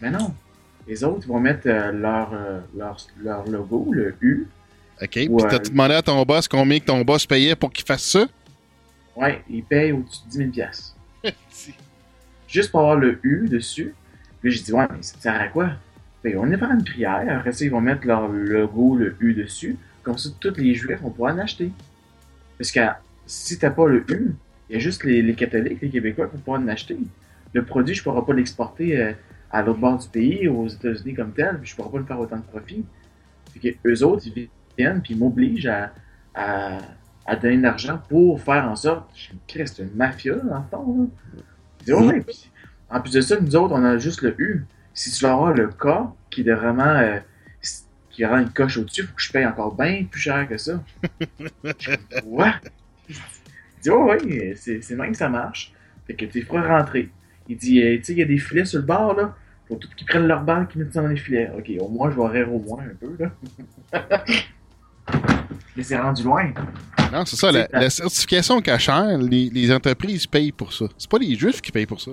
[0.00, 0.34] Mais non,
[0.88, 2.32] les autres vont mettre leur,
[2.74, 4.46] leur, leur logo, le U,
[5.02, 5.10] OK.
[5.10, 8.26] Puis t'as demandé à ton boss combien que ton boss payait pour qu'il fasse ça?
[9.16, 10.68] Ouais, il paye au-dessus de 10 000
[12.48, 13.94] Juste pour avoir le U dessus.
[14.40, 15.70] Puis j'ai dit, ouais, mais ça sert à quoi?
[16.22, 17.24] Ben, on est faire une prière.
[17.28, 19.76] Après ça, ils vont mettre leur logo, le U dessus.
[20.02, 21.70] Comme ça, tous les Juifs vont pouvoir en acheter.
[22.58, 22.80] Parce que
[23.32, 24.34] si t'as pas le U,
[24.68, 26.98] il y a juste les, catholiques, les Québécois qui vont pouvoir en acheter.
[27.54, 29.12] Le produit, je ne pourrai pas l'exporter euh,
[29.50, 32.04] à l'autre bord du pays, aux États-Unis comme tel, puis je ne pourrai pas le
[32.04, 32.84] faire autant de profit.
[33.52, 35.92] Fait que eux autres, ils puis m'oblige à,
[36.34, 39.10] à, donner de l'argent pour faire en sorte.
[39.14, 41.10] Je me c'est une mafia, dans le fond.
[41.84, 42.24] Dis, ouais,
[42.90, 44.66] en plus de ça, nous autres, on a juste le U.
[44.92, 45.86] Si tu veux avoir le K,
[46.30, 46.84] qui est vraiment.
[46.84, 47.18] Euh,
[48.10, 50.58] qui rend une coche au-dessus, il faut que je paye encore bien plus cher que
[50.58, 50.82] ça.
[52.26, 52.60] What?
[53.08, 53.16] Il
[53.82, 55.72] dit, oh, oui, c'est même que ça marche.
[56.06, 57.10] Fait que tu feras rentrer.
[57.48, 59.34] Il dit, euh, tu sais, il y a des filets sur le bord, là.
[59.68, 61.50] Faut tout qu'ils prennent leur balle, qu'ils mettent ça dans les filets.
[61.56, 63.32] Ok, au moins, je vais rire au moins un peu, là.
[65.76, 66.52] Mais c'est rendu loin.
[67.12, 67.50] Non, c'est ça.
[67.50, 70.84] La, certification cachère, les, les, entreprises payent pour ça.
[70.98, 72.12] C'est pas les juifs qui payent pour ça.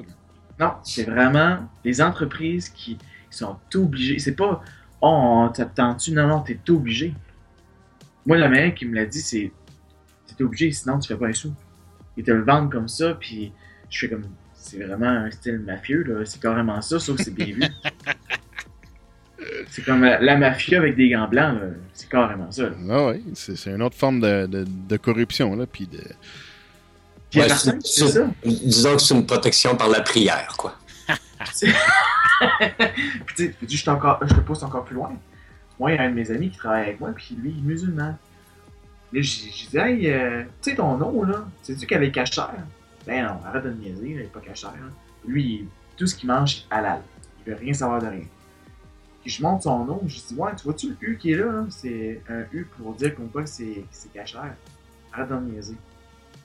[0.59, 2.97] Non, c'est vraiment les entreprises qui
[3.29, 4.19] sont obligées.
[4.19, 4.61] C'est pas
[5.01, 6.11] Oh, t'attends-tu?
[6.11, 7.13] Non, non, t'es obligé.
[8.25, 9.51] Moi, le mec qui me l'a dit, c'est
[10.39, 11.53] T'es obligé, sinon tu fais pas un sou.
[12.15, 13.51] Ils te le vendent comme ça, puis
[13.89, 14.23] je fais comme.
[14.53, 16.23] C'est vraiment un style mafieux, là.
[16.23, 17.61] C'est carrément ça, sauf que c'est bien vu.
[19.69, 21.59] C'est comme la mafia avec des gants blancs,
[21.93, 22.69] c'est carrément ça.
[22.89, 26.01] Ah oui, c'est une autre forme de, de, corruption, là, puis de...
[27.31, 27.41] Puis
[27.83, 28.27] c'est ça.
[28.43, 30.77] Disons que c'est une protection par la prière, quoi.
[31.07, 31.71] puis
[33.35, 35.13] tu sais, je, encore, je te pousse encore plus loin.
[35.79, 37.59] Moi, il y a un de mes amis qui travaille avec moi, puis lui, il
[37.59, 38.17] est musulman.
[39.11, 42.53] Là, j'ai dit, hey, euh, tu sais, ton nom, là, sais-tu qu'elle est cachère?
[43.07, 44.73] Ben non, arrête de me niaiser, elle est pas cachère.
[45.25, 45.67] Lui,
[45.97, 47.01] tout ce qu'il mange, est halal.
[47.39, 48.25] Il veut rien savoir de rien.
[49.21, 51.65] Puis je monte son nom, je dis Ouais, tu vois-tu le U qui est là,
[51.69, 53.83] C'est un U pour dire qu'on quoi c'est
[54.13, 54.55] cachère.
[55.11, 55.75] Arrête d'en niaiser.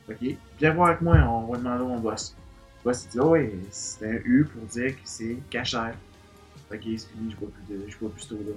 [0.08, 0.16] Ok,
[0.58, 2.36] viens voir avec moi, on va demander mon boss.
[2.84, 5.94] Le boss il dit oh, ouais, c'est un U pour dire que c'est cachère.
[6.72, 8.54] Ok, c'est fini, je vois plus de, je vois plus là.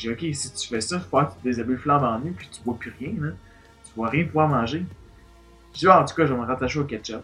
[0.00, 2.48] J'ai ok, si tu fais ça, faut pas que tu déshabilles flambe en nu puis
[2.50, 3.32] tu vois plus rien, là.
[3.84, 4.84] Tu vois rien pouvoir manger.
[5.74, 7.22] Je dis ah, en tout cas, je vais me rattacher au ketchup.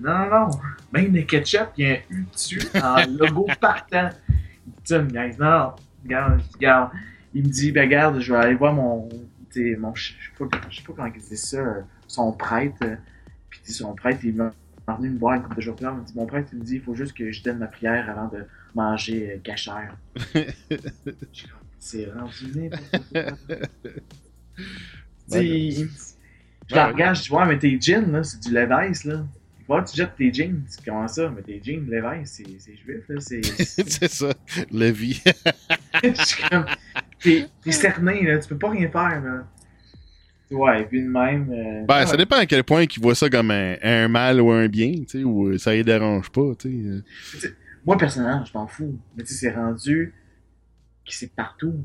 [0.00, 0.50] Non, non, non.
[0.92, 4.10] Même le ketchup, il y a un U dessus en logo partant
[4.84, 5.72] tu me Non, non,
[6.04, 6.90] regarde, regarde.
[7.34, 9.08] Il me dit, ben regarde, je vais aller voir mon.
[9.78, 11.62] mon je sais pas, je sais pas comment il dit ça,
[12.08, 12.84] son prêtre.
[13.48, 14.52] Puis son prêtre, il m'a
[14.96, 15.94] venu me voir une couple de jours plus tard.
[15.94, 17.66] Il me dit, mon prêtre, il me dit, il faut juste que je donne ma
[17.66, 18.44] prière avant de
[18.74, 19.96] manger euh, cachère.
[21.80, 22.70] c'est rendu
[26.70, 29.24] Je la regarde, je dis, ouais, mais tes jeans, là, c'est du Levi's, là.
[29.68, 30.62] Ouais, tu jettes tes jeans.
[30.84, 31.32] Comment ça?
[31.34, 33.20] Mais tes jeans, Levi's, c'est juif, là.
[33.20, 34.32] C'est ça,
[34.70, 35.20] Levi.
[36.04, 36.66] Je suis comme.
[37.20, 38.38] T'es cerné, là.
[38.38, 39.46] Tu peux pas rien faire, là.
[40.50, 41.50] Ouais, et puis de même.
[41.50, 44.66] Euh, ben, ça dépend à quel point ils voient ça comme un, mal ou un
[44.66, 47.02] bien, tu sais, ou ça les dérange pas, tu
[47.38, 47.54] sais.
[47.86, 48.98] Moi, personnellement, je m'en fous.
[49.16, 50.12] Mais tu sais, c'est rendu
[51.06, 51.84] que c'est partout.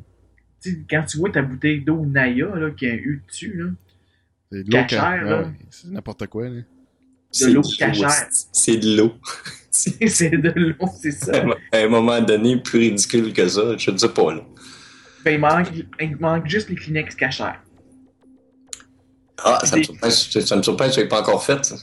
[0.89, 3.65] Quand tu vois ta bouteille d'eau Naya, là, qui a un U dessus, là.
[4.51, 5.51] C'est de l'eau, là.
[5.69, 6.61] C'est n'importe quoi, là
[7.41, 8.27] de l'eau cachère.
[8.51, 9.13] C'est de l'eau.
[9.71, 11.43] c'est de l'eau, c'est ça.
[11.71, 14.33] À un moment donné, plus ridicule que ça, je ne sais pas.
[14.33, 14.41] Là.
[15.23, 15.67] Ben, il, manque,
[15.99, 17.61] il manque juste les Kleenex cachères.
[19.43, 21.63] Ah, ça, me surprend, ça me surprend que tu n'aies pas encore fait.
[21.65, 21.75] Ça.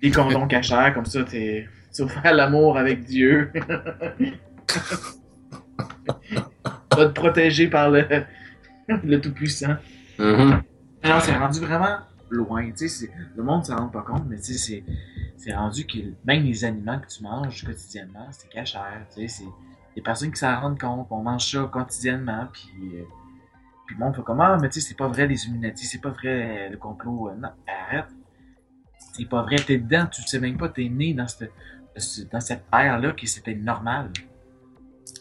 [0.00, 1.66] Des condoms cachères, comme ça, tu
[1.98, 3.50] vas faire l'amour avec Dieu.
[6.90, 8.06] tu vas te protéger par le,
[8.88, 9.76] le Tout-Puissant.
[10.18, 10.60] Mm
[11.04, 11.98] Non, c'est rendu vraiment
[12.30, 12.70] loin.
[13.36, 17.08] Le monde ne s'en rend pas compte, mais c'est rendu que même les aliments que
[17.08, 19.06] tu manges quotidiennement, c'est cachère.
[19.10, 19.26] C'est
[19.94, 23.02] des personnes qui s'en rendent compte, on mange ça quotidiennement, puis, euh,
[23.86, 26.00] puis le monde fait comment, ah, mais tu sais, c'est pas vrai les Illuminati, c'est
[26.00, 27.30] pas vrai le complot.
[27.30, 28.06] Euh, non, arrête.
[29.12, 31.52] C'est pas vrai, t'es dedans, tu sais même pas, t'es né dans cette,
[32.30, 34.10] dans cette ère-là que c'était normal.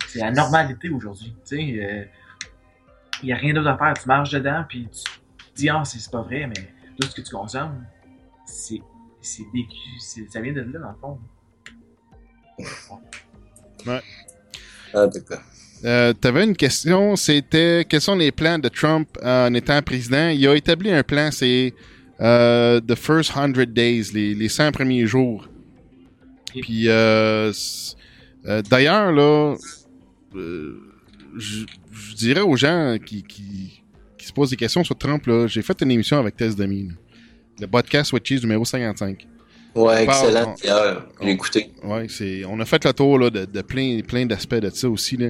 [0.09, 1.33] C'est la normalité aujourd'hui.
[1.45, 2.03] Tu sais, il euh,
[3.23, 3.93] n'y a rien d'autre à faire.
[3.93, 5.03] Tu marches dedans, puis tu
[5.55, 7.85] dis, ah, c'est pas vrai, mais tout ce que tu consommes,
[8.45, 8.81] c'est,
[9.21, 9.43] c'est
[10.29, 11.19] ça vient de là, dans le fond.
[13.85, 14.01] Ouais.
[14.93, 15.41] Ah, d'accord.
[15.85, 20.29] Euh, tu avais une question, c'était quels sont les plans de Trump en étant président?
[20.29, 21.73] Il a établi un plan, c'est
[22.19, 25.47] euh, The First 100 Days, les, les 100 premiers jours.
[26.61, 27.53] Puis, euh,
[28.45, 29.55] euh, d'ailleurs, là,
[30.35, 30.79] euh,
[31.37, 33.81] je je dirais aux gens qui, qui,
[34.17, 36.89] qui se posent des questions sur Trump, là, j'ai fait une émission avec Tess Demi,
[37.59, 39.27] le podcast What Cheese numéro 55.
[39.75, 40.55] Ouais, Parle, excellent.
[41.21, 41.69] on- écouté.
[41.83, 44.89] Ouais, c'est, on a fait le tour là, de, de plein, plein d'aspects de ça
[44.89, 45.15] aussi.
[45.17, 45.29] Là.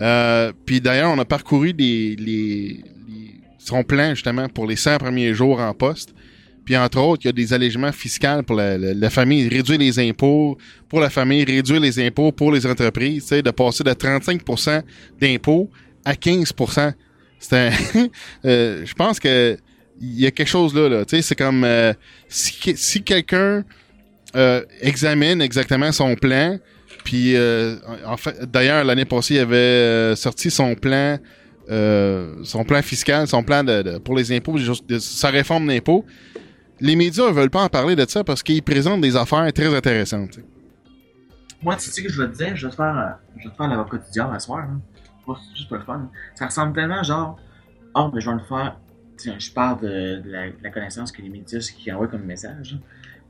[0.00, 4.98] Euh, puis d'ailleurs, on a parcouru les, les, les- son plan justement pour les 100
[4.98, 6.14] premiers jours en poste.
[6.64, 9.78] Puis entre autres, il y a des allègements fiscaux pour la, la- la famille, réduire
[9.78, 10.56] les impôts
[10.88, 14.82] pour la famille, réduire les impôts pour les entreprises, de passer de 35%
[15.20, 15.70] d'impôts
[16.04, 16.92] à 15%.
[17.38, 17.70] C'est un,
[18.44, 19.56] euh, je pense que
[20.00, 21.92] il y a quelque chose là, là tu sais, c'est comme euh,
[22.28, 23.62] si, si quelqu'un
[24.36, 26.58] euh, examine exactement son plan.
[27.04, 27.76] Puis, euh,
[28.06, 31.18] en fait, d'ailleurs, l'année passée, il avait sorti son plan,
[31.70, 34.56] euh, son plan fiscal, son plan de, de- pour les impôts,
[35.00, 36.04] sa réforme d'impôts.
[36.82, 39.72] Les médias ne veulent pas en parler de ça parce qu'ils présentent des affaires très
[39.72, 40.40] intéressantes.
[41.62, 43.98] Moi, tu sais que je vais te dire, je vais te faire, euh, je l'avocat
[43.98, 44.64] du diable à soir.
[44.68, 44.80] Hein.
[45.54, 46.10] Juste pour le fun.
[46.34, 47.38] Ça ressemble tellement genre,
[47.94, 48.80] oh, mais je vais le faire.
[49.16, 52.72] Sais, je parle de, la, connaissance que les médias, ce qu'ils envoient comme message.
[52.72, 52.78] là.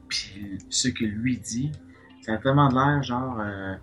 [0.09, 1.73] Puis ce que lui dit,
[2.23, 3.74] ça a tellement l'air genre, euh,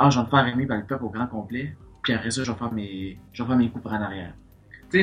[0.00, 1.76] ah, je vais me faire aimer par le peuple au grand complet.
[2.02, 4.34] Puis après ça, je vais faire mes, je vais faire mes coups par en arrière.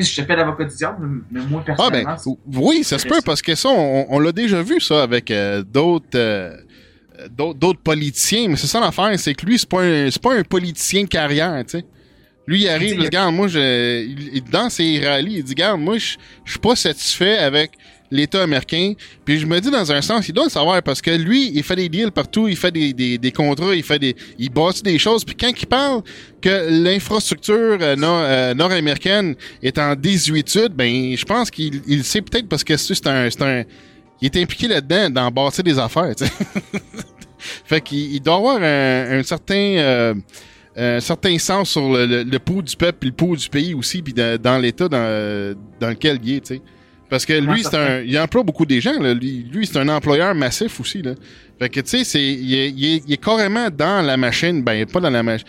[0.02, 3.06] je te fais l'avocat du diable, mais moi Ah personnellement, ben, c'est- oui, ça se
[3.06, 6.56] peut parce que ça, on, on l'a déjà vu ça avec euh, d'autres euh,
[7.30, 8.48] d'autres d'autres politiciens.
[8.48, 11.62] Mais c'est ça l'affaire, c'est que lui, c'est pas un, pas un politicien de carrière,
[11.66, 11.84] tu sais.
[12.46, 15.80] Lui, il arrive, il dit, regarde, moi, je, il- dans ses rallyes, il dit, regarde,
[15.80, 17.72] moi, je je suis pas satisfait avec
[18.12, 18.92] l'État américain.
[19.24, 21.62] Puis je me dis, dans un sens, il doit le savoir parce que lui, il
[21.62, 24.98] fait des deals partout, il fait des, des, contrats, il fait des, il bâtit des
[24.98, 25.24] choses.
[25.24, 26.02] Puis quand il parle
[26.40, 32.48] que l'infrastructure euh, euh, nord-américaine est en désuétude, ben, je pense qu'il il sait peut-être
[32.48, 33.64] parce que c'est un, un,
[34.20, 36.12] il est impliqué là-dedans, dans bâtir des affaires,
[37.38, 40.14] fait qu'il il doit avoir un, certain, euh,
[40.76, 44.02] un certain sens sur le, le, pouls du peuple puis le pouls du pays aussi,
[44.02, 46.62] puis dans, dans l'état dans, dans lequel il est, tu sais.
[47.12, 49.12] Parce que lui, Ouais, c'est un, il emploie beaucoup des gens, là.
[49.12, 51.12] Lui, lui, c'est un employeur massif aussi, là.
[51.58, 54.62] Fait que, tu sais, c'est, il est, il, est, il est carrément dans la machine,
[54.62, 55.46] ben, pas dans la machine.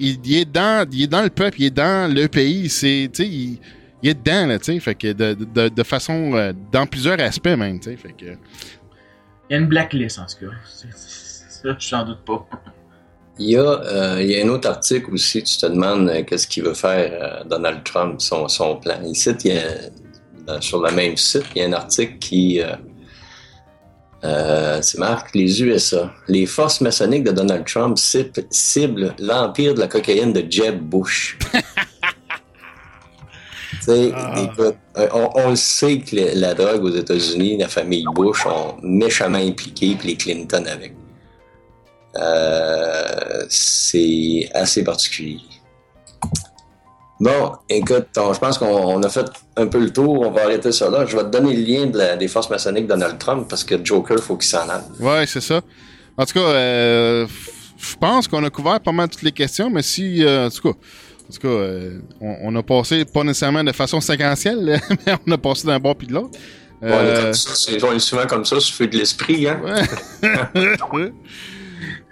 [0.00, 3.08] Il, il est dans, il est dans le peuple, il est dans le pays, c'est,
[3.12, 3.60] tu sais, il,
[4.02, 4.80] il est dedans, là, tu sais.
[4.80, 7.96] Fait que, de, de, de façon, euh, dans plusieurs aspects, même, tu sais.
[7.96, 10.52] Fait que, il y a une blacklist en tout cas.
[10.66, 12.44] Ça, je n'en doute pas.
[13.38, 16.24] Il y, a, euh, il y a un autre article aussi, tu te demandes euh,
[16.24, 19.00] qu'est-ce qu'il veut faire euh, Donald Trump, son, son plan.
[19.04, 19.62] Ici, il y a,
[20.60, 22.60] sur le même site, il y a un article qui...
[22.60, 22.74] euh,
[24.24, 26.10] euh, c'est marque les USA.
[26.26, 27.96] Les forces maçonniques de Donald Trump
[28.50, 31.38] ciblent, l'empire de la cocaïne de Jeb Bush.
[33.90, 34.34] Ah.
[34.42, 38.44] écoute, euh, on, on le sait que le- la drogue aux États-Unis, la famille Bush
[38.44, 40.94] ont méchamment impliqué, puis les Clinton avec.
[42.16, 45.40] Euh, c'est assez particulier.
[47.20, 49.26] Bon, écoute, on- je pense qu'on on a fait
[49.56, 50.20] un peu le tour.
[50.20, 51.04] On va arrêter ça là.
[51.04, 53.64] Je vais te donner le lien de la- des forces maçonniques de Donald Trump parce
[53.64, 54.82] que Joker, faut qu'il s'en aille.
[55.00, 55.60] Ouais, c'est ça.
[56.16, 57.26] En tout cas, euh,
[57.78, 60.62] je pense qu'on a couvert pas mal toutes les questions, mais si, euh, en tout
[60.62, 65.14] cas, en tout cas, euh, on, on a passé pas nécessairement de façon séquentielle, mais
[65.26, 66.38] on a passé d'un bord puis de l'autre.
[66.80, 67.32] On, est Euh,
[67.82, 69.48] on est souvent comme ça, sur feu de l'esprit.
[69.48, 69.60] Hein?
[69.64, 69.82] Ouais.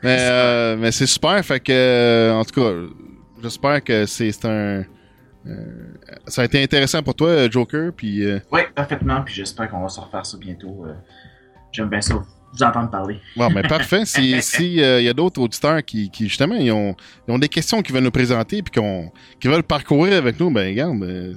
[0.03, 2.73] mais euh, mais c'est super, fait que, euh, en tout cas,
[3.43, 4.85] j'espère que c'est un.
[5.49, 5.55] Euh,
[6.27, 8.25] ça a été intéressant pour toi, Joker, puis.
[8.25, 10.85] euh, Oui, parfaitement, puis j'espère qu'on va se refaire ça bientôt.
[10.87, 10.93] euh,
[11.73, 13.19] J'aime bien ça, vous entendre parler.
[13.37, 14.03] Bon, mais parfait.
[14.07, 16.95] Si si, euh, y a d'autres auditeurs qui, qui justement ils ont,
[17.29, 19.11] ils ont des questions qu'ils veulent nous présenter puis qu'on
[19.41, 21.03] qui veulent parcourir avec nous, ben regarde.
[21.03, 21.35] euh,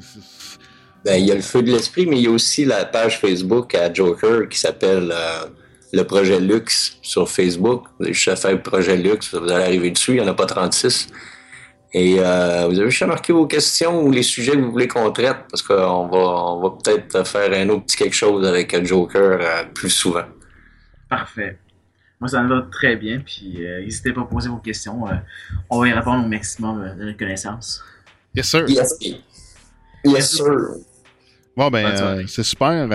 [1.06, 3.20] Ben, il y a le feu de l'esprit, mais il y a aussi la page
[3.20, 5.46] Facebook à Joker qui s'appelle euh,
[5.94, 7.86] le projet Luxe sur Facebook.
[8.00, 11.08] Je fais le projet Luxe, vous allez arriver dessus, il n'y en a pas 36.
[11.92, 14.88] Et euh, vous avez juste à marquer vos questions ou les sujets que vous voulez
[14.88, 18.86] qu'on traite, parce qu'on va, on va peut-être faire un autre petit quelque chose avec
[18.86, 20.26] Joker euh, plus souvent.
[21.10, 21.58] Parfait.
[22.20, 25.08] Moi, ça me va très bien, puis euh, n'hésitez pas à poser vos questions.
[25.08, 25.14] euh,
[25.70, 27.84] on va y répondre au maximum euh, de connaissances.
[28.36, 28.70] Yes sir.
[28.70, 28.94] Yes,
[30.04, 30.46] yes sir.
[31.58, 32.88] Bon ben euh, c'est super.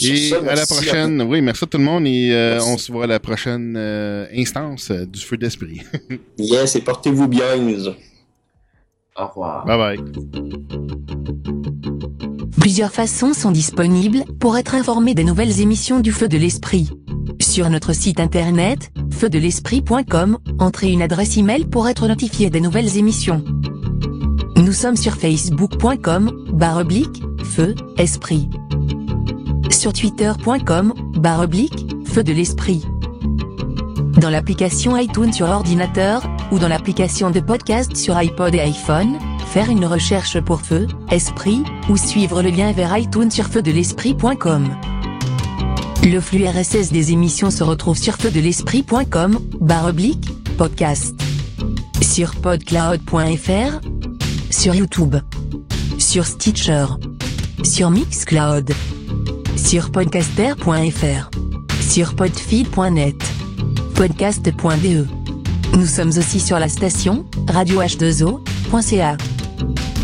[0.00, 1.22] Et ça, à la prochaine.
[1.22, 4.26] Oui, merci à tout le monde et euh, on se voit à la prochaine euh,
[4.34, 5.80] instance euh, du feu d'esprit.
[6.38, 7.44] Yes, et portez-vous bien.
[9.16, 9.64] Au revoir.
[9.64, 9.98] Bye bye.
[12.60, 16.90] Plusieurs façons sont disponibles pour être informé des nouvelles émissions du Feu de l'Esprit.
[17.40, 23.44] Sur notre site internet, feudelesprit.com, entrez une adresse email pour être notifié des nouvelles émissions.
[24.56, 28.48] Nous sommes sur facebook.com, barre oblique, feu, esprit.
[29.84, 31.44] Sur twitter.com, barre
[32.06, 32.86] feu de l'esprit.
[34.18, 39.68] Dans l'application iTunes sur ordinateur, ou dans l'application de podcast sur iPod et iPhone, faire
[39.68, 44.70] une recherche pour feu, esprit, ou suivre le lien vers iTunes sur feudelesprit.com.
[46.02, 51.14] Le flux RSS des émissions se retrouve sur feudelesprit.com, barre oblique, podcast.
[52.00, 53.80] Sur podcloud.fr,
[54.48, 55.16] sur YouTube,
[55.98, 56.86] sur Stitcher,
[57.62, 58.72] sur Mixcloud,
[59.56, 61.30] sur podcaster.fr,
[61.80, 63.16] sur podfeed.net,
[63.94, 65.06] podcast.de.
[65.76, 69.16] Nous sommes aussi sur la station radioh2o.ca.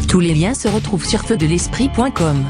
[0.09, 2.45] Tous les liens se retrouvent sur feudelesprit.com.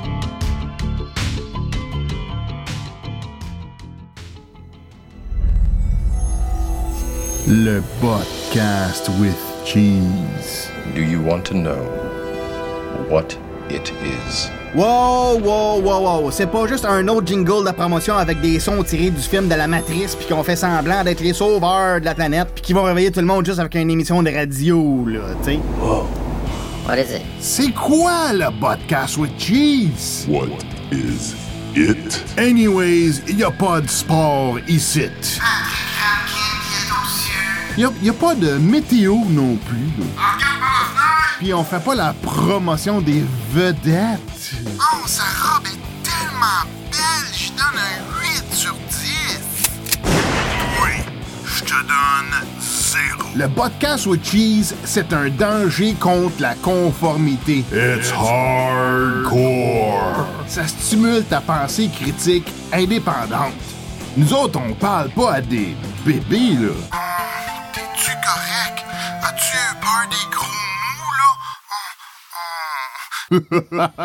[7.46, 10.70] Le podcast with cheese.
[10.94, 11.84] Do you want to know
[13.08, 13.36] what
[13.68, 14.50] it is?
[14.72, 16.30] Wow, wow, wow, wow.
[16.30, 19.54] C'est pas juste un autre jingle de promotion avec des sons tirés du film de
[19.56, 22.84] la Matrice puis qu'on fait semblant d'être les sauveurs de la planète puis qui vont
[22.84, 25.58] réveiller tout le monde juste avec une émission de radio, là, tu sais.
[26.86, 27.22] What is it?
[27.40, 30.26] C'est quoi le podcast with cheese?
[30.28, 30.46] What
[30.92, 31.34] is
[31.74, 32.24] it?
[32.38, 35.08] Anyways, y a pas de sport ici.
[37.76, 39.88] Y a, y a pas de météo non plus.
[41.38, 44.20] Puis on fait pas la promotion des vedettes.
[44.78, 49.40] Oh, sa robe est tellement belle, je donne un 8 sur 10.
[50.82, 50.90] Oui,
[51.46, 53.28] je te donne 0.
[53.36, 57.64] Le podcast with cheese, c'est un danger contre la conformité.
[57.72, 59.46] It's hardcore.
[60.48, 63.54] Ça stimule ta pensée critique indépendante.
[64.16, 66.72] Nous autres, on parle pas à des bébés, là.
[68.10, 68.78] T'es-tu correct?
[69.22, 70.58] As-tu peur des gros
[73.30, 73.38] mots,
[73.78, 73.86] là?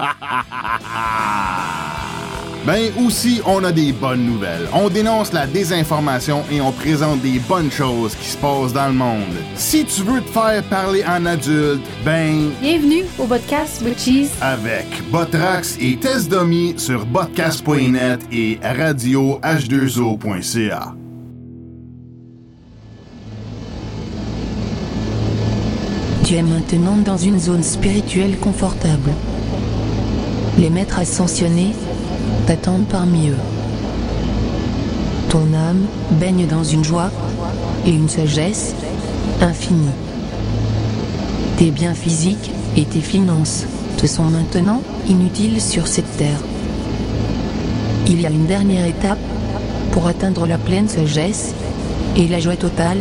[2.65, 4.67] Ben aussi, on a des bonnes nouvelles.
[4.73, 8.93] On dénonce la désinformation et on présente des bonnes choses qui se passent dans le
[8.95, 9.35] monde.
[9.55, 14.31] Si tu veux te faire parler en adulte, ben Bienvenue au podcast with Cheese.
[14.41, 20.95] avec Botrax et Test Dummy sur podcast.net et radioh2o.ca.
[26.25, 29.11] Tu es maintenant dans une zone spirituelle confortable.
[30.57, 31.75] Les maîtres ascensionnés
[32.47, 33.37] t'attendent parmi eux.
[35.29, 37.11] Ton âme baigne dans une joie
[37.85, 38.73] et une sagesse
[39.39, 39.93] infinie.
[41.57, 43.65] Tes biens physiques et tes finances
[43.97, 46.39] te sont maintenant inutiles sur cette terre.
[48.07, 49.19] Il y a une dernière étape
[49.91, 51.53] pour atteindre la pleine sagesse
[52.17, 52.97] et la joie totale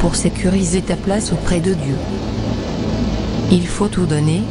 [0.00, 1.94] pour sécuriser ta place auprès de Dieu.
[3.50, 4.42] Il faut tout donner,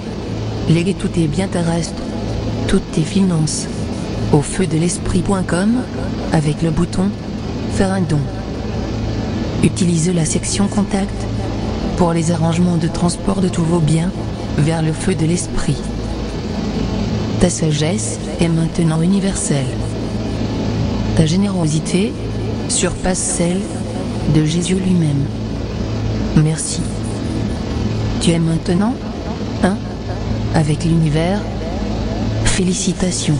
[0.69, 2.02] léguer tous tes biens terrestres,
[2.68, 3.68] toutes tes finances,
[4.34, 5.76] au feu de l'esprit.com
[6.34, 7.10] avec le bouton
[7.74, 8.19] Faire un don.
[9.64, 11.14] Utilise la section Contact
[11.98, 14.11] pour les arrangements de transport de tous vos biens
[14.57, 15.78] vers le feu de l'esprit.
[17.40, 19.68] Ta sagesse est maintenant universelle.
[21.18, 22.14] Ta générosité
[22.68, 23.61] surpasse celle
[24.34, 25.26] de Jésus lui-même.
[26.44, 26.82] Merci.
[28.28, 28.94] Tu es maintenant
[29.64, 29.78] un
[30.54, 31.40] avec l'univers.
[32.44, 33.38] Félicitations.